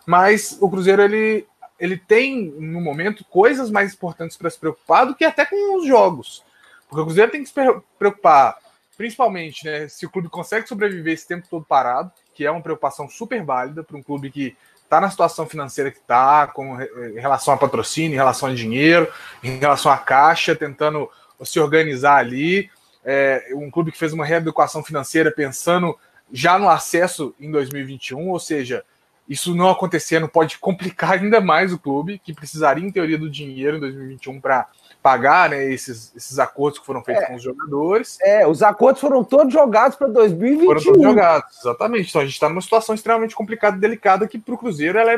Mas 0.05 0.57
o 0.61 0.69
Cruzeiro, 0.69 1.01
ele, 1.01 1.45
ele 1.77 1.97
tem, 1.97 2.51
no 2.57 2.79
momento, 2.79 3.25
coisas 3.25 3.69
mais 3.69 3.93
importantes 3.93 4.37
para 4.37 4.49
se 4.49 4.57
preocupar 4.57 5.05
do 5.05 5.13
que 5.13 5.25
até 5.25 5.45
com 5.45 5.77
os 5.77 5.85
jogos. 5.85 6.41
Porque 6.87 7.01
o 7.01 7.05
Cruzeiro 7.05 7.31
tem 7.31 7.43
que 7.43 7.49
se 7.49 7.53
preocupar, 7.99 8.57
principalmente, 8.95 9.65
né, 9.65 9.87
se 9.89 10.05
o 10.05 10.09
clube 10.09 10.29
consegue 10.29 10.67
sobreviver 10.67 11.13
esse 11.13 11.27
tempo 11.27 11.47
todo 11.49 11.65
parado, 11.65 12.11
que 12.33 12.45
é 12.45 12.51
uma 12.51 12.61
preocupação 12.61 13.09
super 13.09 13.43
válida 13.43 13.83
para 13.83 13.97
um 13.97 14.03
clube 14.03 14.31
que 14.31 14.55
está 14.83 15.01
na 15.01 15.09
situação 15.09 15.45
financeira 15.45 15.91
que 15.91 15.97
está, 15.97 16.47
com 16.47 16.79
em 16.81 17.19
relação 17.19 17.53
a 17.53 17.57
patrocínio, 17.57 18.13
em 18.13 18.17
relação 18.17 18.47
a 18.47 18.53
dinheiro, 18.53 19.11
em 19.43 19.57
relação 19.57 19.91
à 19.91 19.97
caixa, 19.97 20.55
tentando 20.55 21.09
se 21.43 21.59
organizar 21.59 22.17
ali. 22.17 22.69
É, 23.05 23.49
um 23.53 23.69
clube 23.69 23.91
que 23.91 23.99
fez 23.99 24.11
uma 24.11 24.25
reeducação 24.25 24.83
financeira 24.83 25.31
pensando 25.31 25.95
já 26.31 26.57
no 26.57 26.67
acesso 26.67 27.35
em 27.39 27.51
2021, 27.51 28.29
ou 28.29 28.39
seja, 28.39 28.83
isso 29.27 29.55
não 29.55 29.69
acontecendo 29.69 30.27
pode 30.27 30.57
complicar 30.59 31.13
ainda 31.13 31.41
mais 31.41 31.73
o 31.73 31.79
clube, 31.79 32.19
que 32.19 32.33
precisaria, 32.33 32.85
em 32.85 32.91
teoria, 32.91 33.17
do 33.17 33.29
dinheiro 33.29 33.77
em 33.77 33.79
2021 33.79 34.39
para 34.39 34.67
pagar 35.01 35.49
né, 35.49 35.71
esses, 35.71 36.11
esses 36.15 36.39
acordos 36.39 36.79
que 36.79 36.85
foram 36.85 37.03
feitos 37.03 37.23
é, 37.23 37.27
com 37.27 37.35
os 37.35 37.43
jogadores. 37.43 38.17
É, 38.21 38.47
os 38.47 38.61
acordos 38.61 39.01
foram 39.01 39.23
todos 39.23 39.53
jogados 39.53 39.97
para 39.97 40.07
2021. 40.07 40.65
Foram 40.65 40.83
todos 40.83 41.03
jogados, 41.03 41.59
exatamente. 41.59 42.09
Então 42.09 42.21
a 42.21 42.25
gente 42.25 42.33
está 42.33 42.49
numa 42.49 42.61
situação 42.61 42.93
extremamente 42.93 43.35
complicada 43.35 43.77
e 43.77 43.79
delicada 43.79 44.27
que 44.27 44.37
para 44.37 44.53
o 44.53 44.57
Cruzeiro 44.57 44.97
ela 44.97 45.13
é 45.13 45.17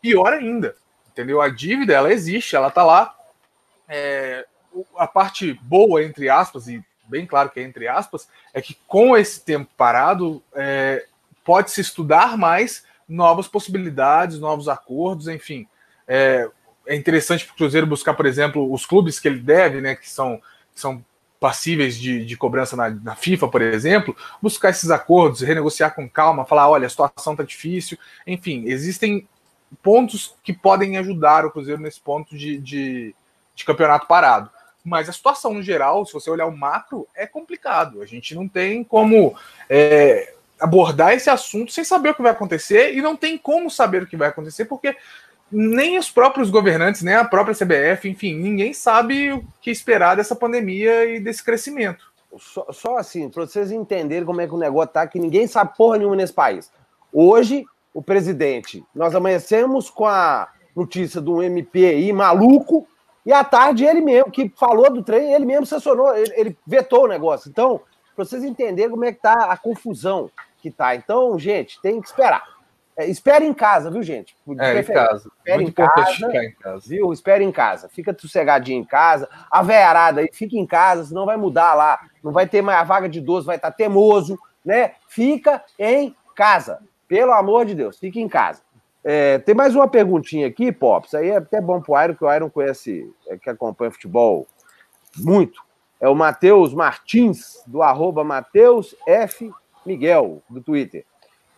pior 0.00 0.32
ainda. 0.32 0.74
Entendeu? 1.10 1.40
A 1.40 1.48
dívida, 1.48 1.92
ela 1.92 2.12
existe, 2.12 2.56
ela 2.56 2.68
está 2.68 2.82
lá. 2.84 3.14
É, 3.88 4.46
a 4.96 5.06
parte 5.06 5.52
boa, 5.62 6.02
entre 6.02 6.28
aspas, 6.28 6.68
e 6.68 6.82
bem 7.12 7.26
claro 7.26 7.50
que 7.50 7.60
é 7.60 7.62
entre 7.62 7.86
aspas, 7.86 8.26
é 8.52 8.60
que 8.60 8.76
com 8.88 9.16
esse 9.16 9.44
tempo 9.44 9.70
parado 9.76 10.42
é, 10.54 11.06
pode-se 11.44 11.80
estudar 11.80 12.36
mais 12.36 12.84
novas 13.08 13.46
possibilidades, 13.46 14.38
novos 14.38 14.68
acordos, 14.68 15.28
enfim. 15.28 15.66
É, 16.08 16.48
é 16.86 16.96
interessante 16.96 17.44
para 17.44 17.52
o 17.52 17.56
Cruzeiro 17.56 17.86
buscar, 17.86 18.14
por 18.14 18.26
exemplo, 18.26 18.72
os 18.72 18.86
clubes 18.86 19.20
que 19.20 19.28
ele 19.28 19.38
deve, 19.38 19.80
né, 19.80 19.94
que 19.94 20.08
são, 20.08 20.38
que 20.74 20.80
são 20.80 21.04
passíveis 21.38 21.98
de, 21.98 22.24
de 22.24 22.36
cobrança 22.36 22.76
na, 22.76 22.90
na, 22.90 23.14
FIFA, 23.14 23.48
por 23.48 23.60
exemplo, 23.60 24.16
buscar 24.40 24.70
esses 24.70 24.90
acordos, 24.90 25.40
renegociar 25.40 25.94
com 25.94 26.08
calma, 26.08 26.44
falar, 26.44 26.68
olha, 26.68 26.86
a 26.86 26.90
situação 26.90 27.34
está 27.34 27.44
difícil, 27.44 27.98
enfim, 28.26 28.64
existem 28.66 29.28
pontos 29.82 30.34
que 30.42 30.52
podem 30.52 30.96
ajudar 30.98 31.44
o 31.44 31.50
Cruzeiro 31.50 31.80
nesse 31.80 32.00
ponto 32.00 32.36
de, 32.36 32.58
de, 32.58 33.14
de 33.54 33.64
campeonato 33.64 34.06
parado. 34.06 34.50
Mas 34.84 35.08
a 35.08 35.12
situação 35.12 35.54
no 35.54 35.62
geral, 35.62 36.04
se 36.04 36.12
você 36.12 36.28
olhar 36.30 36.46
o 36.46 36.56
macro, 36.56 37.06
é 37.14 37.26
complicado. 37.26 38.02
A 38.02 38.06
gente 38.06 38.34
não 38.34 38.48
tem 38.48 38.82
como 38.82 39.34
é, 39.68 40.34
abordar 40.58 41.12
esse 41.12 41.28
assunto 41.28 41.72
sem 41.72 41.84
saber 41.84 42.10
o 42.10 42.14
que 42.14 42.22
vai 42.22 42.32
acontecer 42.32 42.94
e 42.94 43.02
não 43.02 43.16
tem 43.16 43.36
como 43.36 43.70
saber 43.70 44.02
o 44.02 44.06
que 44.06 44.16
vai 44.16 44.28
acontecer, 44.28 44.64
porque 44.64 44.96
nem 45.50 45.98
os 45.98 46.10
próprios 46.10 46.48
governantes, 46.48 47.02
nem 47.02 47.14
a 47.14 47.24
própria 47.24 47.54
CBF, 47.54 48.08
enfim, 48.08 48.34
ninguém 48.34 48.72
sabe 48.72 49.32
o 49.32 49.44
que 49.60 49.70
esperar 49.70 50.16
dessa 50.16 50.34
pandemia 50.34 51.04
e 51.04 51.20
desse 51.20 51.44
crescimento. 51.44 52.10
só, 52.38 52.66
só 52.72 52.96
assim, 52.96 53.28
para 53.28 53.44
vocês 53.44 53.70
entenderem 53.70 54.24
como 54.24 54.40
é 54.40 54.46
que 54.46 54.54
o 54.54 54.58
negócio 54.58 54.92
tá, 54.92 55.06
que 55.06 55.18
ninguém 55.18 55.46
sabe 55.46 55.76
porra 55.76 55.98
nenhuma 55.98 56.16
nesse 56.16 56.32
país. 56.32 56.72
Hoje, 57.12 57.66
o 57.92 58.00
presidente, 58.00 58.82
nós 58.94 59.14
amanhecemos 59.14 59.90
com 59.90 60.06
a 60.06 60.48
notícia 60.74 61.20
de 61.20 61.28
um 61.28 61.42
MPI 61.42 62.12
maluco, 62.12 62.88
e 63.24 63.32
à 63.32 63.44
tarde 63.44 63.84
ele 63.84 64.00
mesmo, 64.00 64.30
que 64.30 64.48
falou 64.56 64.90
do 64.90 65.02
trem, 65.02 65.32
ele 65.32 65.44
mesmo 65.44 65.66
sancionou, 65.66 66.14
ele, 66.16 66.32
ele 66.36 66.58
vetou 66.66 67.04
o 67.04 67.08
negócio. 67.08 67.48
Então, 67.48 67.80
para 68.14 68.24
vocês 68.24 68.44
entenderem 68.44 68.90
como 68.90 69.04
é 69.04 69.12
que 69.12 69.20
tá 69.20 69.46
a 69.50 69.56
confusão 69.56 70.30
que 70.58 70.70
tá. 70.70 70.94
Então, 70.94 71.38
gente, 71.38 71.80
tem 71.80 72.00
que 72.00 72.06
esperar. 72.06 72.44
É, 72.96 73.06
espere 73.06 73.46
em 73.46 73.54
casa, 73.54 73.90
viu, 73.90 74.02
gente? 74.02 74.36
É, 74.58 74.78
em 74.78 74.84
casa. 74.84 75.30
Espere 75.38 75.64
em 75.64 75.70
casa, 75.70 76.44
em 76.44 76.52
casa, 76.52 76.82
viu? 76.86 77.12
Espere 77.12 77.44
em 77.44 77.52
casa. 77.52 77.88
Fica 77.88 78.14
sossegadinho 78.18 78.80
em 78.80 78.84
casa. 78.84 79.28
A 79.50 79.62
veiarada 79.62 80.20
aí, 80.20 80.28
fica 80.32 80.56
em 80.56 80.66
casa, 80.66 81.06
senão 81.06 81.24
vai 81.24 81.36
mudar 81.36 81.74
lá. 81.74 81.98
Não 82.22 82.32
vai 82.32 82.46
ter 82.46 82.60
mais 82.60 82.78
a 82.78 82.84
vaga 82.84 83.08
de 83.08 83.18
idoso, 83.18 83.46
vai 83.46 83.56
estar 83.56 83.70
tá 83.70 83.76
temoso, 83.76 84.38
né? 84.64 84.92
Fica 85.08 85.64
em 85.78 86.14
casa. 86.34 86.80
Pelo 87.08 87.32
amor 87.32 87.64
de 87.64 87.74
Deus, 87.74 87.98
fica 87.98 88.18
em 88.18 88.28
casa. 88.28 88.62
É, 89.04 89.38
tem 89.38 89.54
mais 89.54 89.74
uma 89.74 89.88
perguntinha 89.88 90.46
aqui, 90.46 90.70
Pops. 90.70 91.14
Aí 91.14 91.30
é 91.30 91.36
até 91.36 91.60
bom 91.60 91.80
pro 91.80 92.00
Iron, 92.02 92.14
que 92.14 92.24
o 92.24 92.32
Iron 92.32 92.48
conhece, 92.48 93.10
é, 93.28 93.36
que 93.36 93.50
acompanha 93.50 93.90
futebol 93.90 94.46
muito. 95.18 95.60
É 96.00 96.08
o 96.08 96.14
Matheus 96.14 96.74
Martins, 96.74 97.62
do 97.66 97.82
arroba 97.82 98.24
Matheus 98.24 98.94
F. 99.06 99.50
Miguel, 99.84 100.42
do 100.48 100.60
Twitter. 100.60 101.04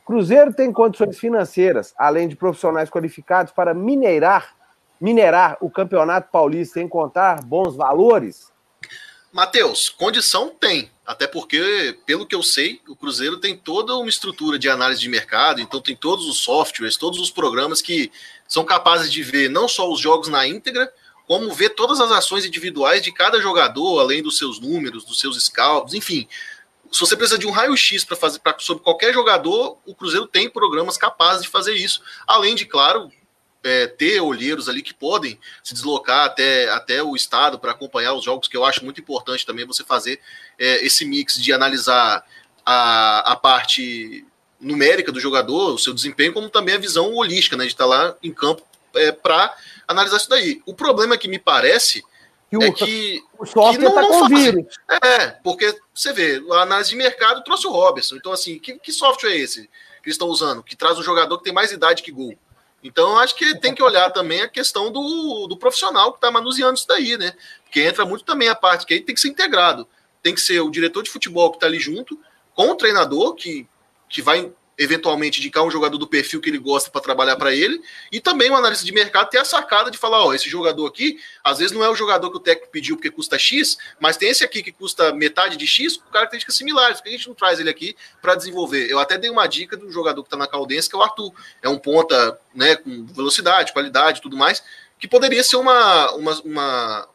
Cruzeiro 0.05 0.53
tem 0.53 0.73
condições 0.73 1.19
financeiras, 1.19 1.95
além 1.97 2.29
de 2.29 2.37
profissionais 2.37 2.91
qualificados, 2.91 3.53
para 3.53 3.73
minerar, 3.73 4.55
minerar 5.01 5.57
o 5.61 5.71
Campeonato 5.71 6.31
Paulista 6.31 6.81
e 6.81 6.83
encontrar 6.83 7.43
bons 7.43 7.75
valores? 7.75 8.53
Matheus, 9.35 9.89
condição 9.89 10.49
tem. 10.49 10.89
Até 11.05 11.27
porque, 11.27 11.99
pelo 12.07 12.25
que 12.25 12.37
eu 12.37 12.43
sei, 12.43 12.81
o 12.89 12.95
Cruzeiro 12.95 13.39
tem 13.39 13.57
toda 13.57 13.97
uma 13.97 14.09
estrutura 14.09 14.57
de 14.57 14.69
análise 14.69 15.01
de 15.01 15.09
mercado, 15.09 15.61
então 15.61 15.81
tem 15.81 15.97
todos 15.97 16.27
os 16.29 16.39
softwares, 16.39 16.97
todos 16.97 17.19
os 17.19 17.33
programas 17.33 17.83
que 17.83 18.13
são 18.47 18.65
capazes 18.65 19.13
de 19.13 19.25
ver 19.25 19.51
não 19.51 19.67
só 19.67 19.91
os 19.91 19.99
jogos 19.99 20.29
na 20.29 20.47
íntegra, 20.47 20.91
como 21.27 21.53
ver 21.53 21.71
todas 21.71 22.01
as 22.01 22.13
ações 22.13 22.45
individuais 22.45 23.03
de 23.03 23.11
cada 23.11 23.41
jogador, 23.41 23.99
além 23.99 24.23
dos 24.23 24.39
seus 24.39 24.61
números, 24.61 25.05
dos 25.05 25.19
seus 25.19 25.43
scouts, 25.43 25.95
enfim 25.95 26.29
se 26.95 27.01
você 27.01 27.17
precisa 27.17 27.37
de 27.37 27.47
um 27.47 27.51
raio-x 27.51 28.05
para 28.05 28.17
fazer 28.17 28.39
pra, 28.39 28.55
sobre 28.61 28.85
qualquer 28.85 29.13
jogador, 29.13 29.79
o 29.85 29.97
Cruzeiro 29.97 30.29
tem 30.29 30.49
programas 30.49 30.97
capazes 30.97 31.43
de 31.43 31.49
fazer 31.49 31.75
isso. 31.75 32.01
Além 32.25 32.55
de, 32.55 32.65
claro, 32.65 33.11
é, 33.65 33.87
ter 33.87 34.21
olheiros 34.21 34.69
ali 34.69 34.83
que 34.83 34.93
podem 34.93 35.39
se 35.63 35.73
deslocar 35.73 36.27
até, 36.27 36.69
até 36.69 37.03
o 37.03 37.17
estado 37.17 37.59
para 37.59 37.73
acompanhar 37.73 38.13
os 38.13 38.25
jogos, 38.25 38.47
que 38.47 38.57
eu 38.57 38.65
acho 38.65 38.85
muito 38.85 39.01
importante 39.01 39.47
também 39.47 39.67
você 39.67 39.83
fazer 39.83 40.21
é, 40.59 40.85
esse 40.85 41.05
mix 41.05 41.43
de 41.43 41.53
analisar 41.53 42.25
a, 42.65 43.33
a 43.33 43.37
parte 43.37 44.25
numérica 44.61 45.11
do 45.11 45.19
jogador, 45.19 45.75
o 45.75 45.79
seu 45.79 45.95
desempenho, 45.95 46.33
como 46.33 46.49
também 46.49 46.75
a 46.75 46.79
visão 46.79 47.13
holística, 47.15 47.57
né, 47.57 47.65
de 47.65 47.73
estar 47.73 47.85
tá 47.85 47.91
lá 47.91 48.17
em 48.23 48.33
campo 48.33 48.63
é, 48.95 49.11
para 49.11 49.55
analisar 49.89 50.19
isso 50.19 50.29
daí. 50.29 50.63
O 50.67 50.75
problema 50.75 51.17
que 51.17 51.27
me 51.29 51.39
parece 51.39 52.05
que 52.51 52.57
o, 52.59 52.63
é 52.63 52.71
que, 52.71 53.23
o 53.39 53.47
software 53.47 53.89
está 53.89 54.07
com 54.07 54.29
vírus. 54.29 54.79
É, 55.03 55.29
porque 55.43 55.77
você 55.93 56.13
vê, 56.13 56.43
a 56.53 56.63
análise 56.63 56.91
de 56.91 56.97
mercado 56.97 57.43
trouxe 57.43 57.67
o 57.67 57.71
Robertson. 57.71 58.17
Então, 58.17 58.33
assim, 58.33 58.59
que, 58.59 58.79
que 58.79 58.93
software 58.93 59.33
é 59.33 59.39
esse 59.39 59.63
que 59.63 60.09
eles 60.09 60.15
estão 60.15 60.29
usando? 60.29 60.63
Que 60.63 60.77
traz 60.77 60.99
um 60.99 61.03
jogador 61.03 61.39
que 61.39 61.45
tem 61.45 61.53
mais 61.53 61.73
idade 61.73 62.03
que 62.03 62.13
gol. 62.13 62.35
Então, 62.85 63.19
acho 63.19 63.35
que 63.35 63.59
tem 63.59 63.75
que 63.75 63.83
olhar 63.83 64.11
também 64.11 64.43
a 64.43 64.49
questão 64.49 64.93
do, 64.93 65.47
do 65.47 65.57
profissional 65.57 66.13
que 66.13 66.19
está 66.19 66.31
manuseando 66.31 66.75
isso 66.75 66.87
daí, 66.87 67.17
né? 67.17 67.33
Porque 67.65 67.81
entra 67.81 68.05
muito 68.05 68.25
também 68.25 68.47
a 68.47 68.55
parte 68.55 68.85
que 68.85 68.93
aí 68.93 69.01
tem 69.01 69.15
que 69.15 69.21
ser 69.23 69.29
integrado. 69.29 69.89
Tem 70.23 70.35
que 70.35 70.41
ser 70.41 70.61
o 70.61 70.71
diretor 70.71 71.03
de 71.03 71.11
futebol 71.11 71.51
que 71.51 71.57
está 71.57 71.67
ali 71.67 71.81
junto, 71.81 72.21
com 72.55 72.69
o 72.69 72.75
treinador, 72.75 73.35
que, 73.35 73.67
que 74.07 74.21
vai 74.21 74.53
eventualmente 74.79 75.39
indicar 75.39 75.65
um 75.65 75.71
jogador 75.71 75.99
do 75.99 76.07
perfil 76.07 76.41
que 76.41 76.51
ele 76.51 76.59
gosta 76.59 76.91
para 76.91 77.01
trabalhar 77.01 77.37
para 77.37 77.55
ele, 77.55 77.81
e 78.11 78.21
também 78.21 78.51
o 78.51 78.57
analista 78.57 78.85
de 78.85 78.93
mercado 78.93 79.31
ter 79.31 79.39
a 79.39 79.45
sacada 79.45 79.91
de 79.91 79.99
falar, 79.99 80.25
ó, 80.25 80.35
esse 80.35 80.49
jogador 80.49 80.87
aqui, 80.87 81.19
às 81.43 81.59
vezes 81.59 81.73
não 81.73 81.85
é 81.85 81.89
o 81.89 81.95
jogador 81.95 82.31
que 82.31 82.37
o 82.37 82.41
técnico 82.41 82.71
pediu 82.73 82.97
porque 82.97 83.11
custa 83.11 83.39
X, 83.39 83.79
mas 84.01 84.17
tem 84.17 84.31
esse 84.31 84.45
aqui 84.45 84.63
que 84.63 84.73
custa 84.73 85.13
metade 85.15 85.57
de 85.57 85.67
X 85.67 85.97
com 85.97 86.11
características 86.11 86.57
similares, 86.57 86.99
porque 86.99 87.11
a 87.11 87.13
gente 87.13 87.29
não 87.29 87.35
traz 87.35 87.61
ele 87.61 87.71
aqui 87.71 87.97
para 88.21 88.35
desenvolver. 88.35 88.91
Eu 88.91 88.99
até 88.99 89.17
dei 89.17 89.31
uma 89.31 89.47
dica 89.47 89.77
do 89.77 89.91
jogador 89.91 90.23
que 90.23 90.29
está 90.29 90.37
na 90.37 90.47
Caldense, 90.47 90.89
que 90.89 90.97
é 90.97 90.99
o 90.99 91.03
Arthur. 91.03 91.33
É 91.63 91.69
um 91.69 91.79
ponta, 91.79 92.39
né, 92.55 92.77
com 92.77 93.07
velocidade, 93.07 93.73
qualidade, 93.73 94.21
tudo 94.21 94.37
mais, 94.37 94.63
que 94.99 95.09
poderia 95.09 95.43
ser 95.43 95.57
uma, 95.57 96.13
uma, 96.13 96.41
uma 96.43 97.09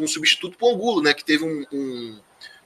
um 0.00 0.06
substituto 0.06 0.56
para 0.58 0.66
o 0.66 0.70
Angulo, 0.70 1.02
né, 1.02 1.14
que 1.14 1.24
teve 1.24 1.44
um, 1.44 1.64
um 1.72 2.20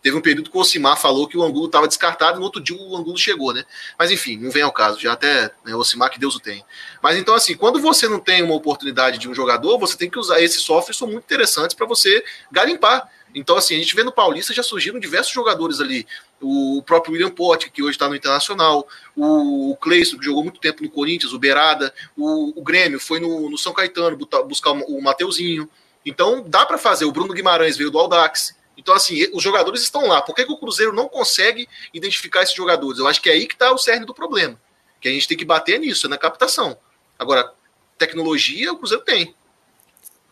Teve 0.07 0.17
um 0.17 0.21
período 0.21 0.49
que 0.49 0.57
o 0.57 0.61
Osimar 0.61 0.97
falou 0.97 1.27
que 1.27 1.37
o 1.37 1.43
Angulo 1.43 1.67
estava 1.67 1.89
descartado, 1.89 2.39
no 2.39 2.45
outro 2.45 2.63
dia 2.63 2.77
o 2.77 2.97
Angulo 2.97 3.19
chegou, 3.19 3.53
né? 3.53 3.65
Mas 3.99 4.13
enfim, 4.13 4.37
não 4.37 4.53
vem 4.53 4.63
ao 4.63 4.71
caso, 4.71 5.01
já 5.01 5.15
até 5.15 5.51
né, 5.65 5.75
o 5.75 5.79
Osimar 5.79 6.11
que 6.11 6.21
Deus 6.21 6.37
o 6.37 6.39
tem. 6.39 6.65
Mas 7.03 7.17
então, 7.17 7.35
assim, 7.35 7.57
quando 7.57 7.81
você 7.81 8.07
não 8.07 8.21
tem 8.21 8.41
uma 8.41 8.55
oportunidade 8.55 9.19
de 9.19 9.29
um 9.29 9.35
jogador, 9.35 9.81
você 9.81 9.97
tem 9.97 10.09
que 10.09 10.17
usar 10.17 10.41
esses 10.41 10.63
softwares, 10.63 10.97
são 10.97 11.09
muito 11.09 11.25
interessantes 11.25 11.75
para 11.75 11.89
você 11.89 12.23
garimpar. 12.53 13.11
Então, 13.35 13.57
assim, 13.57 13.75
a 13.75 13.79
gente 13.79 13.97
vê 13.97 14.05
no 14.05 14.13
Paulista 14.13 14.55
já 14.55 14.63
surgiram 14.63 15.01
diversos 15.01 15.33
jogadores 15.33 15.81
ali. 15.81 16.07
O 16.41 16.81
próprio 16.87 17.15
William 17.15 17.33
Potti, 17.33 17.69
que 17.69 17.83
hoje 17.83 17.97
está 17.97 18.09
no 18.09 18.15
Internacional, 18.15 18.87
o 19.17 19.77
Cleison, 19.81 20.19
que 20.19 20.25
jogou 20.25 20.45
muito 20.45 20.61
tempo 20.61 20.85
no 20.85 20.89
Corinthians, 20.89 21.33
o 21.33 21.39
Berada, 21.41 21.93
o, 22.17 22.61
o 22.61 22.63
Grêmio 22.63 23.01
foi 23.01 23.19
no, 23.19 23.51
no 23.51 23.59
São 23.59 23.73
Caetano 23.73 24.17
buscar 24.47 24.71
o 24.71 25.03
Mateuzinho. 25.03 25.69
Então, 26.05 26.45
dá 26.47 26.65
para 26.65 26.79
fazer. 26.79 27.07
O 27.07 27.11
Bruno 27.11 27.35
Guimarães 27.35 27.77
veio 27.77 27.91
do 27.91 27.99
Aldax. 27.99 28.55
Então, 28.77 28.95
assim, 28.95 29.27
os 29.33 29.43
jogadores 29.43 29.83
estão 29.83 30.07
lá. 30.07 30.21
Por 30.21 30.35
que, 30.35 30.45
que 30.45 30.53
o 30.53 30.59
Cruzeiro 30.59 30.93
não 30.93 31.09
consegue 31.09 31.69
identificar 31.95 32.43
esses 32.43 32.55
jogadores? 32.55 32.99
Eu 32.99 33.09
acho 33.09 33.21
que 33.23 33.31
é 33.31 33.33
aí 33.33 33.47
que 33.47 33.55
está 33.55 33.73
o 33.73 33.79
cerne 33.79 34.05
do 34.05 34.15
problema. 34.15 34.61
Que 35.01 35.09
a 35.09 35.13
gente 35.13 35.27
tem 35.27 35.37
que 35.37 35.45
bater 35.45 35.81
nisso, 35.81 36.07
é 36.07 36.11
na 36.11 36.19
captação. 36.19 36.77
Agora, 37.19 37.53
tecnologia 37.97 38.73
o 38.73 38.79
Cruzeiro 38.79 39.05
tem. 39.05 39.35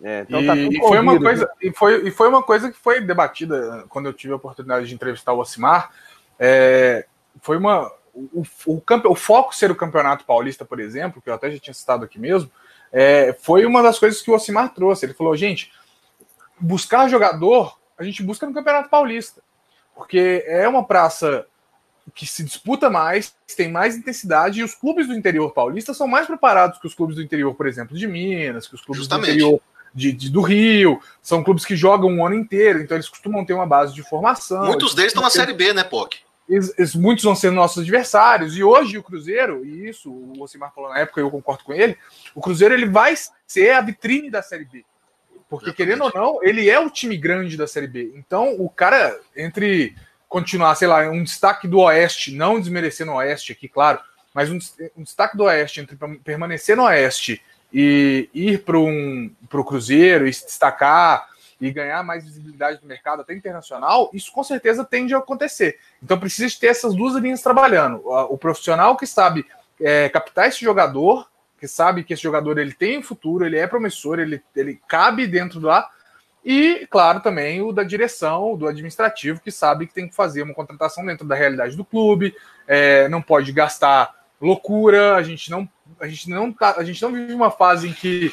É, 0.03 0.21
então 0.21 0.45
tá 0.45 0.55
e, 0.57 0.79
foi 0.79 0.99
uma 0.99 1.19
coisa 1.19 1.51
e 1.63 1.73
foi, 1.73 2.09
e 2.09 2.11
foi 2.11 2.29
uma 2.29 2.43
coisa 2.43 2.71
que 2.71 2.79
foi 2.79 3.01
debatida 3.01 3.87
quando 3.89 4.07
eu 4.07 4.13
tive 4.13 4.33
a 4.35 4.37
oportunidade 4.37 4.87
de 4.87 4.95
entrevistar 4.95 5.33
o 5.33 5.39
Osimar. 5.39 5.91
É, 6.39 7.07
foi 7.41 7.57
uma 7.57 7.91
o, 8.13 8.43
o, 8.43 8.45
o, 8.67 8.83
o, 9.11 9.15
foco 9.15 9.55
ser 9.55 9.71
o 9.71 9.77
campeonato 9.77 10.25
paulista, 10.25 10.65
por 10.65 10.79
exemplo, 10.79 11.23
que 11.23 11.31
eu 11.31 11.35
até 11.35 11.51
já 11.51 11.59
tinha 11.59 11.75
citado 11.75 12.05
aqui 12.05 12.19
mesmo, 12.19 12.51
é, 12.93 13.35
foi 13.41 13.65
uma 13.65 13.83
das 13.83 13.99
coisas 13.99 14.21
que 14.21 14.31
o 14.31 14.35
Osimar 14.35 14.73
trouxe. 14.75 15.07
Ele 15.07 15.15
falou, 15.15 15.35
gente, 15.37 15.73
buscar 16.61 17.09
jogador 17.09 17.77
a 17.99 18.03
gente 18.03 18.23
busca 18.23 18.47
no 18.47 18.55
Campeonato 18.55 18.89
Paulista, 18.89 19.43
porque 19.95 20.45
é 20.47 20.69
uma 20.69 20.85
praça 20.85 21.47
que 22.15 22.27
se 22.27 22.45
disputa 22.45 22.91
mais, 22.91 23.35
tem 23.57 23.71
mais 23.71 23.97
intensidade, 23.97 24.61
e 24.61 24.65
os 24.65 24.75
clubes 24.75 25.07
do 25.07 25.15
interior 25.15 25.53
paulista 25.53 25.95
são 25.95 26.07
mais 26.07 26.27
preparados 26.27 26.79
que 26.79 26.87
os 26.87 26.95
clubes 26.95 27.17
do 27.17 27.23
interior, 27.23 27.55
por 27.55 27.67
exemplo, 27.67 27.97
de 27.97 28.07
Minas, 28.07 28.67
que 28.67 28.75
os 28.75 28.83
clubes 28.83 29.03
Justamente. 29.03 29.27
do 29.27 29.33
interior 29.33 29.61
de, 29.95 30.13
de, 30.13 30.31
do 30.31 30.43
Rio, 30.43 31.01
são 31.23 31.43
clubes 31.43 31.65
que 31.65 31.77
jogam 31.77 32.11
um 32.11 32.27
ano 32.27 32.35
inteiro, 32.35 32.81
então 32.81 32.97
eles 32.97 33.09
costumam 33.09 33.45
ter 33.45 33.55
uma 33.55 33.67
base 33.67 33.95
de 33.95 34.03
formação. 34.03 34.67
Muitos 34.67 34.95
deles 34.95 35.11
estão 35.11 35.23
na 35.23 35.31
Série 35.31 35.55
B, 35.55 35.73
né, 35.73 35.85
POC? 35.85 36.19
Eles, 36.47 36.95
muitos 36.95 37.25
vão 37.25 37.35
ser 37.35 37.51
nossos 37.51 37.83
adversários, 37.83 38.57
e 38.57 38.63
hoje 38.63 38.99
o 38.99 39.03
Cruzeiro, 39.03 39.65
e 39.65 39.89
isso 39.89 40.11
o 40.11 40.43
Osimar 40.43 40.75
falou 40.75 40.91
na 40.91 40.99
época, 40.99 41.21
eu 41.21 41.31
concordo 41.31 41.65
com 41.65 41.73
ele, 41.73 41.97
o 42.35 42.41
Cruzeiro 42.41 42.75
ele 42.75 42.87
vai 42.87 43.15
ser 43.47 43.71
a 43.71 43.81
vitrine 43.81 44.31
da 44.31 44.43
Série 44.43 44.67
B. 44.67 44.85
Porque, 45.59 45.73
querendo 45.73 46.05
ou 46.05 46.12
não, 46.14 46.43
ele 46.43 46.69
é 46.69 46.79
o 46.79 46.90
time 46.90 47.17
grande 47.17 47.57
da 47.57 47.67
Série 47.67 47.87
B. 47.87 48.12
Então, 48.17 48.55
o 48.59 48.69
cara, 48.69 49.19
entre 49.37 49.95
continuar, 50.29 50.75
sei 50.75 50.88
lá, 50.88 51.09
um 51.09 51.23
destaque 51.23 51.69
do 51.69 51.79
Oeste, 51.81 52.35
não 52.35 52.59
desmerecendo 52.59 53.12
o 53.12 53.17
Oeste 53.17 53.53
aqui, 53.53 53.69
claro, 53.69 54.01
mas 54.33 54.51
um, 54.51 54.59
um 54.97 55.03
destaque 55.05 55.37
do 55.37 55.45
Oeste 55.45 55.81
entre 55.81 55.97
permanecer 56.25 56.77
no 56.77 56.85
Oeste 56.85 57.40
e 57.73 58.29
ir 58.35 58.64
para 58.64 58.79
um, 58.79 59.31
o 59.53 59.64
Cruzeiro 59.64 60.27
e 60.27 60.35
se 60.35 60.45
destacar 60.45 61.29
e 61.61 61.71
ganhar 61.71 62.03
mais 62.03 62.25
visibilidade 62.25 62.81
no 62.83 62.88
mercado 62.88 63.23
até 63.23 63.33
internacional, 63.33 64.11
isso 64.12 64.33
com 64.33 64.43
certeza 64.43 64.85
tende 64.85 65.15
a 65.15 65.19
acontecer. 65.19 65.79
Então 66.02 66.19
precisa 66.19 66.55
ter 66.59 66.67
essas 66.67 66.94
duas 66.94 67.15
linhas 67.15 67.42
trabalhando. 67.42 68.02
O 68.05 68.37
profissional 68.37 68.96
que 68.96 69.07
sabe 69.07 69.46
é, 69.81 70.09
captar 70.09 70.48
esse 70.48 70.65
jogador 70.65 71.29
que 71.65 71.69
sabe 71.69 72.04
que 72.04 72.12
esse 72.12 72.23
jogador 72.23 72.58
ele 72.58 72.75
tem 72.75 73.02
futuro, 73.02 73.46
ele 73.46 73.56
é 73.56 73.67
promissor, 73.67 74.19
ele, 74.19 74.42
ele 74.54 74.79
cabe 74.87 75.27
dentro 75.27 75.58
lá. 75.60 75.88
E, 76.44 76.87
claro, 76.90 77.21
também 77.21 77.62
o 77.62 77.73
da 77.73 77.83
direção, 77.83 78.54
do 78.54 78.69
administrativo, 78.69 79.40
que 79.40 79.50
sabe 79.50 79.87
que 79.87 79.94
tem 79.94 80.06
que 80.06 80.15
fazer 80.15 80.42
uma 80.42 80.52
contratação 80.52 81.06
dentro 81.06 81.27
da 81.27 81.35
realidade 81.35 81.75
do 81.75 81.83
clube, 81.83 82.37
é, 82.69 83.08
não 83.08 83.23
pode 83.23 83.50
gastar 83.50 84.15
loucura, 84.38 85.17
a 85.17 85.23
gente 85.23 85.50
não, 85.50 85.67
a 85.98 86.06
gente 86.06 86.29
não 86.29 86.52
tá, 86.52 86.75
a 86.77 86.85
gente 86.85 87.00
não 87.00 87.10
vive 87.10 87.33
uma 87.33 87.50
fase 87.50 87.88
em 87.88 87.94
que 87.94 88.31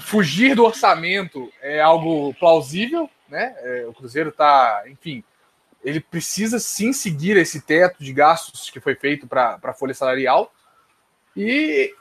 fugir 0.00 0.54
do 0.54 0.64
orçamento 0.64 1.52
é 1.60 1.80
algo 1.80 2.32
plausível, 2.34 3.10
né? 3.28 3.56
É, 3.58 3.86
o 3.88 3.92
Cruzeiro 3.92 4.28
está, 4.28 4.84
enfim, 4.86 5.24
ele 5.82 5.98
precisa 5.98 6.60
sim 6.60 6.92
seguir 6.92 7.36
esse 7.36 7.60
teto 7.60 8.04
de 8.04 8.12
gastos 8.12 8.70
que 8.70 8.78
foi 8.78 8.94
feito 8.94 9.26
para 9.26 9.58
a 9.60 9.72
folha 9.72 9.94
salarial. 9.94 10.52
E 11.36 11.92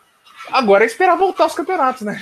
Agora 0.51 0.83
é 0.83 0.87
esperar 0.87 1.15
voltar 1.15 1.45
os 1.45 1.53
campeonatos, 1.53 2.01
né? 2.01 2.21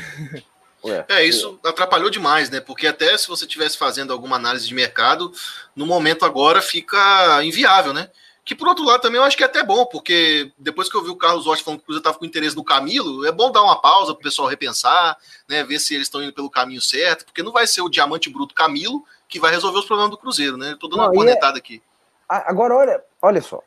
É, 0.86 1.06
é, 1.08 1.26
isso 1.26 1.58
atrapalhou 1.64 2.10
demais, 2.10 2.50
né? 2.50 2.60
Porque 2.60 2.88
até 2.88 3.18
se 3.18 3.28
você 3.28 3.46
estivesse 3.46 3.78
fazendo 3.78 4.12
alguma 4.12 4.36
análise 4.36 4.68
de 4.68 4.74
mercado, 4.74 5.32
no 5.76 5.86
momento 5.86 6.26
agora 6.26 6.62
fica 6.62 7.42
inviável, 7.44 7.94
né? 7.94 8.10
Que 8.44 8.54
por 8.54 8.68
outro 8.68 8.84
lado 8.84 9.02
também 9.02 9.18
eu 9.18 9.24
acho 9.24 9.38
que 9.38 9.44
é 9.44 9.46
até 9.46 9.64
bom, 9.64 9.86
porque 9.86 10.52
depois 10.58 10.90
que 10.90 10.98
eu 10.98 11.04
vi 11.04 11.10
o 11.10 11.16
Carlos 11.16 11.46
Rocha 11.46 11.64
falando 11.64 11.80
que 11.80 11.84
o 11.84 11.86
Cruzeiro 11.86 12.02
estava 12.02 12.18
com 12.18 12.26
interesse 12.26 12.56
no 12.56 12.64
Camilo, 12.64 13.26
é 13.26 13.32
bom 13.32 13.50
dar 13.50 13.64
uma 13.64 13.80
pausa 13.80 14.14
para 14.14 14.20
o 14.20 14.24
pessoal 14.24 14.50
repensar, 14.50 15.18
né? 15.48 15.64
Ver 15.64 15.80
se 15.80 15.96
eles 15.96 16.08
estão 16.08 16.22
indo 16.22 16.34
pelo 16.34 16.50
caminho 16.50 16.82
certo, 16.82 17.24
porque 17.24 17.42
não 17.42 17.54
vai 17.54 17.66
ser 17.66 17.82
o 17.82 17.90
diamante 17.90 18.30
bruto 18.30 18.54
Camilo 18.54 19.06
que 19.30 19.40
vai 19.40 19.52
resolver 19.52 19.80
os 19.80 19.86
problemas 19.86 20.12
do 20.12 20.18
Cruzeiro, 20.18 20.58
né? 20.58 20.74
Estou 20.74 20.90
dando 20.90 21.00
não, 21.00 21.06
uma 21.06 21.14
cornetada 21.14 21.58
é... 21.58 21.60
aqui. 21.60 21.82
Agora, 22.28 22.76
olha, 22.76 23.04
olha 23.22 23.42
só, 23.42 23.64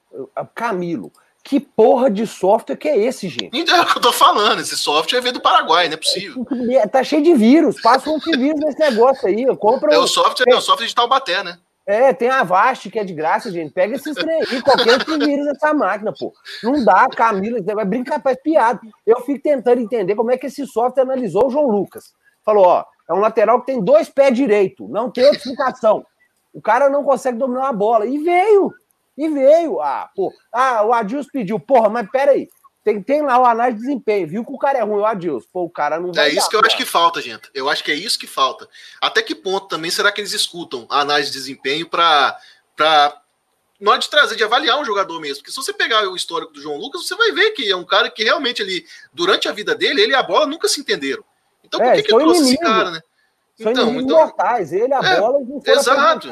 Camilo. 0.54 1.10
Que 1.46 1.60
porra 1.60 2.10
de 2.10 2.26
software 2.26 2.76
que 2.76 2.88
é 2.88 2.98
esse, 2.98 3.28
gente? 3.28 3.50
Então 3.52 3.76
é 3.76 3.82
o 3.82 3.86
que 3.86 3.96
eu 3.96 4.02
tô 4.02 4.12
falando. 4.12 4.60
Esse 4.60 4.76
software 4.76 5.20
veio 5.20 5.32
do 5.32 5.40
Paraguai, 5.40 5.86
não 5.86 5.94
é 5.94 5.96
possível. 5.96 6.44
É, 6.72 6.88
tá 6.88 7.04
cheio 7.04 7.22
de 7.22 7.34
vírus. 7.34 7.80
Passa 7.80 8.10
um 8.10 8.18
vírus 8.18 8.58
nesse 8.58 8.80
negócio 8.80 9.28
aí. 9.28 9.46
Compra 9.56 9.94
é 9.94 9.98
o 9.98 10.08
software, 10.08 10.46
é, 10.48 10.54
é 10.54 10.56
o 10.56 10.60
software 10.60 10.88
de 10.88 10.94
Taubaté, 10.94 11.44
né? 11.44 11.56
É, 11.86 12.12
tem 12.12 12.28
a 12.28 12.40
Avast 12.40 12.90
que 12.90 12.98
é 12.98 13.04
de 13.04 13.14
graça, 13.14 13.48
gente. 13.52 13.72
Pega 13.72 13.94
esses 13.94 14.12
trem 14.16 14.42
aí, 14.42 14.60
qualquer 14.60 14.98
vírus 15.04 15.46
nessa 15.46 15.72
máquina, 15.72 16.12
pô. 16.12 16.32
Não 16.64 16.84
dá, 16.84 17.06
Camila, 17.06 17.60
vai 17.62 17.84
brincar, 17.84 18.20
faz 18.20 18.36
piada. 18.42 18.80
Eu 19.06 19.20
fico 19.20 19.40
tentando 19.40 19.80
entender 19.80 20.16
como 20.16 20.32
é 20.32 20.36
que 20.36 20.48
esse 20.48 20.66
software 20.66 21.04
analisou 21.04 21.46
o 21.46 21.50
João 21.50 21.70
Lucas. 21.70 22.12
Falou, 22.44 22.66
ó, 22.66 22.84
é 23.08 23.14
um 23.14 23.20
lateral 23.20 23.60
que 23.60 23.66
tem 23.66 23.80
dois 23.80 24.08
pés 24.08 24.34
direito, 24.34 24.88
não 24.88 25.12
tem 25.12 25.22
outra 25.22 25.38
explicação. 25.38 26.04
O 26.52 26.60
cara 26.60 26.90
não 26.90 27.04
consegue 27.04 27.38
dominar 27.38 27.60
uma 27.60 27.72
bola. 27.72 28.04
E 28.04 28.18
veio. 28.18 28.74
E 29.16 29.28
veio. 29.28 29.80
Ah, 29.80 30.10
pô. 30.14 30.32
Ah, 30.52 30.84
o 30.84 30.92
Adilson 30.92 31.30
pediu. 31.32 31.58
Porra, 31.58 31.88
mas 31.88 32.08
peraí. 32.10 32.48
Tem, 32.84 33.02
tem 33.02 33.22
lá 33.22 33.36
o 33.38 33.44
análise 33.44 33.78
de 33.80 33.86
desempenho. 33.86 34.28
Viu 34.28 34.44
que 34.44 34.52
o 34.52 34.58
cara 34.58 34.78
é 34.78 34.82
ruim, 34.82 35.00
o 35.00 35.06
Adilson. 35.06 35.48
Pô, 35.52 35.64
o 35.64 35.70
cara 35.70 35.98
não 35.98 36.12
vai. 36.12 36.26
É 36.26 36.28
isso 36.28 36.42
dar, 36.42 36.48
que 36.50 36.56
eu 36.56 36.60
cara. 36.60 36.66
acho 36.68 36.76
que 36.76 36.84
falta, 36.84 37.20
gente. 37.20 37.50
Eu 37.52 37.68
acho 37.68 37.82
que 37.82 37.90
é 37.90 37.94
isso 37.94 38.18
que 38.18 38.28
falta. 38.28 38.68
Até 39.00 39.22
que 39.22 39.34
ponto 39.34 39.66
também 39.66 39.90
será 39.90 40.12
que 40.12 40.20
eles 40.20 40.32
escutam 40.32 40.86
a 40.88 41.00
análise 41.00 41.32
de 41.32 41.38
desempenho 41.38 41.88
para. 41.88 42.38
Pra... 42.76 43.20
Na 43.80 43.90
hora 43.90 44.00
de 44.00 44.08
trazer, 44.08 44.36
de 44.36 44.44
avaliar 44.44 44.78
um 44.78 44.84
jogador 44.84 45.20
mesmo. 45.20 45.38
Porque 45.38 45.50
se 45.50 45.56
você 45.56 45.72
pegar 45.72 46.08
o 46.08 46.16
histórico 46.16 46.52
do 46.52 46.62
João 46.62 46.78
Lucas, 46.78 47.06
você 47.06 47.14
vai 47.14 47.32
ver 47.32 47.50
que 47.50 47.70
é 47.70 47.76
um 47.76 47.84
cara 47.84 48.08
que 48.08 48.24
realmente 48.24 48.62
ele, 48.62 48.86
durante 49.12 49.48
a 49.48 49.52
vida 49.52 49.74
dele, 49.74 50.00
ele 50.00 50.12
e 50.12 50.14
a 50.14 50.22
bola 50.22 50.46
nunca 50.46 50.68
se 50.68 50.80
entenderam. 50.80 51.24
Então 51.64 51.80
por 51.80 51.88
é, 51.88 51.96
que, 51.96 52.02
que 52.04 52.08
trouxe 52.08 52.40
inimigo. 52.40 52.62
esse 52.62 52.72
cara, 52.72 52.90
né? 52.92 53.00
São 53.60 53.72
então, 53.72 54.00
então... 54.00 54.16
mortais. 54.16 54.72
Ele, 54.72 54.94
a 54.94 55.00
é, 55.00 55.20
bola, 55.20 55.40
não 55.40 55.60
Exato. 55.66 56.28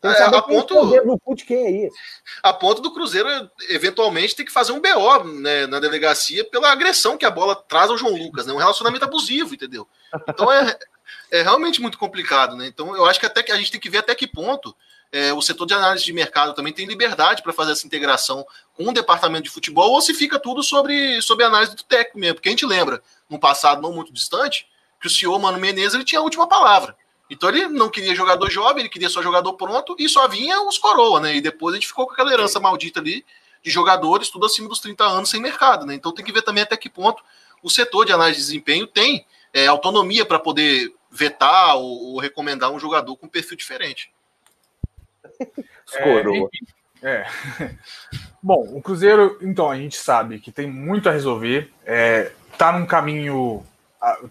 Tem 0.00 0.12
que 0.12 0.22
é, 0.22 0.24
a 0.24 0.42
ponto, 0.42 0.74
no 1.04 1.18
put 1.18 1.44
quem 1.44 1.66
aí. 1.66 1.90
A 2.40 2.52
ponto 2.52 2.80
do 2.80 2.92
Cruzeiro, 2.92 3.28
eventualmente, 3.68 4.36
ter 4.36 4.44
que 4.44 4.52
fazer 4.52 4.70
um 4.70 4.80
BO 4.80 5.24
né, 5.24 5.66
na 5.66 5.80
delegacia 5.80 6.44
pela 6.44 6.70
agressão 6.70 7.18
que 7.18 7.26
a 7.26 7.30
bola 7.30 7.56
traz 7.56 7.90
ao 7.90 7.98
João 7.98 8.14
Lucas, 8.14 8.46
né? 8.46 8.52
Um 8.52 8.58
relacionamento 8.58 9.04
abusivo, 9.04 9.54
entendeu? 9.54 9.88
Então 10.28 10.52
é, 10.52 10.78
é 11.32 11.42
realmente 11.42 11.80
muito 11.80 11.98
complicado, 11.98 12.54
né? 12.54 12.68
Então 12.68 12.94
eu 12.94 13.06
acho 13.06 13.18
que 13.18 13.26
até 13.26 13.42
que 13.42 13.50
a 13.50 13.56
gente 13.56 13.72
tem 13.72 13.80
que 13.80 13.90
ver 13.90 13.98
até 13.98 14.14
que 14.14 14.26
ponto 14.26 14.74
é, 15.10 15.32
o 15.32 15.42
setor 15.42 15.66
de 15.66 15.74
análise 15.74 16.04
de 16.04 16.12
mercado 16.12 16.54
também 16.54 16.72
tem 16.72 16.86
liberdade 16.86 17.42
para 17.42 17.52
fazer 17.52 17.72
essa 17.72 17.86
integração 17.86 18.46
com 18.74 18.88
o 18.88 18.92
departamento 18.92 19.44
de 19.44 19.50
futebol, 19.50 19.90
ou 19.90 20.00
se 20.00 20.14
fica 20.14 20.38
tudo 20.38 20.62
sobre, 20.62 21.20
sobre 21.22 21.44
a 21.44 21.48
análise 21.48 21.74
do 21.74 21.82
técnico 21.82 22.18
mesmo. 22.18 22.34
Porque 22.36 22.48
a 22.48 22.52
gente 22.52 22.66
lembra, 22.66 23.02
num 23.28 23.38
passado 23.38 23.82
não 23.82 23.92
muito 23.92 24.12
distante, 24.12 24.68
que 25.00 25.06
o 25.06 25.10
senhor 25.10 25.38
Mano 25.38 25.58
Menezes 25.58 25.94
ele 25.94 26.04
tinha 26.04 26.20
a 26.20 26.24
última 26.24 26.46
palavra. 26.46 26.96
Então 27.30 27.48
ele 27.48 27.68
não 27.68 27.90
queria 27.90 28.14
jogador 28.14 28.50
jovem, 28.50 28.80
ele 28.80 28.88
queria 28.88 29.08
só 29.08 29.22
jogador 29.22 29.52
pronto 29.54 29.94
e 29.98 30.08
só 30.08 30.26
vinha 30.26 30.62
os 30.62 30.78
coroa, 30.78 31.20
né? 31.20 31.36
E 31.36 31.40
depois 31.40 31.74
a 31.74 31.76
gente 31.76 31.88
ficou 31.88 32.06
com 32.06 32.12
aquela 32.12 32.32
herança 32.32 32.58
maldita 32.58 33.00
ali 33.00 33.24
de 33.62 33.70
jogadores 33.70 34.30
tudo 34.30 34.46
acima 34.46 34.68
dos 34.68 34.80
30 34.80 35.04
anos 35.04 35.30
sem 35.30 35.40
mercado, 35.40 35.84
né? 35.84 35.94
Então 35.94 36.12
tem 36.12 36.24
que 36.24 36.32
ver 36.32 36.42
também 36.42 36.62
até 36.62 36.76
que 36.76 36.88
ponto 36.88 37.22
o 37.62 37.68
setor 37.68 38.04
de 38.04 38.12
análise 38.12 38.38
de 38.38 38.46
desempenho 38.46 38.86
tem 38.86 39.26
é, 39.52 39.66
autonomia 39.66 40.24
para 40.24 40.38
poder 40.38 40.92
vetar 41.10 41.76
ou, 41.76 42.12
ou, 42.12 42.18
recomendar 42.18 42.70
um 42.70 42.78
jogador 42.78 43.16
com 43.16 43.28
perfil 43.28 43.56
diferente. 43.56 44.12
Coroa. 46.02 46.48
É, 47.02 47.26
é. 47.60 47.74
Bom, 48.42 48.76
o 48.76 48.82
Cruzeiro, 48.82 49.38
então, 49.42 49.70
a 49.70 49.76
gente 49.76 49.96
sabe 49.96 50.38
que 50.38 50.52
tem 50.52 50.66
muito 50.66 51.08
a 51.08 51.12
resolver. 51.12 51.72
É, 51.84 52.32
tá 52.56 52.72
num 52.72 52.86
caminho 52.86 53.64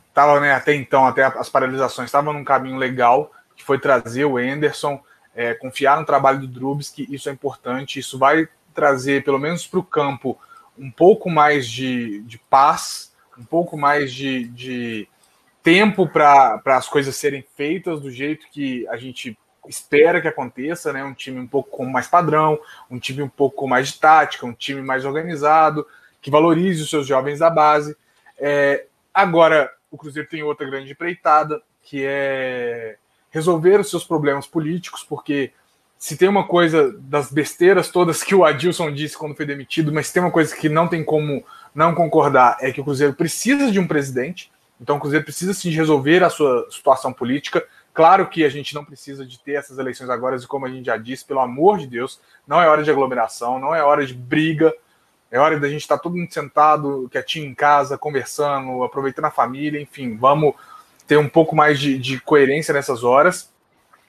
estava 0.07 0.39
né, 0.39 0.53
até 0.53 0.73
então, 0.73 1.05
até 1.05 1.23
as 1.23 1.49
paralisações, 1.49 2.07
estava 2.07 2.31
num 2.31 2.43
caminho 2.43 2.77
legal, 2.77 3.31
que 3.55 3.63
foi 3.63 3.79
trazer 3.79 4.25
o 4.25 4.37
Anderson, 4.37 5.01
é, 5.35 5.53
confiar 5.53 5.99
no 5.99 6.05
trabalho 6.05 6.39
do 6.39 6.47
Drubs, 6.47 6.89
que 6.89 7.07
isso 7.13 7.29
é 7.29 7.31
importante, 7.31 7.99
isso 7.99 8.17
vai 8.17 8.47
trazer, 8.73 9.23
pelo 9.23 9.39
menos 9.39 9.65
para 9.67 9.79
o 9.79 9.83
campo, 9.83 10.37
um 10.77 10.91
pouco 10.91 11.29
mais 11.29 11.67
de, 11.67 12.21
de 12.21 12.37
paz, 12.37 13.11
um 13.37 13.43
pouco 13.43 13.77
mais 13.77 14.13
de, 14.13 14.45
de 14.47 15.07
tempo 15.63 16.07
para 16.07 16.61
as 16.65 16.87
coisas 16.87 17.15
serem 17.15 17.43
feitas 17.55 18.01
do 18.01 18.09
jeito 18.09 18.47
que 18.51 18.87
a 18.87 18.97
gente 18.97 19.37
espera 19.67 20.21
que 20.21 20.27
aconteça, 20.27 20.93
né? 20.93 21.03
Um 21.03 21.13
time 21.13 21.39
um 21.39 21.47
pouco 21.47 21.85
mais 21.85 22.07
padrão, 22.07 22.59
um 22.89 22.97
time 22.97 23.21
um 23.21 23.29
pouco 23.29 23.67
mais 23.67 23.89
de 23.89 23.99
tática, 23.99 24.45
um 24.45 24.53
time 24.53 24.81
mais 24.81 25.05
organizado, 25.05 25.85
que 26.21 26.31
valorize 26.31 26.81
os 26.81 26.89
seus 26.89 27.05
jovens 27.05 27.39
da 27.39 27.49
base. 27.49 27.97
É, 28.39 28.85
Agora, 29.17 29.71
o 29.89 29.97
Cruzeiro 29.97 30.29
tem 30.29 30.43
outra 30.43 30.63
grande 30.67 30.91
empreitada, 30.91 31.59
que 31.81 32.03
é 32.05 32.97
resolver 33.31 33.79
os 33.79 33.89
seus 33.89 34.03
problemas 34.03 34.45
políticos, 34.45 35.03
porque 35.03 35.51
se 35.97 36.15
tem 36.15 36.29
uma 36.29 36.45
coisa 36.45 36.95
das 36.99 37.31
besteiras 37.31 37.89
todas 37.89 38.23
que 38.23 38.35
o 38.35 38.45
Adilson 38.45 38.91
disse 38.91 39.17
quando 39.17 39.33
foi 39.33 39.47
demitido, 39.47 39.91
mas 39.91 40.11
tem 40.11 40.21
uma 40.21 40.29
coisa 40.29 40.55
que 40.55 40.69
não 40.69 40.87
tem 40.87 41.03
como 41.03 41.43
não 41.73 41.95
concordar, 41.95 42.57
é 42.61 42.71
que 42.71 42.79
o 42.79 42.83
Cruzeiro 42.83 43.11
precisa 43.15 43.71
de 43.71 43.79
um 43.79 43.87
presidente, 43.87 44.51
então 44.79 44.97
o 44.97 44.99
Cruzeiro 44.99 45.25
precisa 45.25 45.51
sim 45.51 45.71
resolver 45.71 46.23
a 46.23 46.29
sua 46.29 46.67
situação 46.69 47.11
política. 47.11 47.65
Claro 47.95 48.29
que 48.29 48.45
a 48.45 48.49
gente 48.49 48.75
não 48.75 48.85
precisa 48.85 49.25
de 49.25 49.39
ter 49.39 49.53
essas 49.53 49.79
eleições 49.79 50.11
agora, 50.11 50.35
e 50.35 50.45
como 50.45 50.67
a 50.67 50.69
gente 50.69 50.85
já 50.85 50.95
disse, 50.95 51.25
pelo 51.25 51.39
amor 51.39 51.79
de 51.79 51.87
Deus, 51.87 52.21
não 52.47 52.61
é 52.61 52.67
hora 52.67 52.83
de 52.83 52.91
aglomeração, 52.91 53.57
não 53.57 53.73
é 53.73 53.81
hora 53.81 54.05
de 54.05 54.13
briga, 54.13 54.71
é 55.29 55.39
hora 55.39 55.59
da 55.59 55.67
gente 55.67 55.81
estar 55.81 55.97
tá 55.97 56.03
todo 56.03 56.15
mundo 56.15 56.33
sentado, 56.33 57.07
quietinho 57.11 57.45
em 57.45 57.53
casa, 57.53 57.97
conversando, 57.97 58.83
aproveitando 58.83 59.25
a 59.25 59.31
família, 59.31 59.81
enfim, 59.81 60.15
vamos 60.15 60.53
ter 61.05 61.17
um 61.17 61.29
pouco 61.29 61.55
mais 61.55 61.79
de, 61.79 61.97
de 61.97 62.19
coerência 62.19 62.73
nessas 62.73 63.03
horas. 63.03 63.51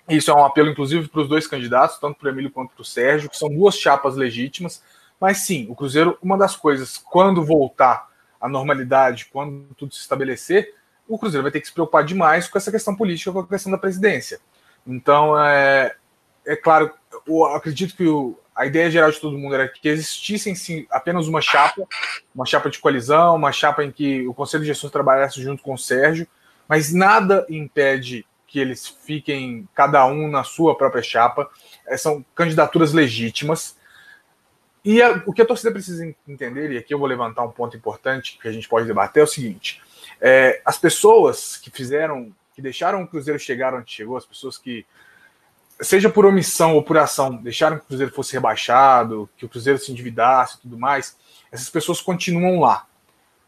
Isso 0.08 0.30
é 0.30 0.34
um 0.34 0.44
apelo, 0.44 0.70
inclusive, 0.70 1.08
para 1.08 1.20
os 1.20 1.28
dois 1.28 1.46
candidatos, 1.46 1.98
tanto 1.98 2.18
para 2.18 2.28
o 2.28 2.30
Emílio 2.30 2.50
quanto 2.50 2.72
para 2.72 2.82
o 2.82 2.84
Sérgio, 2.84 3.28
que 3.28 3.36
são 3.36 3.48
duas 3.48 3.76
chapas 3.76 4.16
legítimas. 4.16 4.82
Mas 5.20 5.38
sim, 5.38 5.66
o 5.68 5.74
Cruzeiro, 5.74 6.16
uma 6.22 6.38
das 6.38 6.56
coisas, 6.56 6.96
quando 6.96 7.44
voltar 7.44 8.08
à 8.40 8.48
normalidade, 8.48 9.28
quando 9.32 9.66
tudo 9.76 9.94
se 9.94 10.00
estabelecer, 10.00 10.74
o 11.06 11.18
Cruzeiro 11.18 11.42
vai 11.42 11.52
ter 11.52 11.60
que 11.60 11.66
se 11.66 11.72
preocupar 11.72 12.04
demais 12.04 12.48
com 12.48 12.56
essa 12.56 12.70
questão 12.70 12.94
política, 12.94 13.32
com 13.32 13.40
a 13.40 13.46
questão 13.46 13.72
da 13.72 13.78
presidência. 13.78 14.40
Então, 14.86 15.38
é, 15.38 15.94
é 16.46 16.56
claro, 16.56 16.90
eu 17.26 17.44
acredito 17.46 17.96
que 17.96 18.06
o, 18.06 18.38
a 18.58 18.66
ideia 18.66 18.90
geral 18.90 19.08
de 19.12 19.20
todo 19.20 19.38
mundo 19.38 19.54
era 19.54 19.68
que 19.68 19.88
existissem 19.88 20.52
sim, 20.52 20.84
apenas 20.90 21.28
uma 21.28 21.40
chapa, 21.40 21.86
uma 22.34 22.44
chapa 22.44 22.68
de 22.68 22.80
coalizão, 22.80 23.36
uma 23.36 23.52
chapa 23.52 23.84
em 23.84 23.92
que 23.92 24.26
o 24.26 24.34
Conselho 24.34 24.64
de 24.64 24.66
Gestão 24.66 24.90
trabalhasse 24.90 25.40
junto 25.40 25.62
com 25.62 25.74
o 25.74 25.78
Sérgio, 25.78 26.26
mas 26.68 26.92
nada 26.92 27.46
impede 27.48 28.26
que 28.48 28.58
eles 28.58 28.88
fiquem 28.88 29.68
cada 29.76 30.04
um 30.06 30.28
na 30.28 30.42
sua 30.42 30.76
própria 30.76 31.04
chapa. 31.04 31.48
É, 31.86 31.96
são 31.96 32.24
candidaturas 32.34 32.92
legítimas. 32.92 33.76
E 34.84 35.00
a, 35.00 35.22
o 35.24 35.32
que 35.32 35.42
a 35.42 35.46
torcida 35.46 35.70
precisa 35.70 36.12
entender, 36.26 36.72
e 36.72 36.78
aqui 36.78 36.92
eu 36.92 36.98
vou 36.98 37.06
levantar 37.06 37.44
um 37.44 37.52
ponto 37.52 37.76
importante 37.76 38.40
que 38.42 38.48
a 38.48 38.52
gente 38.52 38.68
pode 38.68 38.88
debater, 38.88 39.20
é 39.20 39.24
o 39.24 39.28
seguinte: 39.28 39.80
é, 40.20 40.60
as 40.64 40.76
pessoas 40.76 41.56
que 41.56 41.70
fizeram, 41.70 42.34
que 42.56 42.60
deixaram 42.60 43.02
o 43.02 43.06
Cruzeiro 43.06 43.38
chegar 43.38 43.72
onde 43.72 43.92
chegou, 43.92 44.16
as 44.16 44.26
pessoas 44.26 44.58
que 44.58 44.84
seja 45.80 46.10
por 46.10 46.26
omissão 46.26 46.74
ou 46.74 46.82
por 46.82 46.98
ação, 46.98 47.36
deixaram 47.36 47.78
que 47.78 47.84
o 47.84 47.86
Cruzeiro 47.86 48.12
fosse 48.12 48.32
rebaixado, 48.32 49.28
que 49.36 49.44
o 49.44 49.48
Cruzeiro 49.48 49.78
se 49.78 49.92
endividasse 49.92 50.56
e 50.56 50.60
tudo 50.60 50.78
mais, 50.78 51.16
essas 51.52 51.70
pessoas 51.70 52.00
continuam 52.00 52.60
lá, 52.60 52.86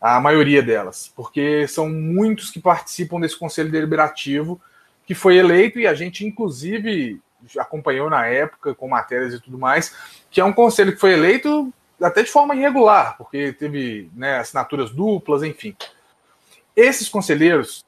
a 0.00 0.20
maioria 0.20 0.62
delas, 0.62 1.12
porque 1.14 1.66
são 1.68 1.88
muitos 1.88 2.50
que 2.50 2.60
participam 2.60 3.20
desse 3.20 3.38
conselho 3.38 3.70
deliberativo 3.70 4.60
que 5.04 5.14
foi 5.14 5.36
eleito 5.36 5.78
e 5.80 5.86
a 5.86 5.94
gente, 5.94 6.24
inclusive, 6.24 7.20
acompanhou 7.58 8.08
na 8.08 8.26
época 8.26 8.74
com 8.74 8.88
matérias 8.88 9.34
e 9.34 9.40
tudo 9.40 9.58
mais, 9.58 9.94
que 10.30 10.40
é 10.40 10.44
um 10.44 10.52
conselho 10.52 10.92
que 10.92 11.00
foi 11.00 11.12
eleito 11.12 11.72
até 12.00 12.22
de 12.22 12.30
forma 12.30 12.54
irregular, 12.54 13.16
porque 13.18 13.52
teve 13.52 14.10
né, 14.14 14.38
assinaturas 14.38 14.90
duplas, 14.90 15.42
enfim. 15.42 15.76
Esses 16.74 17.08
conselheiros 17.08 17.84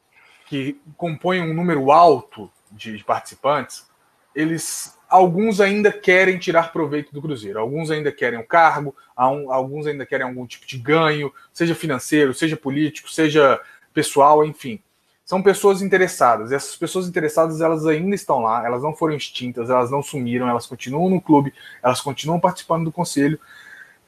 que 0.47 0.79
compõem 0.97 1.41
um 1.41 1.55
número 1.55 1.91
alto 1.91 2.51
de 2.71 3.03
participantes, 3.05 3.87
eles 4.35 4.97
alguns 5.13 5.61
ainda 5.61 5.93
querem 5.93 6.39
tirar 6.39 6.73
proveito 6.73 7.13
do 7.13 7.21
Cruzeiro, 7.21 7.61
alguns 7.61 7.91
ainda 7.91 8.11
querem 8.11 8.39
o 8.39 8.47
cargo, 8.47 8.97
alguns 9.15 9.87
ainda 9.87 10.07
querem 10.07 10.27
algum 10.27 10.47
tipo 10.47 10.67
de 10.67 10.79
ganho, 10.79 11.31
seja 11.53 11.75
financeiro, 11.75 12.33
seja 12.33 12.57
político, 12.57 13.11
seja 13.11 13.61
pessoal, 13.93 14.43
enfim. 14.43 14.81
São 15.23 15.43
pessoas 15.43 15.83
interessadas. 15.83 16.51
E 16.51 16.55
essas 16.55 16.77
pessoas 16.77 17.07
interessadas, 17.07 17.61
elas 17.61 17.87
ainda 17.87 18.15
estão 18.15 18.41
lá, 18.41 18.65
elas 18.65 18.83
não 18.83 18.95
foram 18.95 19.15
extintas, 19.15 19.69
elas 19.69 19.91
não 19.91 20.03
sumiram, 20.03 20.49
elas 20.49 20.67
continuam 20.67 21.11
no 21.11 21.21
clube, 21.21 21.53
elas 21.83 22.01
continuam 22.01 22.41
participando 22.41 22.85
do 22.85 22.93
conselho. 22.93 23.39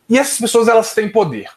E 0.09 0.19
essas 0.19 0.41
pessoas, 0.41 0.69
elas 0.69 0.95
têm 0.95 1.11
poder. 1.11 1.51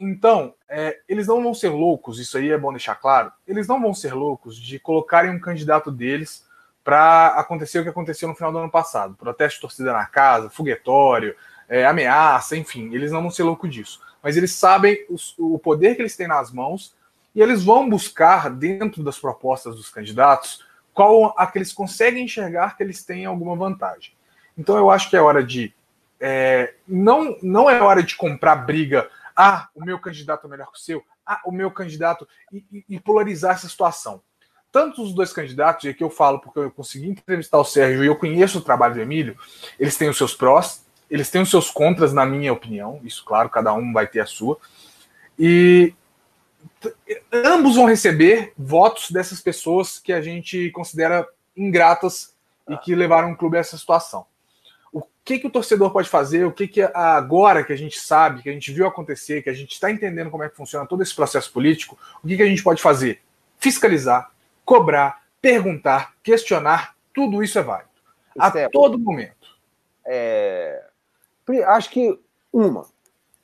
Então, 0.00 0.54
é, 0.68 0.98
eles 1.08 1.26
não 1.26 1.42
vão 1.42 1.52
ser 1.52 1.68
loucos, 1.68 2.18
isso 2.18 2.38
aí 2.38 2.50
é 2.50 2.58
bom 2.58 2.72
deixar 2.72 2.94
claro. 2.94 3.30
Eles 3.46 3.66
não 3.66 3.80
vão 3.80 3.92
ser 3.92 4.14
loucos 4.14 4.56
de 4.56 4.78
colocarem 4.78 5.30
um 5.30 5.40
candidato 5.40 5.90
deles 5.90 6.47
para 6.88 7.26
acontecer 7.38 7.80
o 7.80 7.82
que 7.82 7.90
aconteceu 7.90 8.26
no 8.26 8.34
final 8.34 8.50
do 8.50 8.56
ano 8.56 8.70
passado: 8.70 9.14
protesto 9.14 9.56
de 9.56 9.60
torcida 9.60 9.92
na 9.92 10.06
casa, 10.06 10.48
foguetório, 10.48 11.36
é, 11.68 11.84
ameaça, 11.84 12.56
enfim. 12.56 12.94
Eles 12.94 13.12
não 13.12 13.20
vão 13.20 13.30
ser 13.30 13.42
loucos 13.42 13.70
disso. 13.70 14.00
Mas 14.22 14.38
eles 14.38 14.54
sabem 14.54 15.04
os, 15.10 15.34
o 15.38 15.58
poder 15.58 15.94
que 15.94 16.00
eles 16.00 16.16
têm 16.16 16.26
nas 16.26 16.50
mãos 16.50 16.96
e 17.34 17.42
eles 17.42 17.62
vão 17.62 17.86
buscar, 17.90 18.48
dentro 18.48 19.02
das 19.02 19.18
propostas 19.18 19.76
dos 19.76 19.90
candidatos, 19.90 20.64
qual 20.94 21.34
a 21.36 21.46
que 21.46 21.58
eles 21.58 21.74
conseguem 21.74 22.24
enxergar 22.24 22.74
que 22.74 22.82
eles 22.82 23.04
têm 23.04 23.26
alguma 23.26 23.54
vantagem. 23.54 24.14
Então 24.56 24.78
eu 24.78 24.90
acho 24.90 25.10
que 25.10 25.16
é 25.16 25.20
hora 25.20 25.44
de. 25.44 25.74
É, 26.18 26.72
não, 26.88 27.36
não 27.42 27.68
é 27.68 27.82
hora 27.82 28.02
de 28.02 28.16
comprar 28.16 28.56
briga. 28.56 29.10
Ah, 29.36 29.68
o 29.74 29.84
meu 29.84 29.98
candidato 29.98 30.46
é 30.46 30.50
melhor 30.50 30.72
que 30.72 30.78
o 30.78 30.82
seu. 30.82 31.04
Ah, 31.26 31.42
o 31.44 31.52
meu 31.52 31.70
candidato. 31.70 32.26
E, 32.50 32.64
e, 32.72 32.84
e 32.88 32.98
polarizar 32.98 33.56
essa 33.56 33.68
situação. 33.68 34.22
Tanto 34.70 35.02
os 35.02 35.14
dois 35.14 35.32
candidatos, 35.32 35.84
e 35.84 35.88
aqui 35.88 36.04
eu 36.04 36.10
falo 36.10 36.40
porque 36.40 36.58
eu 36.58 36.70
consegui 36.70 37.08
entrevistar 37.08 37.58
o 37.58 37.64
Sérgio 37.64 38.04
e 38.04 38.06
eu 38.06 38.16
conheço 38.16 38.58
o 38.58 38.62
trabalho 38.62 38.94
do 38.94 39.00
Emílio, 39.00 39.36
eles 39.78 39.96
têm 39.96 40.08
os 40.08 40.18
seus 40.18 40.34
prós, 40.34 40.84
eles 41.10 41.30
têm 41.30 41.40
os 41.40 41.50
seus 41.50 41.70
contras, 41.70 42.12
na 42.12 42.26
minha 42.26 42.52
opinião. 42.52 43.00
Isso, 43.02 43.24
claro, 43.24 43.48
cada 43.48 43.72
um 43.72 43.92
vai 43.92 44.06
ter 44.06 44.20
a 44.20 44.26
sua. 44.26 44.58
E 45.38 45.94
ambos 47.32 47.76
vão 47.76 47.86
receber 47.86 48.52
votos 48.58 49.10
dessas 49.10 49.40
pessoas 49.40 49.98
que 49.98 50.12
a 50.12 50.20
gente 50.20 50.70
considera 50.70 51.26
ingratas 51.56 52.34
e 52.68 52.76
que 52.76 52.94
levaram 52.94 53.32
o 53.32 53.36
clube 53.36 53.56
a 53.56 53.60
essa 53.60 53.78
situação. 53.78 54.26
O 54.92 55.02
que, 55.24 55.38
que 55.38 55.46
o 55.46 55.50
torcedor 55.50 55.90
pode 55.90 56.08
fazer? 56.08 56.44
O 56.44 56.52
que, 56.52 56.68
que 56.68 56.82
agora 56.82 57.64
que 57.64 57.72
a 57.72 57.76
gente 57.76 57.98
sabe, 57.98 58.42
que 58.42 58.50
a 58.50 58.52
gente 58.52 58.72
viu 58.72 58.86
acontecer, 58.86 59.42
que 59.42 59.50
a 59.50 59.54
gente 59.54 59.72
está 59.72 59.90
entendendo 59.90 60.30
como 60.30 60.42
é 60.42 60.48
que 60.48 60.56
funciona 60.56 60.86
todo 60.86 61.02
esse 61.02 61.14
processo 61.14 61.50
político, 61.52 61.98
o 62.22 62.28
que, 62.28 62.36
que 62.36 62.42
a 62.42 62.46
gente 62.46 62.62
pode 62.62 62.82
fazer? 62.82 63.20
Fiscalizar, 63.58 64.30
cobrar, 64.68 65.22
perguntar, 65.40 66.12
questionar, 66.22 66.94
tudo 67.14 67.42
isso 67.42 67.58
é 67.58 67.62
válido. 67.62 67.88
A 68.38 68.52
é, 68.54 68.68
todo 68.68 68.98
momento. 68.98 69.48
É, 70.06 70.84
acho 71.68 71.88
que 71.88 72.20
uma, 72.52 72.84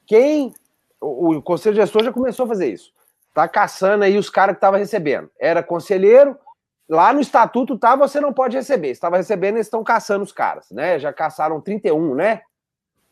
quem 0.06 0.52
o, 1.00 1.36
o 1.36 1.42
conselho 1.42 1.76
gestor 1.76 2.04
já 2.04 2.12
começou 2.12 2.44
a 2.44 2.48
fazer 2.48 2.70
isso. 2.70 2.92
Tá 3.32 3.48
caçando 3.48 4.04
aí 4.04 4.18
os 4.18 4.28
caras 4.28 4.52
que 4.52 4.58
estavam 4.58 4.78
recebendo. 4.78 5.30
Era 5.40 5.62
conselheiro, 5.62 6.38
lá 6.86 7.10
no 7.10 7.22
estatuto 7.22 7.78
tá, 7.78 7.96
você 7.96 8.20
não 8.20 8.30
pode 8.30 8.54
receber. 8.54 8.90
Estava 8.90 9.16
recebendo, 9.16 9.54
eles 9.56 9.66
estão 9.66 9.82
caçando 9.82 10.24
os 10.24 10.30
caras, 10.30 10.70
né? 10.70 10.98
Já 10.98 11.10
caçaram 11.10 11.58
31, 11.58 12.14
né? 12.14 12.42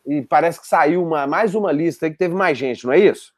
E 0.05 0.21
parece 0.21 0.61
que 0.61 0.67
saiu 0.67 1.03
uma, 1.03 1.25
mais 1.25 1.55
uma 1.55 1.71
lista 1.71 2.05
aí 2.05 2.11
que 2.11 2.17
teve 2.19 2.35
mais 2.35 2.59
gente, 2.59 2.85
não 2.85 2.93
é 2.93 2.99
isso? 2.99 3.33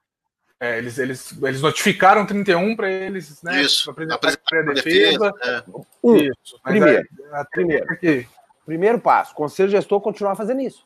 É, 0.66 0.78
eles, 0.80 0.98
eles, 0.98 1.38
eles 1.44 1.62
notificaram 1.62 2.26
31 2.26 2.76
para 2.76 2.90
eles, 2.90 3.42
né? 3.44 3.62
Isso, 3.62 3.92
apresentar 3.92 4.36
a 4.52 4.74
defesa. 4.74 5.34
É. 5.44 5.64
Um, 6.04 6.16
isso. 6.16 6.60
primeiro, 6.64 7.08
a, 7.32 7.42
a 7.42 7.46
primeiro, 7.46 7.92
aqui. 7.92 8.28
primeiro 8.66 9.00
passo, 9.00 9.34
o 9.34 9.36
conselho 9.36 9.70
gestor 9.70 10.02
continuar 10.02 10.36
fazendo 10.36 10.62
isso. 10.62 10.84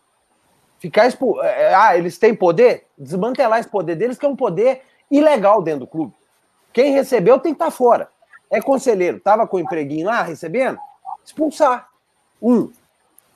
Ficar 0.79 1.05
expo... 1.05 1.41
É, 1.41 1.63
é, 1.63 1.75
ah, 1.75 1.97
eles 1.97 2.17
têm 2.17 2.35
poder? 2.35 2.85
Desmantelar 2.97 3.59
esse 3.59 3.69
poder 3.69 3.95
deles, 3.95 4.17
que 4.17 4.25
é 4.25 4.29
um 4.29 4.35
poder 4.35 4.81
ilegal 5.09 5.61
dentro 5.61 5.81
do 5.81 5.87
clube. 5.87 6.13
Quem 6.73 6.93
recebeu 6.93 7.39
tem 7.39 7.53
que 7.53 7.55
estar 7.55 7.65
tá 7.65 7.71
fora. 7.71 8.09
É 8.49 8.61
conselheiro, 8.61 9.17
estava 9.17 9.47
com 9.47 9.57
o 9.57 9.59
empreguinho 9.59 10.07
lá 10.07 10.23
recebendo? 10.23 10.77
Expulsar. 11.23 11.87
Um. 12.41 12.71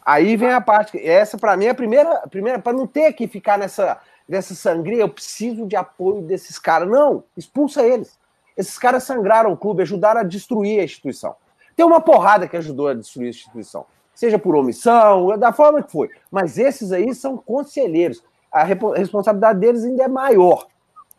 Aí 0.06 0.36
vem 0.36 0.52
a 0.52 0.60
parte. 0.60 0.98
Essa, 1.06 1.38
para 1.38 1.56
mim, 1.56 1.66
é 1.66 1.70
a 1.70 1.76
primeira. 1.76 2.28
primeira 2.30 2.60
para 2.60 2.74
não 2.74 2.88
ter 2.88 3.14
que 3.14 3.28
ficar 3.28 3.58
nessa, 3.58 4.00
nessa 4.28 4.56
sangria, 4.56 5.02
eu 5.02 5.10
preciso 5.10 5.66
de 5.66 5.76
apoio 5.76 6.22
desses 6.22 6.58
caras. 6.60 6.90
Não, 6.90 7.24
expulsa 7.36 7.84
eles. 7.84 8.18
Esses 8.56 8.78
caras 8.78 9.04
sangraram 9.04 9.52
o 9.52 9.58
clube, 9.58 9.82
ajudaram 9.82 10.22
a 10.22 10.24
destruir 10.24 10.80
a 10.80 10.84
instituição. 10.84 11.36
Tem 11.76 11.86
uma 11.86 12.02
porrada 12.02 12.48
que 12.48 12.56
ajudou 12.56 12.88
a 12.88 12.94
destruir 12.94 13.28
a 13.28 13.30
instituição 13.32 13.86
seja 14.14 14.38
por 14.38 14.56
omissão, 14.56 15.38
da 15.38 15.52
forma 15.52 15.82
que 15.82 15.92
foi. 15.92 16.10
Mas 16.32 16.58
esses 16.58 16.92
aí 16.92 17.14
são 17.14 17.38
conselheiros. 17.38 18.24
A 18.52 18.64
responsabilidade 18.64 19.60
deles 19.60 19.84
ainda 19.84 20.04
é 20.04 20.08
maior. 20.08 20.68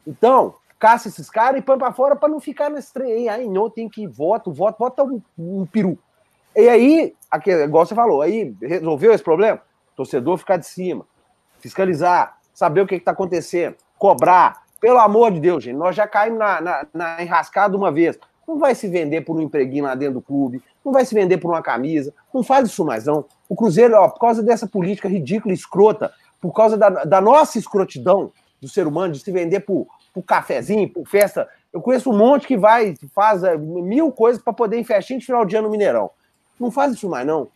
Então, 0.07 0.55
caça 0.79 1.09
esses 1.09 1.29
caras 1.29 1.61
e 1.61 1.63
põe 1.63 1.77
para 1.77 1.93
fora 1.93 2.15
para 2.15 2.29
não 2.29 2.41
ficar 2.41 2.71
nesse 2.71 2.93
trem 2.93 3.29
aí. 3.29 3.49
Não, 3.49 3.69
tem 3.69 3.89
que 3.89 4.03
ir, 4.05 4.07
voto, 4.07 4.53
voto, 4.53 4.79
vota 4.79 5.03
um, 5.03 5.21
um 5.37 5.67
peru. 5.67 5.99
E 6.55 6.69
aí, 6.69 7.15
igual 7.65 7.85
você 7.85 7.95
falou, 7.95 8.23
aí 8.23 8.55
resolveu 8.63 9.13
esse 9.13 9.25
problema? 9.25 9.61
Torcedor 9.97 10.39
ficar 10.39 10.57
de 10.57 10.67
cima, 10.67 11.05
fiscalizar, 11.59 12.39
saber 12.55 12.81
o 12.81 12.87
que 12.87 12.95
está 12.95 13.11
acontecendo, 13.11 13.77
cobrar. 13.99 14.63
Pelo 14.81 14.99
amor 14.99 15.33
de 15.33 15.41
Deus, 15.41 15.65
gente, 15.65 15.77
nós 15.77 15.97
já 15.97 16.07
caímos 16.07 16.39
na, 16.39 16.61
na, 16.61 16.87
na 16.93 17.23
enrascada 17.23 17.77
uma 17.77 17.91
vez. 17.91 18.19
Não 18.47 18.59
vai 18.59 18.75
se 18.75 18.87
vender 18.87 19.23
por 19.23 19.37
um 19.37 19.41
empreguinho 19.41 19.85
lá 19.85 19.95
dentro 19.95 20.15
do 20.15 20.23
clube, 20.23 20.63
não 20.85 20.93
vai 20.93 21.05
se 21.05 21.15
vender 21.15 21.39
por 21.39 21.51
uma 21.51 21.63
camisa, 21.63 22.13
não 22.33 22.43
faz 22.43 22.69
isso 22.69 22.85
mais 22.85 23.07
não. 23.07 23.25
O 23.49 23.57
Cruzeiro, 23.57 23.95
ó, 23.95 24.09
por 24.09 24.21
causa 24.21 24.43
dessa 24.43 24.67
política 24.67 25.09
ridícula 25.09 25.55
escrota, 25.55 26.13
por 26.41 26.53
causa 26.53 26.77
da, 26.77 26.91
da 26.91 27.21
nossa 27.21 27.59
escrotidão 27.59 28.31
do 28.61 28.69
ser 28.69 28.87
humano 28.87 29.15
de 29.15 29.21
se 29.21 29.33
vender 29.33 29.61
por, 29.61 29.87
por 30.13 30.23
cafezinho, 30.23 30.89
por 30.89 31.07
festa, 31.09 31.49
eu 31.73 31.81
conheço 31.81 32.11
um 32.11 32.17
monte 32.17 32.47
que 32.47 32.57
vai, 32.57 32.95
faz 33.15 33.43
é, 33.43 33.57
mil 33.57 34.13
coisas 34.13 34.41
para 34.43 34.53
poder 34.53 34.77
ir 34.77 34.81
em 34.81 34.85
festinha 34.85 35.19
de 35.19 35.27
final 35.27 35.45
de 35.45 35.57
ano 35.57 35.67
no 35.67 35.73
Mineirão. 35.73 36.11
Não 36.61 36.71
faz 36.71 36.93
isso 36.93 37.09
mais 37.09 37.27
não. 37.27 37.49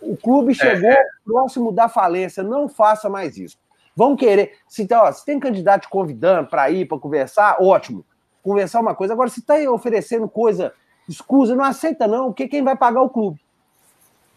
O 0.00 0.16
clube 0.16 0.54
chegou 0.54 0.88
é, 0.88 0.94
é. 0.94 1.04
próximo 1.24 1.70
da 1.70 1.88
falência, 1.88 2.42
não 2.42 2.68
faça 2.68 3.08
mais 3.10 3.36
isso. 3.36 3.58
Vão 3.96 4.16
querer. 4.16 4.58
Se, 4.68 4.82
então, 4.82 5.02
ó, 5.02 5.12
se 5.12 5.24
tem 5.24 5.38
candidato 5.38 5.82
te 5.82 5.88
convidando 5.88 6.48
para 6.48 6.70
ir, 6.70 6.86
para 6.86 6.98
conversar, 6.98 7.56
ótimo. 7.60 8.04
Conversar 8.42 8.80
uma 8.80 8.94
coisa. 8.94 9.12
Agora, 9.12 9.28
se 9.28 9.40
está 9.40 9.54
oferecendo 9.70 10.28
coisa 10.28 10.72
escusa, 11.08 11.54
não 11.54 11.64
aceita 11.64 12.06
não, 12.06 12.26
porque 12.26 12.48
quem 12.48 12.62
vai 12.62 12.76
pagar 12.76 13.02
o 13.02 13.10
clube. 13.10 13.40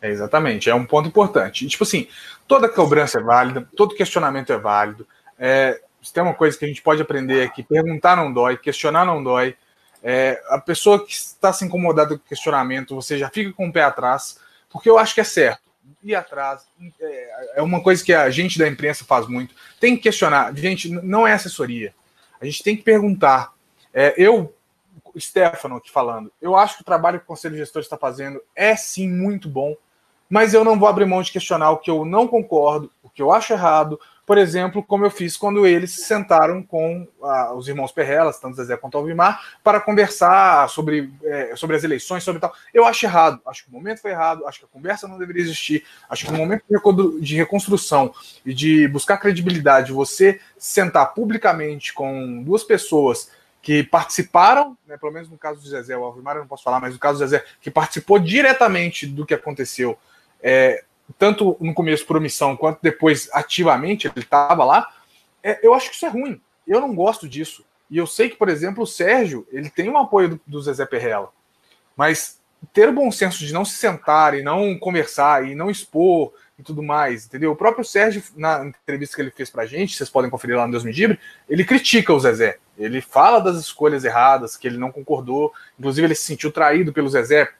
É, 0.02 0.10
exatamente, 0.10 0.70
é 0.70 0.76
um 0.76 0.86
ponto 0.86 1.08
importante. 1.08 1.66
tipo 1.68 1.84
assim, 1.84 2.08
toda 2.46 2.68
cobrança 2.68 3.20
é 3.20 3.24
válida, 3.24 3.68
todo 3.76 3.96
questionamento 3.96 4.52
é 4.52 4.58
válido. 4.58 5.08
É, 5.40 5.80
se 6.02 6.12
tem 6.12 6.22
uma 6.22 6.34
coisa 6.34 6.58
que 6.58 6.66
a 6.66 6.68
gente 6.68 6.82
pode 6.82 7.02
aprender 7.02 7.46
é 7.46 7.48
que 7.48 7.64
perguntar 7.64 8.18
não 8.18 8.32
dói, 8.32 8.58
questionar 8.58 9.06
não 9.06 9.24
dói. 9.24 9.56
É, 10.04 10.44
a 10.50 10.60
pessoa 10.60 11.06
que 11.06 11.14
está 11.14 11.54
se 11.54 11.64
incomodando 11.64 12.20
com 12.20 12.26
o 12.26 12.28
questionamento, 12.28 12.94
você 12.94 13.18
já 13.18 13.30
fica 13.30 13.54
com 13.54 13.70
o 13.70 13.72
pé 13.72 13.84
atrás, 13.84 14.38
porque 14.70 14.90
eu 14.90 14.98
acho 14.98 15.16
que 15.16 15.22
é 15.22 15.24
certo. 15.24 15.62
Ir 16.02 16.16
atrás 16.16 16.66
é, 17.00 17.52
é 17.56 17.62
uma 17.62 17.82
coisa 17.82 18.04
que 18.04 18.14
a 18.14 18.30
gente 18.30 18.58
da 18.58 18.68
imprensa 18.68 19.06
faz 19.06 19.28
muito. 19.28 19.54
Tem 19.80 19.96
que 19.96 20.04
questionar. 20.04 20.56
Gente, 20.56 20.90
não 20.90 21.28
é 21.28 21.34
assessoria. 21.34 21.94
A 22.42 22.46
gente 22.46 22.64
tem 22.64 22.76
que 22.76 22.84
perguntar. 22.84 23.54
É, 23.94 24.14
eu 24.18 24.54
Stefano 25.20 25.76
aqui 25.76 25.92
falando. 25.92 26.32
Eu 26.42 26.56
acho 26.56 26.78
que 26.78 26.82
o 26.82 26.86
trabalho 26.86 27.20
que 27.20 27.26
o 27.26 27.28
Conselho 27.28 27.58
Gestor 27.58 27.82
está 27.82 27.98
fazendo 27.98 28.42
é 28.56 28.76
sim 28.76 29.08
muito 29.08 29.48
bom, 29.48 29.76
mas 30.30 30.54
eu 30.54 30.64
não 30.64 30.80
vou 30.80 30.88
abrir 30.88 31.06
mão 31.06 31.22
de 31.22 31.32
questionar 31.32 31.72
o 31.72 31.78
que 31.78 31.92
eu 31.92 32.06
não 32.06 32.28
concordo, 32.28 32.92
o 33.02 33.10
que 33.10 33.22
eu 33.22 33.32
acho 33.32 33.54
errado. 33.54 34.00
Por 34.26 34.38
exemplo, 34.38 34.82
como 34.82 35.06
eu 35.06 35.12
fiz 35.12 35.36
quando 35.36 35.68
eles 35.68 35.92
se 35.92 36.04
sentaram 36.04 36.64
com 36.64 37.06
ah, 37.22 37.54
os 37.54 37.68
irmãos 37.68 37.92
Perrelas, 37.92 38.40
tanto 38.40 38.56
Zezé 38.56 38.78
quanto 38.78 38.98
Alvimar, 38.98 39.58
para 39.62 39.82
conversar 39.82 40.70
sobre, 40.70 41.12
é, 41.24 41.56
sobre 41.58 41.76
as 41.76 41.84
eleições, 41.84 42.24
sobre 42.24 42.40
tal. 42.40 42.54
Eu 42.74 42.86
acho 42.86 43.06
errado, 43.06 43.42
acho 43.46 43.64
que 43.66 43.70
o 43.70 43.74
momento 43.74 44.02
foi 44.02 44.12
errado, 44.12 44.48
acho 44.48 44.60
que 44.60 44.66
a 44.66 44.70
conversa 44.70 45.10
não 45.10 45.18
deveria 45.18 45.42
existir, 45.42 45.84
acho 46.10 46.26
que 46.26 46.32
no 46.32 46.38
momento 46.38 46.64
de 47.20 47.36
reconstrução 47.36 48.14
e 48.46 48.54
de 48.54 48.88
buscar 48.88 49.18
credibilidade, 49.18 49.92
você 49.92 50.40
sentar 50.58 51.14
publicamente 51.14 51.94
com 51.94 52.42
duas 52.44 52.64
pessoas 52.64 53.30
que 53.62 53.84
participaram, 53.84 54.78
né, 54.88 54.98
pelo 54.98 55.12
menos 55.12 55.30
no 55.30 55.38
caso 55.38 55.62
do 55.62 55.68
Zezé, 55.68 55.98
o 55.98 56.04
Alvimar 56.04 56.36
eu 56.36 56.42
não 56.42 56.48
posso 56.48 56.64
falar, 56.64 56.80
mas 56.80 56.94
no 56.94 57.00
caso 57.00 57.20
do 57.20 57.26
Zezé, 57.26 57.46
que 57.62 57.72
participou 57.72 58.20
diretamente 58.20 59.06
do 59.06 59.26
que 59.26 59.34
aconteceu, 59.34 59.98
é, 60.42 60.84
tanto 61.18 61.58
no 61.60 61.74
começo 61.74 62.06
por 62.06 62.18
omissão, 62.18 62.56
quanto 62.56 62.80
depois 62.82 63.30
ativamente, 63.34 64.08
ele 64.08 64.20
estava 64.20 64.64
lá, 64.64 64.88
é, 65.42 65.60
eu 65.62 65.74
acho 65.74 65.90
que 65.90 65.96
isso 65.96 66.06
é 66.06 66.10
ruim. 66.10 66.42
Eu 66.68 66.80
não 66.80 66.96
gosto 66.96 67.28
disso. 67.28 67.66
E 67.90 67.98
eu 67.98 68.08
sei 68.08 68.30
que, 68.30 68.38
por 68.38 68.50
exemplo, 68.50 68.84
o 68.84 68.88
Sérgio, 68.88 69.46
ele 69.52 69.70
tem 69.70 69.90
um 69.90 69.98
apoio 69.98 70.30
do, 70.30 70.42
do 70.48 70.62
Zezé 70.62 70.86
Perrella, 70.86 71.30
mas 71.96 72.40
ter 72.72 72.88
o 72.88 72.94
bom 72.94 73.12
senso 73.12 73.40
de 73.46 73.54
não 73.54 73.66
se 73.66 73.76
sentar 73.76 74.34
e 74.34 74.42
não 74.42 74.78
conversar 74.80 75.46
e 75.46 75.54
não 75.54 75.70
expor 75.70 76.32
e 76.58 76.64
tudo 76.64 76.82
mais, 76.82 77.26
entendeu? 77.26 77.52
O 77.52 77.56
próprio 77.56 77.84
Sérgio, 77.84 78.24
na 78.38 78.66
entrevista 78.66 79.16
que 79.16 79.22
ele 79.22 79.32
fez 79.32 79.50
pra 79.50 79.66
gente, 79.66 79.96
vocês 79.96 80.10
podem 80.10 80.32
conferir 80.32 80.56
lá 80.56 80.66
no 80.66 80.72
Deus 80.72 80.84
Me 80.84 80.94
Dibre, 80.94 81.20
ele 81.50 81.66
critica 81.66 82.14
o 82.14 82.20
Zezé. 82.20 82.60
Ele 82.78 83.02
fala 83.02 83.40
das 83.40 83.58
escolhas 83.58 84.06
erradas, 84.06 84.56
que 84.56 84.68
ele 84.68 84.78
não 84.78 84.92
concordou. 84.92 85.52
Inclusive, 85.78 86.08
ele 86.08 86.16
se 86.16 86.26
sentiu 86.26 86.52
traído 86.52 86.94
pelo 86.94 87.10
Zezé, 87.10 87.52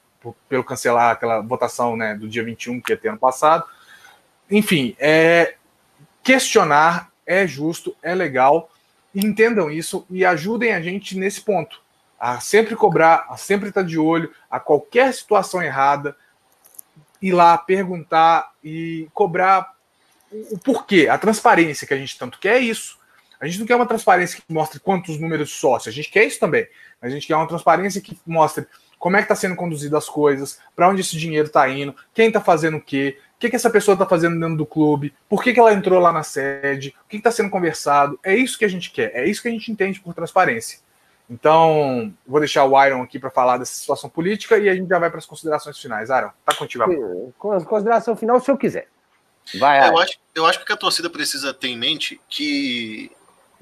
pelo 0.48 0.64
cancelar 0.64 1.10
aquela 1.10 1.40
votação 1.40 1.96
né, 1.96 2.14
do 2.14 2.28
dia 2.28 2.44
21, 2.44 2.80
que 2.80 2.92
ia 2.92 2.96
ter 2.96 3.08
ano 3.08 3.18
passado. 3.18 3.64
Enfim, 4.50 4.94
é, 4.98 5.56
questionar 6.22 7.10
é 7.26 7.46
justo, 7.46 7.96
é 8.02 8.14
legal. 8.14 8.70
Entendam 9.14 9.70
isso 9.70 10.06
e 10.10 10.24
ajudem 10.24 10.72
a 10.72 10.80
gente 10.80 11.16
nesse 11.16 11.40
ponto. 11.40 11.82
A 12.18 12.40
sempre 12.40 12.76
cobrar, 12.76 13.26
a 13.28 13.36
sempre 13.36 13.68
estar 13.68 13.82
de 13.82 13.98
olho, 13.98 14.32
a 14.50 14.58
qualquer 14.58 15.12
situação 15.12 15.62
errada, 15.62 16.16
ir 17.20 17.32
lá 17.32 17.56
perguntar 17.56 18.52
e 18.62 19.08
cobrar 19.12 19.74
o 20.50 20.58
porquê, 20.58 21.08
a 21.08 21.16
transparência 21.16 21.86
que 21.86 21.94
a 21.94 21.96
gente 21.96 22.18
tanto 22.18 22.38
quer 22.38 22.56
é 22.56 22.60
isso. 22.60 22.98
A 23.40 23.46
gente 23.46 23.60
não 23.60 23.66
quer 23.66 23.76
uma 23.76 23.86
transparência 23.86 24.40
que 24.40 24.52
mostre 24.52 24.80
quantos 24.80 25.18
números 25.18 25.52
sócios, 25.52 25.92
a 25.92 25.96
gente 25.96 26.10
quer 26.10 26.24
isso 26.24 26.40
também. 26.40 26.66
A 27.00 27.08
gente 27.08 27.26
quer 27.26 27.36
uma 27.36 27.46
transparência 27.46 28.00
que 28.00 28.18
mostre 28.26 28.66
como 29.04 29.18
é 29.18 29.20
que 29.20 29.26
está 29.26 29.36
sendo 29.36 29.54
conduzido 29.54 29.98
as 29.98 30.08
coisas, 30.08 30.58
para 30.74 30.88
onde 30.88 31.02
esse 31.02 31.14
dinheiro 31.18 31.46
está 31.46 31.68
indo, 31.68 31.94
quem 32.14 32.28
está 32.28 32.40
fazendo 32.40 32.78
o 32.78 32.80
quê, 32.80 33.18
o 33.36 33.38
que, 33.38 33.50
que 33.50 33.56
essa 33.56 33.68
pessoa 33.68 33.92
está 33.92 34.06
fazendo 34.06 34.40
dentro 34.40 34.56
do 34.56 34.64
clube, 34.64 35.12
por 35.28 35.42
que, 35.42 35.52
que 35.52 35.60
ela 35.60 35.74
entrou 35.74 36.00
lá 36.00 36.10
na 36.10 36.22
sede, 36.22 36.96
o 37.04 37.08
que 37.10 37.18
está 37.18 37.30
sendo 37.30 37.50
conversado. 37.50 38.18
É 38.24 38.34
isso 38.34 38.58
que 38.58 38.64
a 38.64 38.68
gente 38.68 38.90
quer, 38.90 39.14
é 39.14 39.28
isso 39.28 39.42
que 39.42 39.48
a 39.48 39.50
gente 39.50 39.70
entende 39.70 40.00
por 40.00 40.14
transparência. 40.14 40.78
Então, 41.28 42.14
vou 42.26 42.40
deixar 42.40 42.64
o 42.64 42.82
Iron 42.82 43.02
aqui 43.02 43.18
para 43.18 43.28
falar 43.28 43.58
dessa 43.58 43.74
situação 43.74 44.08
política 44.08 44.56
e 44.56 44.70
a 44.70 44.74
gente 44.74 44.88
já 44.88 44.98
vai 44.98 45.10
para 45.10 45.18
as 45.18 45.26
considerações 45.26 45.78
finais. 45.78 46.08
Iron, 46.08 46.30
tá 46.42 46.54
contigo 46.54 46.84
agora. 46.84 47.62
Consideração 47.66 48.16
final, 48.16 48.40
se 48.40 48.50
eu 48.50 48.56
quiser. 48.56 48.88
Vai, 49.58 49.86
eu 49.86 49.98
acho, 49.98 50.18
eu 50.34 50.46
acho 50.46 50.64
que 50.64 50.72
a 50.72 50.78
torcida 50.78 51.10
precisa 51.10 51.52
ter 51.52 51.68
em 51.68 51.76
mente 51.76 52.18
que 52.26 53.12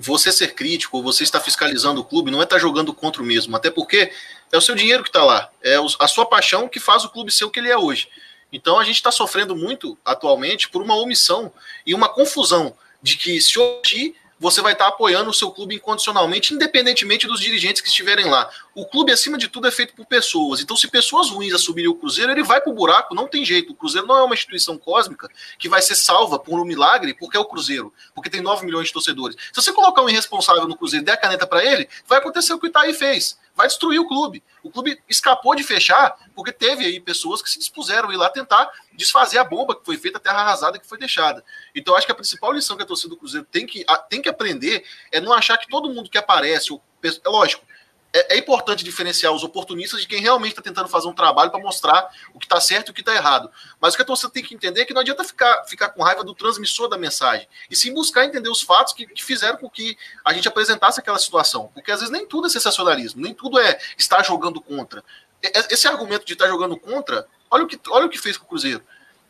você 0.02 0.32
ser 0.32 0.54
crítico 0.54 1.02
você 1.02 1.22
estar 1.22 1.40
fiscalizando 1.40 2.00
o 2.00 2.04
clube 2.04 2.30
não 2.30 2.40
é 2.40 2.44
estar 2.44 2.58
jogando 2.58 2.92
contra 2.92 3.22
o 3.22 3.24
mesmo, 3.24 3.56
até 3.56 3.70
porque 3.70 4.10
é 4.50 4.58
o 4.58 4.60
seu 4.60 4.74
dinheiro 4.74 5.02
que 5.02 5.08
está 5.08 5.24
lá, 5.24 5.50
é 5.62 5.76
a 6.00 6.08
sua 6.08 6.26
paixão 6.26 6.68
que 6.68 6.80
faz 6.80 7.04
o 7.04 7.08
clube 7.08 7.30
ser 7.30 7.44
o 7.44 7.50
que 7.50 7.60
ele 7.60 7.70
é 7.70 7.76
hoje. 7.76 8.08
Então 8.52 8.78
a 8.78 8.84
gente 8.84 8.96
está 8.96 9.10
sofrendo 9.10 9.56
muito 9.56 9.96
atualmente 10.04 10.68
por 10.68 10.82
uma 10.82 10.96
omissão 10.96 11.52
e 11.86 11.94
uma 11.94 12.08
confusão 12.08 12.76
de 13.00 13.16
que 13.16 13.40
se 13.40 13.58
hoje 13.58 14.14
você 14.42 14.60
vai 14.60 14.72
estar 14.72 14.88
apoiando 14.88 15.30
o 15.30 15.34
seu 15.34 15.52
clube 15.52 15.76
incondicionalmente, 15.76 16.52
independentemente 16.52 17.28
dos 17.28 17.38
dirigentes 17.38 17.80
que 17.80 17.86
estiverem 17.86 18.26
lá. 18.26 18.50
O 18.74 18.84
clube, 18.84 19.12
acima 19.12 19.38
de 19.38 19.46
tudo, 19.46 19.68
é 19.68 19.70
feito 19.70 19.94
por 19.94 20.04
pessoas. 20.04 20.60
Então, 20.60 20.76
se 20.76 20.88
pessoas 20.88 21.30
ruins 21.30 21.54
assumirem 21.54 21.88
o 21.88 21.94
Cruzeiro, 21.94 22.32
ele 22.32 22.42
vai 22.42 22.60
para 22.60 22.72
o 22.72 22.74
buraco, 22.74 23.14
não 23.14 23.28
tem 23.28 23.44
jeito. 23.44 23.72
O 23.72 23.76
Cruzeiro 23.76 24.04
não 24.04 24.16
é 24.16 24.22
uma 24.24 24.34
instituição 24.34 24.76
cósmica 24.76 25.28
que 25.56 25.68
vai 25.68 25.80
ser 25.80 25.94
salva 25.94 26.40
por 26.40 26.60
um 26.60 26.64
milagre, 26.64 27.14
porque 27.14 27.36
é 27.36 27.40
o 27.40 27.44
Cruzeiro, 27.44 27.94
porque 28.16 28.28
tem 28.28 28.40
9 28.40 28.66
milhões 28.66 28.88
de 28.88 28.92
torcedores. 28.92 29.36
Se 29.52 29.62
você 29.62 29.72
colocar 29.72 30.02
um 30.02 30.08
irresponsável 30.08 30.66
no 30.66 30.76
Cruzeiro 30.76 31.04
e 31.04 31.06
der 31.06 31.12
a 31.12 31.16
caneta 31.16 31.46
para 31.46 31.64
ele, 31.64 31.88
vai 32.04 32.18
acontecer 32.18 32.52
o 32.52 32.58
que 32.58 32.66
o 32.66 32.68
Itaí 32.68 32.92
fez 32.92 33.38
vai 33.54 33.66
destruir 33.66 33.98
o 33.98 34.08
clube. 34.08 34.42
O 34.62 34.70
clube 34.70 35.00
escapou 35.08 35.54
de 35.54 35.62
fechar 35.62 36.16
porque 36.34 36.52
teve 36.52 36.84
aí 36.84 37.00
pessoas 37.00 37.42
que 37.42 37.50
se 37.50 37.58
dispuseram 37.58 38.08
a 38.08 38.14
ir 38.14 38.16
lá 38.16 38.30
tentar 38.30 38.70
desfazer 38.92 39.38
a 39.38 39.44
bomba 39.44 39.74
que 39.74 39.84
foi 39.84 39.96
feita, 39.96 40.18
a 40.18 40.20
terra 40.20 40.40
arrasada 40.40 40.78
que 40.78 40.86
foi 40.86 40.98
deixada. 40.98 41.44
Então, 41.74 41.96
acho 41.96 42.06
que 42.06 42.12
a 42.12 42.14
principal 42.14 42.52
lição 42.52 42.76
que 42.76 42.82
a 42.82 42.86
torcida 42.86 43.10
do 43.10 43.16
Cruzeiro 43.16 43.46
tem 43.50 43.66
que, 43.66 43.84
tem 44.08 44.22
que 44.22 44.28
aprender 44.28 44.84
é 45.10 45.20
não 45.20 45.32
achar 45.32 45.58
que 45.58 45.68
todo 45.68 45.88
mundo 45.88 46.08
que 46.08 46.18
aparece, 46.18 46.72
é 47.02 47.28
lógico, 47.28 47.64
é, 48.12 48.34
é, 48.34 48.38
importante 48.38 48.84
diferenciar 48.84 49.32
os 49.32 49.42
oportunistas 49.42 50.00
de 50.00 50.06
quem 50.06 50.20
realmente 50.20 50.52
está 50.52 50.62
tentando 50.62 50.88
fazer 50.88 51.08
um 51.08 51.14
trabalho 51.14 51.50
para 51.50 51.60
mostrar 51.60 52.10
o 52.34 52.38
que 52.38 52.44
está 52.44 52.60
certo 52.60 52.88
e 52.88 52.90
o 52.90 52.94
que 52.94 53.00
está 53.00 53.14
errado. 53.14 53.50
Mas 53.80 53.94
o 53.94 53.96
que 53.96 54.02
a 54.02 54.06
torcida 54.06 54.30
tem 54.30 54.42
que 54.42 54.54
entender 54.54 54.82
é 54.82 54.84
que 54.84 54.92
não 54.92 55.00
adianta 55.00 55.24
ficar, 55.24 55.64
ficar 55.64 55.88
com 55.90 56.02
raiva 56.02 56.22
do 56.22 56.34
transmissor 56.34 56.88
da 56.88 56.98
mensagem, 56.98 57.48
e 57.70 57.76
sim 57.76 57.92
buscar 57.94 58.24
entender 58.24 58.50
os 58.50 58.60
fatos 58.60 58.92
que, 58.92 59.06
que 59.06 59.24
fizeram 59.24 59.56
com 59.56 59.70
que 59.70 59.96
a 60.24 60.32
gente 60.32 60.46
apresentasse 60.46 61.00
aquela 61.00 61.18
situação. 61.18 61.70
Porque 61.72 61.90
às 61.90 62.00
vezes 62.00 62.12
nem 62.12 62.26
tudo 62.26 62.46
é 62.46 62.50
sensacionalismo, 62.50 63.22
nem 63.22 63.32
tudo 63.32 63.58
é 63.58 63.78
estar 63.96 64.22
jogando 64.22 64.60
contra. 64.60 65.02
Esse 65.70 65.88
argumento 65.88 66.24
de 66.24 66.34
estar 66.34 66.46
jogando 66.48 66.76
contra, 66.76 67.26
olha 67.50 67.64
o 67.64 67.66
que, 67.66 67.78
olha 67.88 68.06
o 68.06 68.08
que 68.10 68.18
fez 68.18 68.36
com 68.36 68.44
o 68.44 68.48
Cruzeiro. 68.48 68.82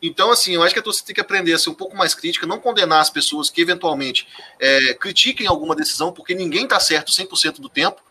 Então, 0.05 0.29
assim, 0.29 0.53
eu 0.53 0.61
acho 0.61 0.73
que 0.73 0.79
a 0.79 0.83
torcida 0.83 1.07
tem 1.07 1.15
que 1.15 1.21
aprender 1.21 1.53
a 1.53 1.57
ser 1.57 1.69
um 1.69 1.73
pouco 1.73 1.95
mais 1.95 2.13
crítica, 2.13 2.45
não 2.45 2.59
condenar 2.59 2.99
as 2.99 3.09
pessoas 3.09 3.49
que 3.49 3.61
eventualmente 3.61 4.27
é, 4.59 4.93
critiquem 4.95 5.47
alguma 5.47 5.73
decisão, 5.73 6.11
porque 6.11 6.35
ninguém 6.35 6.65
está 6.65 6.77
certo 6.77 7.09
100% 7.09 7.61
do 7.61 7.69
tempo. 7.69 8.03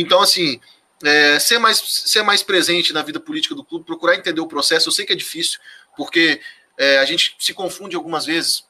Então, 0.00 0.20
assim, 0.20 0.60
é, 1.04 1.38
ser, 1.38 1.58
mais, 1.58 1.78
ser 1.78 2.22
mais 2.22 2.42
presente 2.42 2.92
na 2.92 3.02
vida 3.02 3.20
política 3.20 3.54
do 3.54 3.64
clube, 3.64 3.84
procurar 3.84 4.14
entender 4.14 4.40
o 4.40 4.46
processo, 4.46 4.88
eu 4.88 4.92
sei 4.92 5.04
que 5.04 5.12
é 5.12 5.16
difícil, 5.16 5.58
porque 5.96 6.40
é, 6.76 6.98
a 6.98 7.04
gente 7.04 7.34
se 7.38 7.52
confunde 7.52 7.96
algumas 7.96 8.24
vezes. 8.24 8.66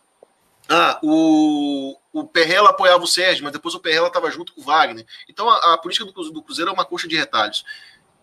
Ah, 0.68 0.99
o, 1.03 1.97
o 2.12 2.24
Perrela 2.24 2.70
apoiava 2.70 3.03
o 3.03 3.07
Sérgio, 3.07 3.45
mas 3.45 3.53
depois 3.53 3.74
o 3.74 3.81
Perrela 3.81 4.09
estava 4.09 4.31
junto 4.31 4.53
com 4.53 4.61
o 4.61 4.64
Wagner. 4.64 5.07
Então 5.29 5.49
a, 5.49 5.74
a 5.74 5.79
política 5.79 6.05
do, 6.05 6.31
do, 6.31 6.43
Cruzeiro 6.43 6.70
é 6.70 6.74
uma 6.74 6.85
coxa 6.85 7.09
de 7.09 7.16
retalhos. 7.16 7.64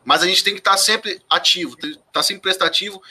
Mas 0.04 0.22
a 0.22 0.28
gente 0.28 0.44
tem 0.44 0.54
que 0.54 0.60
estar 0.60 0.78
sempre 0.78 1.20
ativo, 1.28 1.76
estar 1.82 2.00
tá 2.12 2.24
sempre 2.24 2.44
prestativo, 2.44 3.02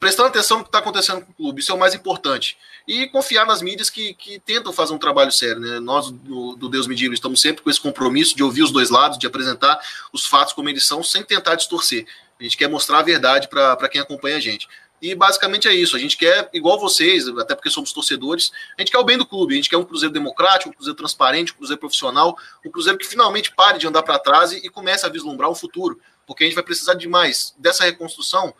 prestando 0.00 0.28
atenção 0.28 0.58
no 0.58 0.64
que 0.64 0.68
está 0.68 0.78
acontecendo 0.78 1.24
com 1.24 1.30
o 1.30 1.34
clube. 1.34 1.60
Isso 1.60 1.70
é 1.70 1.74
o 1.74 1.78
mais 1.78 1.94
importante 1.94 2.56
e 2.88 3.06
confiar 3.08 3.46
nas 3.46 3.60
mídias 3.60 3.90
que, 3.90 4.14
que 4.14 4.40
tentam 4.40 4.72
fazer 4.72 4.94
um 4.94 4.98
trabalho 4.98 5.30
sério. 5.30 5.60
Né? 5.60 5.78
Nós, 5.78 6.10
do, 6.10 6.56
do 6.56 6.68
Deus 6.68 6.86
Medível, 6.86 7.12
estamos 7.12 7.40
sempre 7.40 7.62
com 7.62 7.70
esse 7.70 7.80
compromisso 7.80 8.34
de 8.34 8.42
ouvir 8.42 8.62
os 8.62 8.72
dois 8.72 8.88
lados, 8.90 9.18
de 9.18 9.26
apresentar 9.26 9.78
os 10.12 10.26
fatos 10.26 10.54
como 10.54 10.68
eles 10.68 10.84
são, 10.86 11.02
sem 11.02 11.22
tentar 11.22 11.54
distorcer. 11.54 12.06
A 12.38 12.42
gente 12.42 12.56
quer 12.56 12.68
mostrar 12.68 13.00
a 13.00 13.02
verdade 13.02 13.46
para 13.48 13.88
quem 13.88 14.00
acompanha 14.00 14.38
a 14.38 14.40
gente. 14.40 14.66
E 15.02 15.14
basicamente 15.14 15.68
é 15.68 15.74
isso. 15.74 15.94
A 15.94 15.98
gente 15.98 16.16
quer, 16.16 16.48
igual 16.52 16.80
vocês, 16.80 17.28
até 17.28 17.54
porque 17.54 17.70
somos 17.70 17.92
torcedores, 17.92 18.50
a 18.76 18.82
gente 18.82 18.90
quer 18.90 18.98
o 18.98 19.04
bem 19.04 19.18
do 19.18 19.26
clube. 19.26 19.54
A 19.54 19.56
gente 19.56 19.68
quer 19.68 19.76
um 19.76 19.84
Cruzeiro 19.84 20.12
democrático, 20.12 20.70
um 20.70 20.72
Cruzeiro 20.72 20.96
transparente, 20.96 21.52
um 21.52 21.56
Cruzeiro 21.56 21.78
profissional, 21.78 22.36
um 22.64 22.70
Cruzeiro 22.70 22.98
que 22.98 23.06
finalmente 23.06 23.52
pare 23.54 23.78
de 23.78 23.86
andar 23.86 24.02
para 24.02 24.18
trás 24.18 24.52
e, 24.52 24.56
e 24.66 24.68
comece 24.70 25.04
a 25.04 25.08
vislumbrar 25.08 25.50
um 25.50 25.54
futuro. 25.54 26.00
Porque 26.26 26.44
a 26.44 26.46
gente 26.46 26.54
vai 26.54 26.64
precisar 26.64 26.94
de 26.94 27.08
mais 27.08 27.54
dessa 27.58 27.84
reconstrução, 27.84 28.54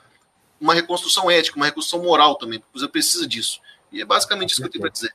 uma 0.60 0.74
reconstrução 0.74 1.30
ética, 1.30 1.56
uma 1.56 1.66
reconstrução 1.66 2.02
moral 2.02 2.36
também. 2.36 2.58
O 2.58 2.62
Cruzeiro 2.62 2.92
precisa 2.92 3.26
disso. 3.26 3.60
E 3.90 4.02
é 4.02 4.04
basicamente 4.04 4.50
isso 4.50 4.60
que 4.60 4.66
eu 4.66 4.70
tenho 4.70 4.82
para 4.82 4.90
dizer. 4.90 5.12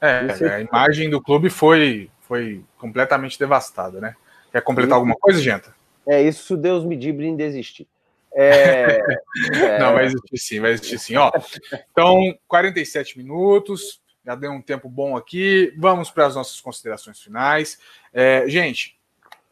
É, 0.00 0.54
a 0.54 0.60
imagem 0.60 1.10
do 1.10 1.22
clube 1.22 1.48
foi, 1.50 2.10
foi 2.20 2.64
completamente 2.78 3.38
devastada, 3.38 4.00
né? 4.00 4.14
Quer 4.52 4.62
completar 4.62 4.96
alguma 4.96 5.14
coisa, 5.14 5.40
Genta? 5.40 5.74
É, 6.06 6.22
isso 6.22 6.56
Deus 6.56 6.84
me 6.84 6.96
livre 6.96 7.26
em 7.26 7.36
desistir. 7.36 7.86
É, 8.32 9.00
é... 9.54 9.78
Não, 9.78 9.94
vai 9.94 10.06
existir 10.06 10.38
sim, 10.38 10.60
vai 10.60 10.72
existir 10.72 10.98
sim. 10.98 11.16
Ó, 11.16 11.30
então, 11.90 12.38
47 12.46 13.18
minutos, 13.18 14.00
já 14.24 14.34
deu 14.34 14.50
um 14.52 14.60
tempo 14.60 14.88
bom 14.88 15.16
aqui. 15.16 15.72
Vamos 15.78 16.10
para 16.10 16.26
as 16.26 16.34
nossas 16.34 16.60
considerações 16.60 17.20
finais. 17.20 17.78
É, 18.12 18.48
gente, 18.48 18.98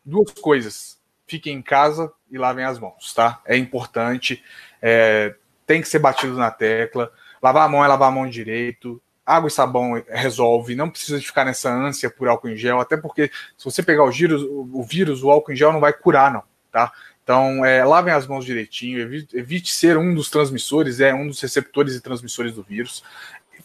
duas 0.05 0.33
coisas. 0.33 0.99
Fiquem 1.27 1.57
em 1.57 1.63
casa 1.63 2.13
e 2.31 2.39
lavem 2.39 2.65
as 2.65 2.79
mãos, 2.79 3.13
tá? 3.15 3.41
É 3.47 3.57
importante. 3.57 4.43
É, 4.81 5.35
tem 5.67 5.81
que 5.81 5.89
ser 5.89 5.99
batido 5.99 6.37
na 6.37 6.51
tecla. 6.51 7.11
Lavar 7.43 7.67
a 7.67 7.69
mão 7.69 7.85
é 7.85 7.89
lavar 7.89 8.09
a 8.09 8.13
mão 8.13 8.29
direito. 8.29 9.01
Água 9.25 9.49
e 9.49 9.51
sabão 9.51 10.03
resolve, 10.07 10.75
não 10.75 10.91
precisa 10.91 11.19
de 11.19 11.25
ficar 11.25 11.47
nessa 11.47 11.73
ânsia 11.73 12.11
por 12.11 12.29
álcool 12.29 12.51
em 12.51 12.57
gel, 12.57 12.79
até 12.79 12.95
porque 12.95 13.31
se 13.57 13.65
você 13.65 13.83
pegar 13.83 14.05
o 14.05 14.11
vírus, 14.11 14.43
o 14.43 14.83
vírus, 14.83 15.23
o 15.23 15.31
álcool 15.31 15.53
em 15.53 15.57
gel 15.57 15.73
não 15.73 15.81
vai 15.81 15.95
curar, 15.95 16.31
não, 16.31 16.43
tá? 16.71 16.93
Então, 17.23 17.65
é, 17.65 17.83
lavem 17.83 18.13
as 18.13 18.27
mãos 18.27 18.45
direitinho, 18.45 19.01
evite, 19.01 19.35
evite, 19.35 19.73
ser 19.73 19.97
um 19.97 20.15
dos 20.15 20.29
transmissores, 20.29 21.01
é 21.01 21.15
um 21.15 21.27
dos 21.27 21.41
receptores 21.41 21.95
e 21.95 22.03
transmissores 22.03 22.55
do 22.55 22.63
vírus. 22.63 23.03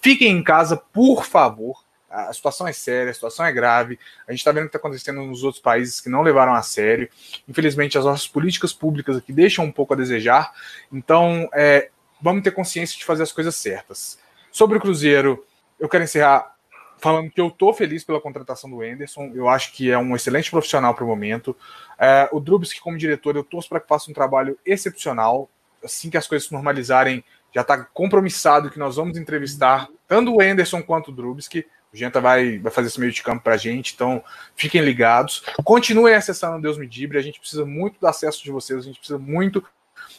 Fiquem 0.01 0.31
em 0.37 0.41
casa, 0.41 0.77
por 0.77 1.25
favor. 1.25 1.83
A 2.09 2.33
situação 2.33 2.67
é 2.67 2.73
séria, 2.73 3.11
a 3.11 3.13
situação 3.13 3.45
é 3.45 3.51
grave. 3.51 3.99
A 4.27 4.31
gente 4.31 4.39
está 4.39 4.51
vendo 4.51 4.63
o 4.63 4.69
que 4.69 4.75
está 4.75 4.79
acontecendo 4.79 5.21
nos 5.23 5.43
outros 5.43 5.61
países 5.61 6.01
que 6.01 6.09
não 6.09 6.21
levaram 6.21 6.53
a 6.53 6.61
sério. 6.61 7.09
Infelizmente, 7.47 7.97
as 7.97 8.05
nossas 8.05 8.27
políticas 8.27 8.73
públicas 8.73 9.17
aqui 9.17 9.31
deixam 9.31 9.65
um 9.65 9.71
pouco 9.71 9.93
a 9.93 9.97
desejar. 9.97 10.51
Então, 10.91 11.49
é, 11.53 11.89
vamos 12.21 12.43
ter 12.43 12.51
consciência 12.51 12.97
de 12.97 13.05
fazer 13.05 13.23
as 13.23 13.31
coisas 13.31 13.55
certas. 13.55 14.17
Sobre 14.51 14.77
o 14.77 14.81
Cruzeiro, 14.81 15.45
eu 15.79 15.87
quero 15.87 16.03
encerrar 16.03 16.55
falando 16.99 17.31
que 17.31 17.39
eu 17.39 17.47
estou 17.47 17.73
feliz 17.73 18.03
pela 18.03 18.19
contratação 18.19 18.69
do 18.69 18.81
Anderson. 18.81 19.31
Eu 19.33 19.47
acho 19.47 19.71
que 19.71 19.89
é 19.89 19.97
um 19.97 20.15
excelente 20.15 20.51
profissional 20.51 20.93
para 20.93 21.03
o 21.03 21.07
momento. 21.07 21.55
É, 21.97 22.29
o 22.31 22.39
Drubsky, 22.39 22.81
como 22.81 22.97
diretor, 22.97 23.35
eu 23.35 23.43
torço 23.43 23.69
para 23.69 23.79
que 23.79 23.87
faça 23.87 24.11
um 24.11 24.13
trabalho 24.13 24.57
excepcional. 24.65 25.49
Assim 25.83 26.09
que 26.09 26.17
as 26.17 26.27
coisas 26.27 26.47
se 26.47 26.53
normalizarem, 26.53 27.23
já 27.55 27.61
está 27.61 27.77
compromissado 27.83 28.69
que 28.69 28.77
nós 28.77 28.97
vamos 28.97 29.17
entrevistar 29.17 29.87
tanto 30.07 30.35
o 30.35 30.41
Anderson 30.41 30.83
quanto 30.83 31.09
o 31.09 31.13
Drubsky. 31.13 31.65
O 31.91 31.97
Genta 31.97 32.21
vai, 32.21 32.59
vai 32.59 32.71
fazer 32.71 32.87
esse 32.87 32.99
meio 32.99 33.11
de 33.11 33.23
campo 33.23 33.43
para 33.43 33.55
a 33.55 33.57
gente, 33.57 33.93
então 33.93 34.23
fiquem 34.55 34.81
ligados. 34.81 35.43
Continuem 35.63 36.13
acessando 36.13 36.61
Deus 36.61 36.77
Medibre, 36.77 37.17
a 37.17 37.21
gente 37.21 37.39
precisa 37.39 37.65
muito 37.65 37.99
do 37.99 38.07
acesso 38.07 38.43
de 38.43 38.51
vocês, 38.51 38.79
a 38.79 38.83
gente 38.83 38.99
precisa 38.99 39.17
muito 39.17 39.63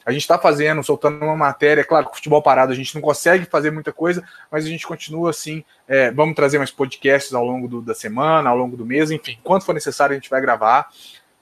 a 0.04 0.12
gente 0.12 0.22
está 0.22 0.38
fazendo, 0.38 0.82
soltando 0.82 1.22
uma 1.22 1.36
matéria, 1.36 1.84
claro 1.84 2.06
que 2.06 2.12
o 2.12 2.14
futebol 2.16 2.42
parado 2.42 2.72
a 2.72 2.74
gente 2.74 2.94
não 2.94 3.02
consegue 3.02 3.44
fazer 3.44 3.70
muita 3.70 3.92
coisa, 3.92 4.24
mas 4.50 4.64
a 4.64 4.68
gente 4.68 4.86
continua 4.86 5.30
assim. 5.30 5.64
É, 5.86 6.10
vamos 6.10 6.34
trazer 6.34 6.58
mais 6.58 6.70
podcasts 6.70 7.34
ao 7.34 7.44
longo 7.44 7.68
do, 7.68 7.82
da 7.82 7.94
semana, 7.94 8.48
ao 8.48 8.56
longo 8.56 8.76
do 8.76 8.86
mês, 8.86 9.10
enfim, 9.10 9.38
quanto 9.42 9.64
for 9.64 9.74
necessário 9.74 10.12
a 10.12 10.18
gente 10.18 10.30
vai 10.30 10.40
gravar. 10.40 10.88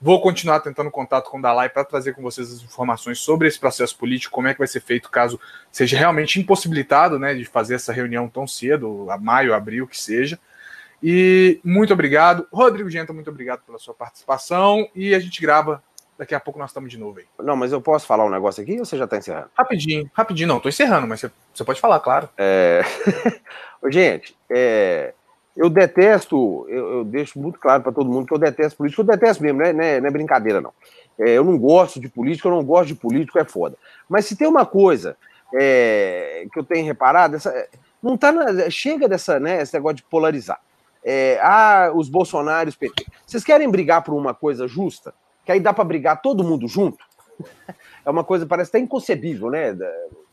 Vou 0.01 0.21
continuar 0.21 0.61
tentando 0.61 0.89
contato 0.89 1.29
com 1.29 1.39
o 1.39 1.41
Dalai 1.41 1.67
para 1.69 1.83
trazer 1.83 2.13
com 2.13 2.21
vocês 2.21 2.51
as 2.51 2.63
informações 2.63 3.19
sobre 3.19 3.47
esse 3.47 3.59
processo 3.59 3.97
político, 3.97 4.33
como 4.33 4.47
é 4.47 4.53
que 4.53 4.59
vai 4.59 4.67
ser 4.67 4.79
feito 4.79 5.09
caso 5.09 5.39
seja 5.71 5.97
realmente 5.97 6.39
impossibilitado 6.39 7.19
né, 7.19 7.33
de 7.33 7.43
fazer 7.43 7.75
essa 7.75 7.91
reunião 7.91 8.29
tão 8.29 8.47
cedo, 8.47 9.09
a 9.09 9.17
maio, 9.17 9.53
abril, 9.53 9.85
que 9.87 9.99
seja. 9.99 10.39
E 11.03 11.59
muito 11.63 11.93
obrigado. 11.93 12.47
Rodrigo 12.51 12.89
Genta, 12.89 13.11
muito 13.11 13.29
obrigado 13.29 13.61
pela 13.61 13.77
sua 13.77 13.93
participação. 13.93 14.87
E 14.95 15.13
a 15.13 15.19
gente 15.19 15.41
grava 15.41 15.83
Daqui 16.19 16.35
a 16.35 16.39
pouco 16.39 16.59
nós 16.59 16.71
estamos 16.71 16.91
de 16.91 16.97
novo 16.97 17.19
aí. 17.19 17.25
Não, 17.41 17.55
mas 17.55 17.71
eu 17.71 17.81
posso 17.81 18.05
falar 18.05 18.25
um 18.25 18.29
negócio 18.29 18.61
aqui 18.61 18.77
ou 18.77 18.83
você 18.83 18.97
já 18.97 19.05
está 19.05 19.15
encerrando? 19.15 19.49
Rapidinho, 19.57 20.11
rapidinho, 20.13 20.49
não, 20.49 20.57
estou 20.57 20.67
encerrando, 20.67 21.07
mas 21.07 21.21
você, 21.21 21.31
você, 21.53 21.63
pode 21.63 21.79
falar, 21.79 21.97
claro. 22.01 22.27
É... 22.37 22.81
Gente, 23.89 24.35
é... 24.49 25.13
eu 25.59 25.69
detesto, 25.69 26.65
eu, 26.69 26.93
eu, 26.93 27.03
deixo 27.03 27.37
muito 27.37 27.59
claro 27.59 27.83
para 27.83 27.91
todo 27.91 28.09
mundo 28.09 28.25
que 28.25 28.33
eu 28.33 28.37
detesto 28.37 28.77
político, 28.77 29.01
eu 29.01 29.05
detesto 29.05 29.43
mesmo, 29.43 29.59
né? 29.59 29.73
não, 29.73 29.83
é, 29.83 29.99
não 29.99 30.07
é 30.07 30.11
brincadeira, 30.11 30.61
não. 30.61 30.71
É, 31.19 31.31
eu 31.31 31.43
não 31.43 31.57
gosto 31.57 31.99
de 31.99 32.07
político, 32.07 32.47
eu 32.47 32.53
não 32.53 32.63
gosto 32.63 32.87
de 32.87 32.95
político, 32.95 33.37
é 33.37 33.43
foda. 33.43 33.75
Mas 34.07 34.25
se 34.25 34.37
tem 34.37 34.47
uma 34.47 34.65
coisa 34.65 35.17
é, 35.53 36.47
que 36.53 36.57
eu 36.57 36.63
tenho 36.63 36.85
reparado, 36.85 37.35
essa, 37.35 37.67
não 38.01 38.15
tá 38.15 38.31
na, 38.31 38.69
chega 38.69 39.05
dessa, 39.09 39.37
né, 39.37 39.61
esse 39.61 39.73
negócio 39.73 39.97
de 39.97 40.03
polarizar. 40.03 40.61
é, 41.03 41.37
ah, 41.43 41.91
os 41.93 42.07
bolsonaros, 42.07 42.77
PT. 42.77 43.05
Vocês 43.27 43.43
querem 43.43 43.69
brigar 43.69 44.01
por 44.01 44.13
uma 44.13 44.33
coisa 44.33 44.65
justa? 44.65 45.13
Que 45.43 45.51
aí 45.51 45.59
dá 45.59 45.73
para 45.73 45.83
brigar 45.83 46.21
todo 46.21 46.43
mundo 46.43 46.69
junto? 46.69 47.03
É 48.05 48.09
uma 48.09 48.23
coisa, 48.23 48.45
parece 48.45 48.69
até 48.69 48.79
inconcebível, 48.79 49.51
né? 49.51 49.77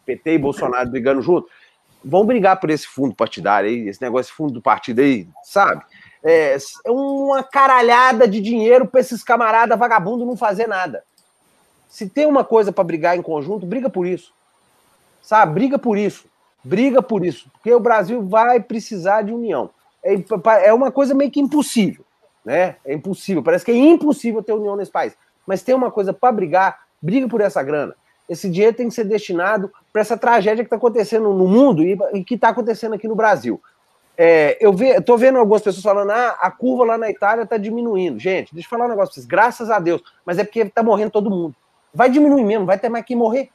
PT 0.06 0.34
e 0.34 0.38
Bolsonaro 0.38 0.88
brigando 0.88 1.20
junto. 1.20 1.48
Vão 2.08 2.24
brigar 2.24 2.60
por 2.60 2.70
esse 2.70 2.86
fundo 2.86 3.14
partidário 3.14 3.68
aí, 3.68 3.88
esse 3.88 4.00
negócio, 4.00 4.30
esse 4.30 4.36
fundo 4.36 4.52
do 4.52 4.62
partido 4.62 5.00
aí, 5.00 5.26
sabe? 5.42 5.84
É, 6.22 6.56
é 6.84 6.90
uma 6.90 7.42
caralhada 7.42 8.28
de 8.28 8.40
dinheiro 8.40 8.86
para 8.86 9.00
esses 9.00 9.24
camaradas 9.24 9.76
vagabundos 9.76 10.24
não 10.24 10.36
fazer 10.36 10.68
nada. 10.68 11.02
Se 11.88 12.08
tem 12.08 12.24
uma 12.26 12.44
coisa 12.44 12.70
para 12.70 12.84
brigar 12.84 13.16
em 13.16 13.22
conjunto, 13.22 13.66
briga 13.66 13.90
por 13.90 14.06
isso. 14.06 14.32
Sabe? 15.20 15.54
Briga 15.54 15.78
por 15.78 15.98
isso. 15.98 16.26
Briga 16.62 17.02
por 17.02 17.24
isso. 17.24 17.50
Porque 17.52 17.72
o 17.74 17.80
Brasil 17.80 18.22
vai 18.22 18.60
precisar 18.60 19.22
de 19.22 19.32
união. 19.32 19.70
É, 20.02 20.14
é 20.68 20.72
uma 20.72 20.92
coisa 20.92 21.12
meio 21.12 21.30
que 21.30 21.40
impossível. 21.40 22.04
Né? 22.44 22.76
É 22.84 22.94
impossível. 22.94 23.42
Parece 23.42 23.64
que 23.64 23.72
é 23.72 23.76
impossível 23.76 24.42
ter 24.42 24.52
união 24.52 24.76
nesse 24.76 24.92
país. 24.92 25.16
Mas 25.44 25.62
tem 25.62 25.74
uma 25.74 25.90
coisa 25.90 26.12
para 26.12 26.32
brigar, 26.32 26.86
briga 27.02 27.26
por 27.28 27.40
essa 27.40 27.62
grana. 27.62 27.96
Esse 28.28 28.48
dinheiro 28.48 28.76
tem 28.76 28.88
que 28.88 28.94
ser 28.94 29.04
destinado 29.04 29.72
para 29.96 30.02
essa 30.02 30.18
tragédia 30.18 30.62
que 30.62 30.66
está 30.66 30.76
acontecendo 30.76 31.32
no 31.32 31.48
mundo 31.48 31.82
e, 31.82 31.98
e 32.12 32.22
que 32.22 32.34
está 32.34 32.50
acontecendo 32.50 32.94
aqui 32.94 33.08
no 33.08 33.14
Brasil. 33.14 33.58
É, 34.14 34.58
eu 34.60 34.74
estou 34.74 35.16
vendo 35.16 35.38
algumas 35.38 35.62
pessoas 35.62 35.82
falando, 35.82 36.10
ah, 36.10 36.36
a 36.38 36.50
curva 36.50 36.84
lá 36.84 36.98
na 36.98 37.10
Itália 37.10 37.44
está 37.44 37.56
diminuindo. 37.56 38.18
Gente, 38.18 38.52
deixa 38.52 38.66
eu 38.66 38.70
falar 38.70 38.84
um 38.84 38.88
negócio 38.90 39.08
para 39.08 39.14
vocês, 39.14 39.24
graças 39.24 39.70
a 39.70 39.78
Deus, 39.78 40.02
mas 40.26 40.38
é 40.38 40.44
porque 40.44 40.60
está 40.60 40.82
morrendo 40.82 41.12
todo 41.12 41.30
mundo. 41.30 41.56
Vai 41.94 42.10
diminuir 42.10 42.44
mesmo, 42.44 42.66
vai 42.66 42.78
ter 42.78 42.90
mais 42.90 43.06
que 43.06 43.16
morrer. 43.16 43.48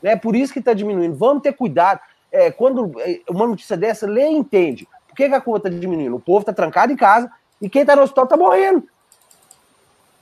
É 0.00 0.14
por 0.14 0.36
isso 0.36 0.52
que 0.52 0.60
está 0.60 0.72
diminuindo. 0.72 1.16
Vamos 1.16 1.42
ter 1.42 1.54
cuidado. 1.54 1.98
É, 2.30 2.52
quando 2.52 2.92
é, 3.00 3.18
uma 3.28 3.48
notícia 3.48 3.76
dessa, 3.76 4.06
lê 4.06 4.28
e 4.28 4.36
entende. 4.36 4.86
Por 5.08 5.16
que, 5.16 5.28
que 5.28 5.34
a 5.34 5.40
curva 5.40 5.56
está 5.56 5.68
diminuindo? 5.68 6.14
O 6.14 6.20
povo 6.20 6.38
está 6.38 6.52
trancado 6.52 6.92
em 6.92 6.96
casa 6.96 7.28
e 7.60 7.68
quem 7.68 7.80
está 7.82 7.96
no 7.96 8.02
hospital 8.02 8.24
está 8.26 8.36
morrendo. 8.36 8.84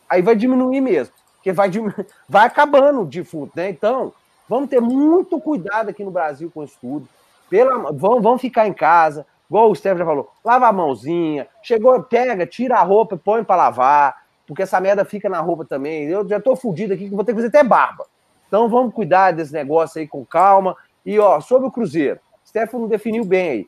Aí 0.09 0.22
vai 0.22 0.34
diminuir 0.34 0.80
mesmo. 0.80 1.12
Porque 1.34 1.53
vai, 1.53 1.70
vai 2.26 2.47
acabando 2.47 3.03
o 3.03 3.05
defunto, 3.05 3.53
né? 3.55 3.68
Então, 3.68 4.14
vamos 4.49 4.69
ter 4.69 4.81
muito 4.81 5.41
cuidado 5.41 5.91
aqui 5.91 6.05
no 6.05 6.11
Brasil 6.11 6.51
com 6.53 6.65
isso 6.65 6.77
tudo. 6.81 7.09
Pela, 7.51 7.93
vão, 7.93 8.39
ficar 8.39 8.67
em 8.69 8.73
casa, 8.73 9.27
igual 9.49 9.71
o 9.71 9.75
Steph 9.75 9.99
já 9.99 10.05
falou, 10.05 10.31
lava 10.45 10.69
a 10.69 10.73
mãozinha, 10.73 11.47
chegou, 11.63 12.03
pega, 12.03 12.47
tira 12.47 12.77
a 12.77 12.83
roupa 12.83 13.17
põe 13.17 13.43
para 13.43 13.57
lavar, 13.57 14.23
porque 14.47 14.63
essa 14.63 14.81
merda 14.81 15.05
fica 15.05 15.29
na 15.29 15.41
roupa 15.41 15.65
também. 15.65 16.05
Eu 16.05 16.27
já 16.27 16.41
tô 16.41 16.57
fudido 16.57 16.95
aqui, 16.95 17.09
que 17.09 17.15
vou 17.15 17.25
ter 17.25 17.33
que 17.33 17.37
fazer 17.37 17.49
até 17.49 17.63
barba. 17.63 18.07
Então 18.47 18.69
vamos 18.69 18.95
cuidar 18.95 19.33
desse 19.33 19.53
negócio 19.53 20.01
aí 20.01 20.09
com 20.09 20.25
calma. 20.25 20.77
E 21.05 21.19
ó, 21.19 21.41
sobre 21.41 21.69
o 21.69 21.71
Cruzeiro, 21.71 22.19
Stefano 22.47 22.89
definiu 22.89 23.25
bem 23.25 23.51
aí. 23.51 23.67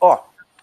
Ó, 0.00 0.18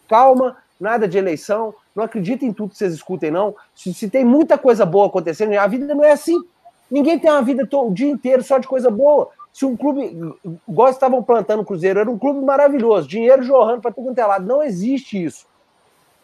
calma, 0.07 0.57
nada 0.79 1.07
de 1.07 1.17
eleição, 1.17 1.73
não 1.95 2.03
acredita 2.03 2.45
em 2.45 2.53
tudo 2.53 2.71
que 2.71 2.77
vocês 2.77 2.93
escutem, 2.93 3.29
não. 3.29 3.55
Se, 3.75 3.93
se, 3.93 4.09
tem 4.09 4.23
muita 4.23 4.57
coisa 4.57 4.85
boa 4.85 5.07
acontecendo, 5.07 5.53
a 5.57 5.67
vida 5.67 5.93
não 5.93 6.03
é 6.03 6.11
assim. 6.11 6.41
Ninguém 6.89 7.19
tem 7.19 7.29
uma 7.29 7.41
vida 7.41 7.65
todo, 7.67 7.89
o 7.89 7.93
dia 7.93 8.09
inteiro 8.09 8.43
só 8.43 8.57
de 8.57 8.67
coisa 8.67 8.89
boa. 8.89 9.29
Se 9.53 9.65
um 9.65 9.75
clube, 9.75 10.35
igual 10.67 10.89
estavam 10.89 11.21
plantando 11.21 11.61
o 11.61 11.65
Cruzeiro, 11.65 11.99
era 11.99 12.09
um 12.09 12.17
clube 12.17 12.39
maravilhoso, 12.43 13.07
dinheiro 13.07 13.43
jorrando 13.43 13.81
para 13.81 13.91
tudo 13.91 14.05
quanto 14.05 14.19
é 14.19 14.25
lado. 14.25 14.45
Não 14.45 14.63
existe 14.63 15.21
isso. 15.21 15.45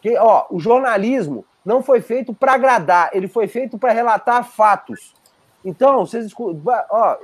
Que, 0.00 0.16
ó, 0.16 0.46
o 0.50 0.58
jornalismo 0.58 1.44
não 1.64 1.82
foi 1.82 2.00
feito 2.00 2.32
para 2.32 2.54
agradar, 2.54 3.10
ele 3.12 3.28
foi 3.28 3.46
feito 3.46 3.76
para 3.76 3.92
relatar 3.92 4.42
fatos. 4.44 5.14
Então, 5.64 6.06
vocês 6.06 6.32
ó, 6.90 7.16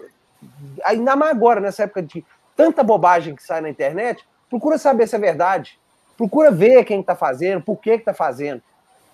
ainda 0.84 1.16
mais 1.16 1.32
agora, 1.34 1.60
nessa 1.60 1.84
época 1.84 2.02
de 2.02 2.24
tanta 2.54 2.82
bobagem 2.82 3.34
que 3.34 3.42
sai 3.42 3.60
na 3.60 3.70
internet, 3.70 4.26
procura 4.50 4.76
saber 4.76 5.06
se 5.08 5.16
é 5.16 5.18
verdade. 5.18 5.78
Procura 6.16 6.50
ver 6.50 6.84
quem 6.84 7.00
está 7.00 7.16
fazendo, 7.16 7.62
por 7.62 7.76
que 7.76 7.90
está 7.90 8.12
fazendo. 8.12 8.62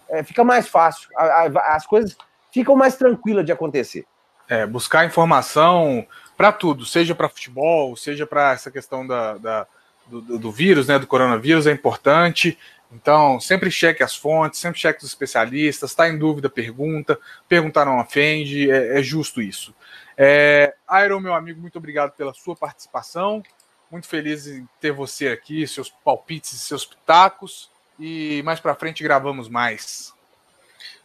É, 0.08 0.22
fica 0.22 0.42
mais 0.42 0.66
fácil. 0.66 1.08
A, 1.16 1.24
a, 1.24 1.76
as 1.76 1.86
coisas 1.86 2.16
ficam 2.50 2.74
mais 2.74 2.96
tranquilas 2.96 3.46
de 3.46 3.52
acontecer. 3.52 4.04
É, 4.48 4.66
buscar 4.66 5.06
informação 5.06 6.04
para 6.40 6.52
tudo, 6.52 6.86
seja 6.86 7.14
para 7.14 7.28
futebol, 7.28 7.94
seja 7.94 8.26
para 8.26 8.52
essa 8.52 8.70
questão 8.70 9.06
da, 9.06 9.36
da 9.36 9.66
do, 10.06 10.38
do, 10.38 10.50
vírus, 10.50 10.88
né, 10.88 10.98
do 10.98 11.06
coronavírus, 11.06 11.66
é 11.66 11.70
importante. 11.70 12.56
Então, 12.90 13.38
sempre 13.38 13.70
cheque 13.70 14.02
as 14.02 14.16
fontes, 14.16 14.58
sempre 14.58 14.80
cheque 14.80 15.04
os 15.04 15.10
especialistas, 15.10 15.90
está 15.90 16.08
em 16.08 16.16
dúvida, 16.16 16.48
pergunta, 16.48 17.18
perguntar 17.46 17.84
não 17.84 18.00
ofende, 18.00 18.70
é, 18.70 18.98
é 18.98 19.02
justo 19.02 19.42
isso. 19.42 19.74
É, 20.16 20.72
Iron, 21.04 21.20
meu 21.20 21.34
amigo, 21.34 21.60
muito 21.60 21.76
obrigado 21.76 22.12
pela 22.12 22.32
sua 22.32 22.56
participação. 22.56 23.42
Muito 23.90 24.06
feliz 24.06 24.46
em 24.46 24.66
ter 24.80 24.92
você 24.92 25.28
aqui, 25.28 25.66
seus 25.66 25.90
palpites 25.90 26.54
e 26.54 26.58
seus 26.58 26.86
pitacos. 26.86 27.70
E 27.98 28.40
mais 28.46 28.58
para 28.58 28.74
frente 28.74 29.02
gravamos 29.02 29.46
mais. 29.46 30.14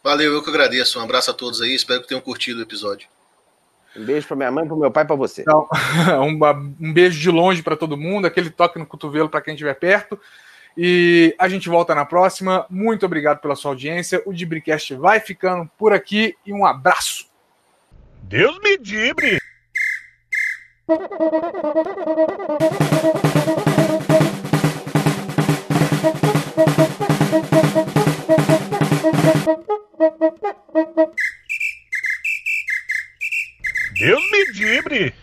Valeu, 0.02 0.32
eu 0.32 0.42
que 0.42 0.50
agradeço. 0.50 0.98
Um 0.98 1.04
abraço 1.04 1.30
a 1.30 1.34
todos 1.34 1.62
aí. 1.62 1.76
Espero 1.76 2.02
que 2.02 2.08
tenham 2.08 2.22
curtido 2.22 2.62
o 2.62 2.64
episódio. 2.64 3.14
Um 3.96 4.06
beijo 4.06 4.28
para 4.28 4.36
minha 4.36 4.52
mãe, 4.52 4.68
para 4.68 4.76
meu 4.76 4.92
pai, 4.92 5.06
para 5.06 5.16
você. 5.16 5.42
Então, 5.42 5.68
um 6.80 6.94
beijo 6.94 7.20
de 7.20 7.32
longe 7.32 7.64
para 7.64 7.78
todo 7.78 7.98
mundo, 7.98 8.28
aquele 8.28 8.50
toque 8.50 8.78
no 8.78 8.86
cotovelo 8.86 9.30
para 9.30 9.42
quem 9.42 9.54
estiver 9.54 9.76
perto. 9.76 10.20
E 10.78 11.34
a 11.40 11.48
gente 11.48 11.70
volta 11.70 11.96
na 11.96 12.04
próxima. 12.04 12.66
Muito 12.70 13.06
obrigado 13.06 13.40
pela 13.40 13.56
sua 13.56 13.72
audiência. 13.72 14.22
O 14.26 14.34
Dibricast 14.34 14.94
vai 14.96 15.22
ficando 15.22 15.70
por 15.78 15.94
aqui 15.94 16.36
e 16.46 16.52
um 16.52 16.66
abraço. 16.66 17.28
Deus 18.24 18.60
me 18.60 18.78
dibre. 18.78 19.40
Deus 33.96 34.22
me 34.30 34.46
livre! 34.60 35.14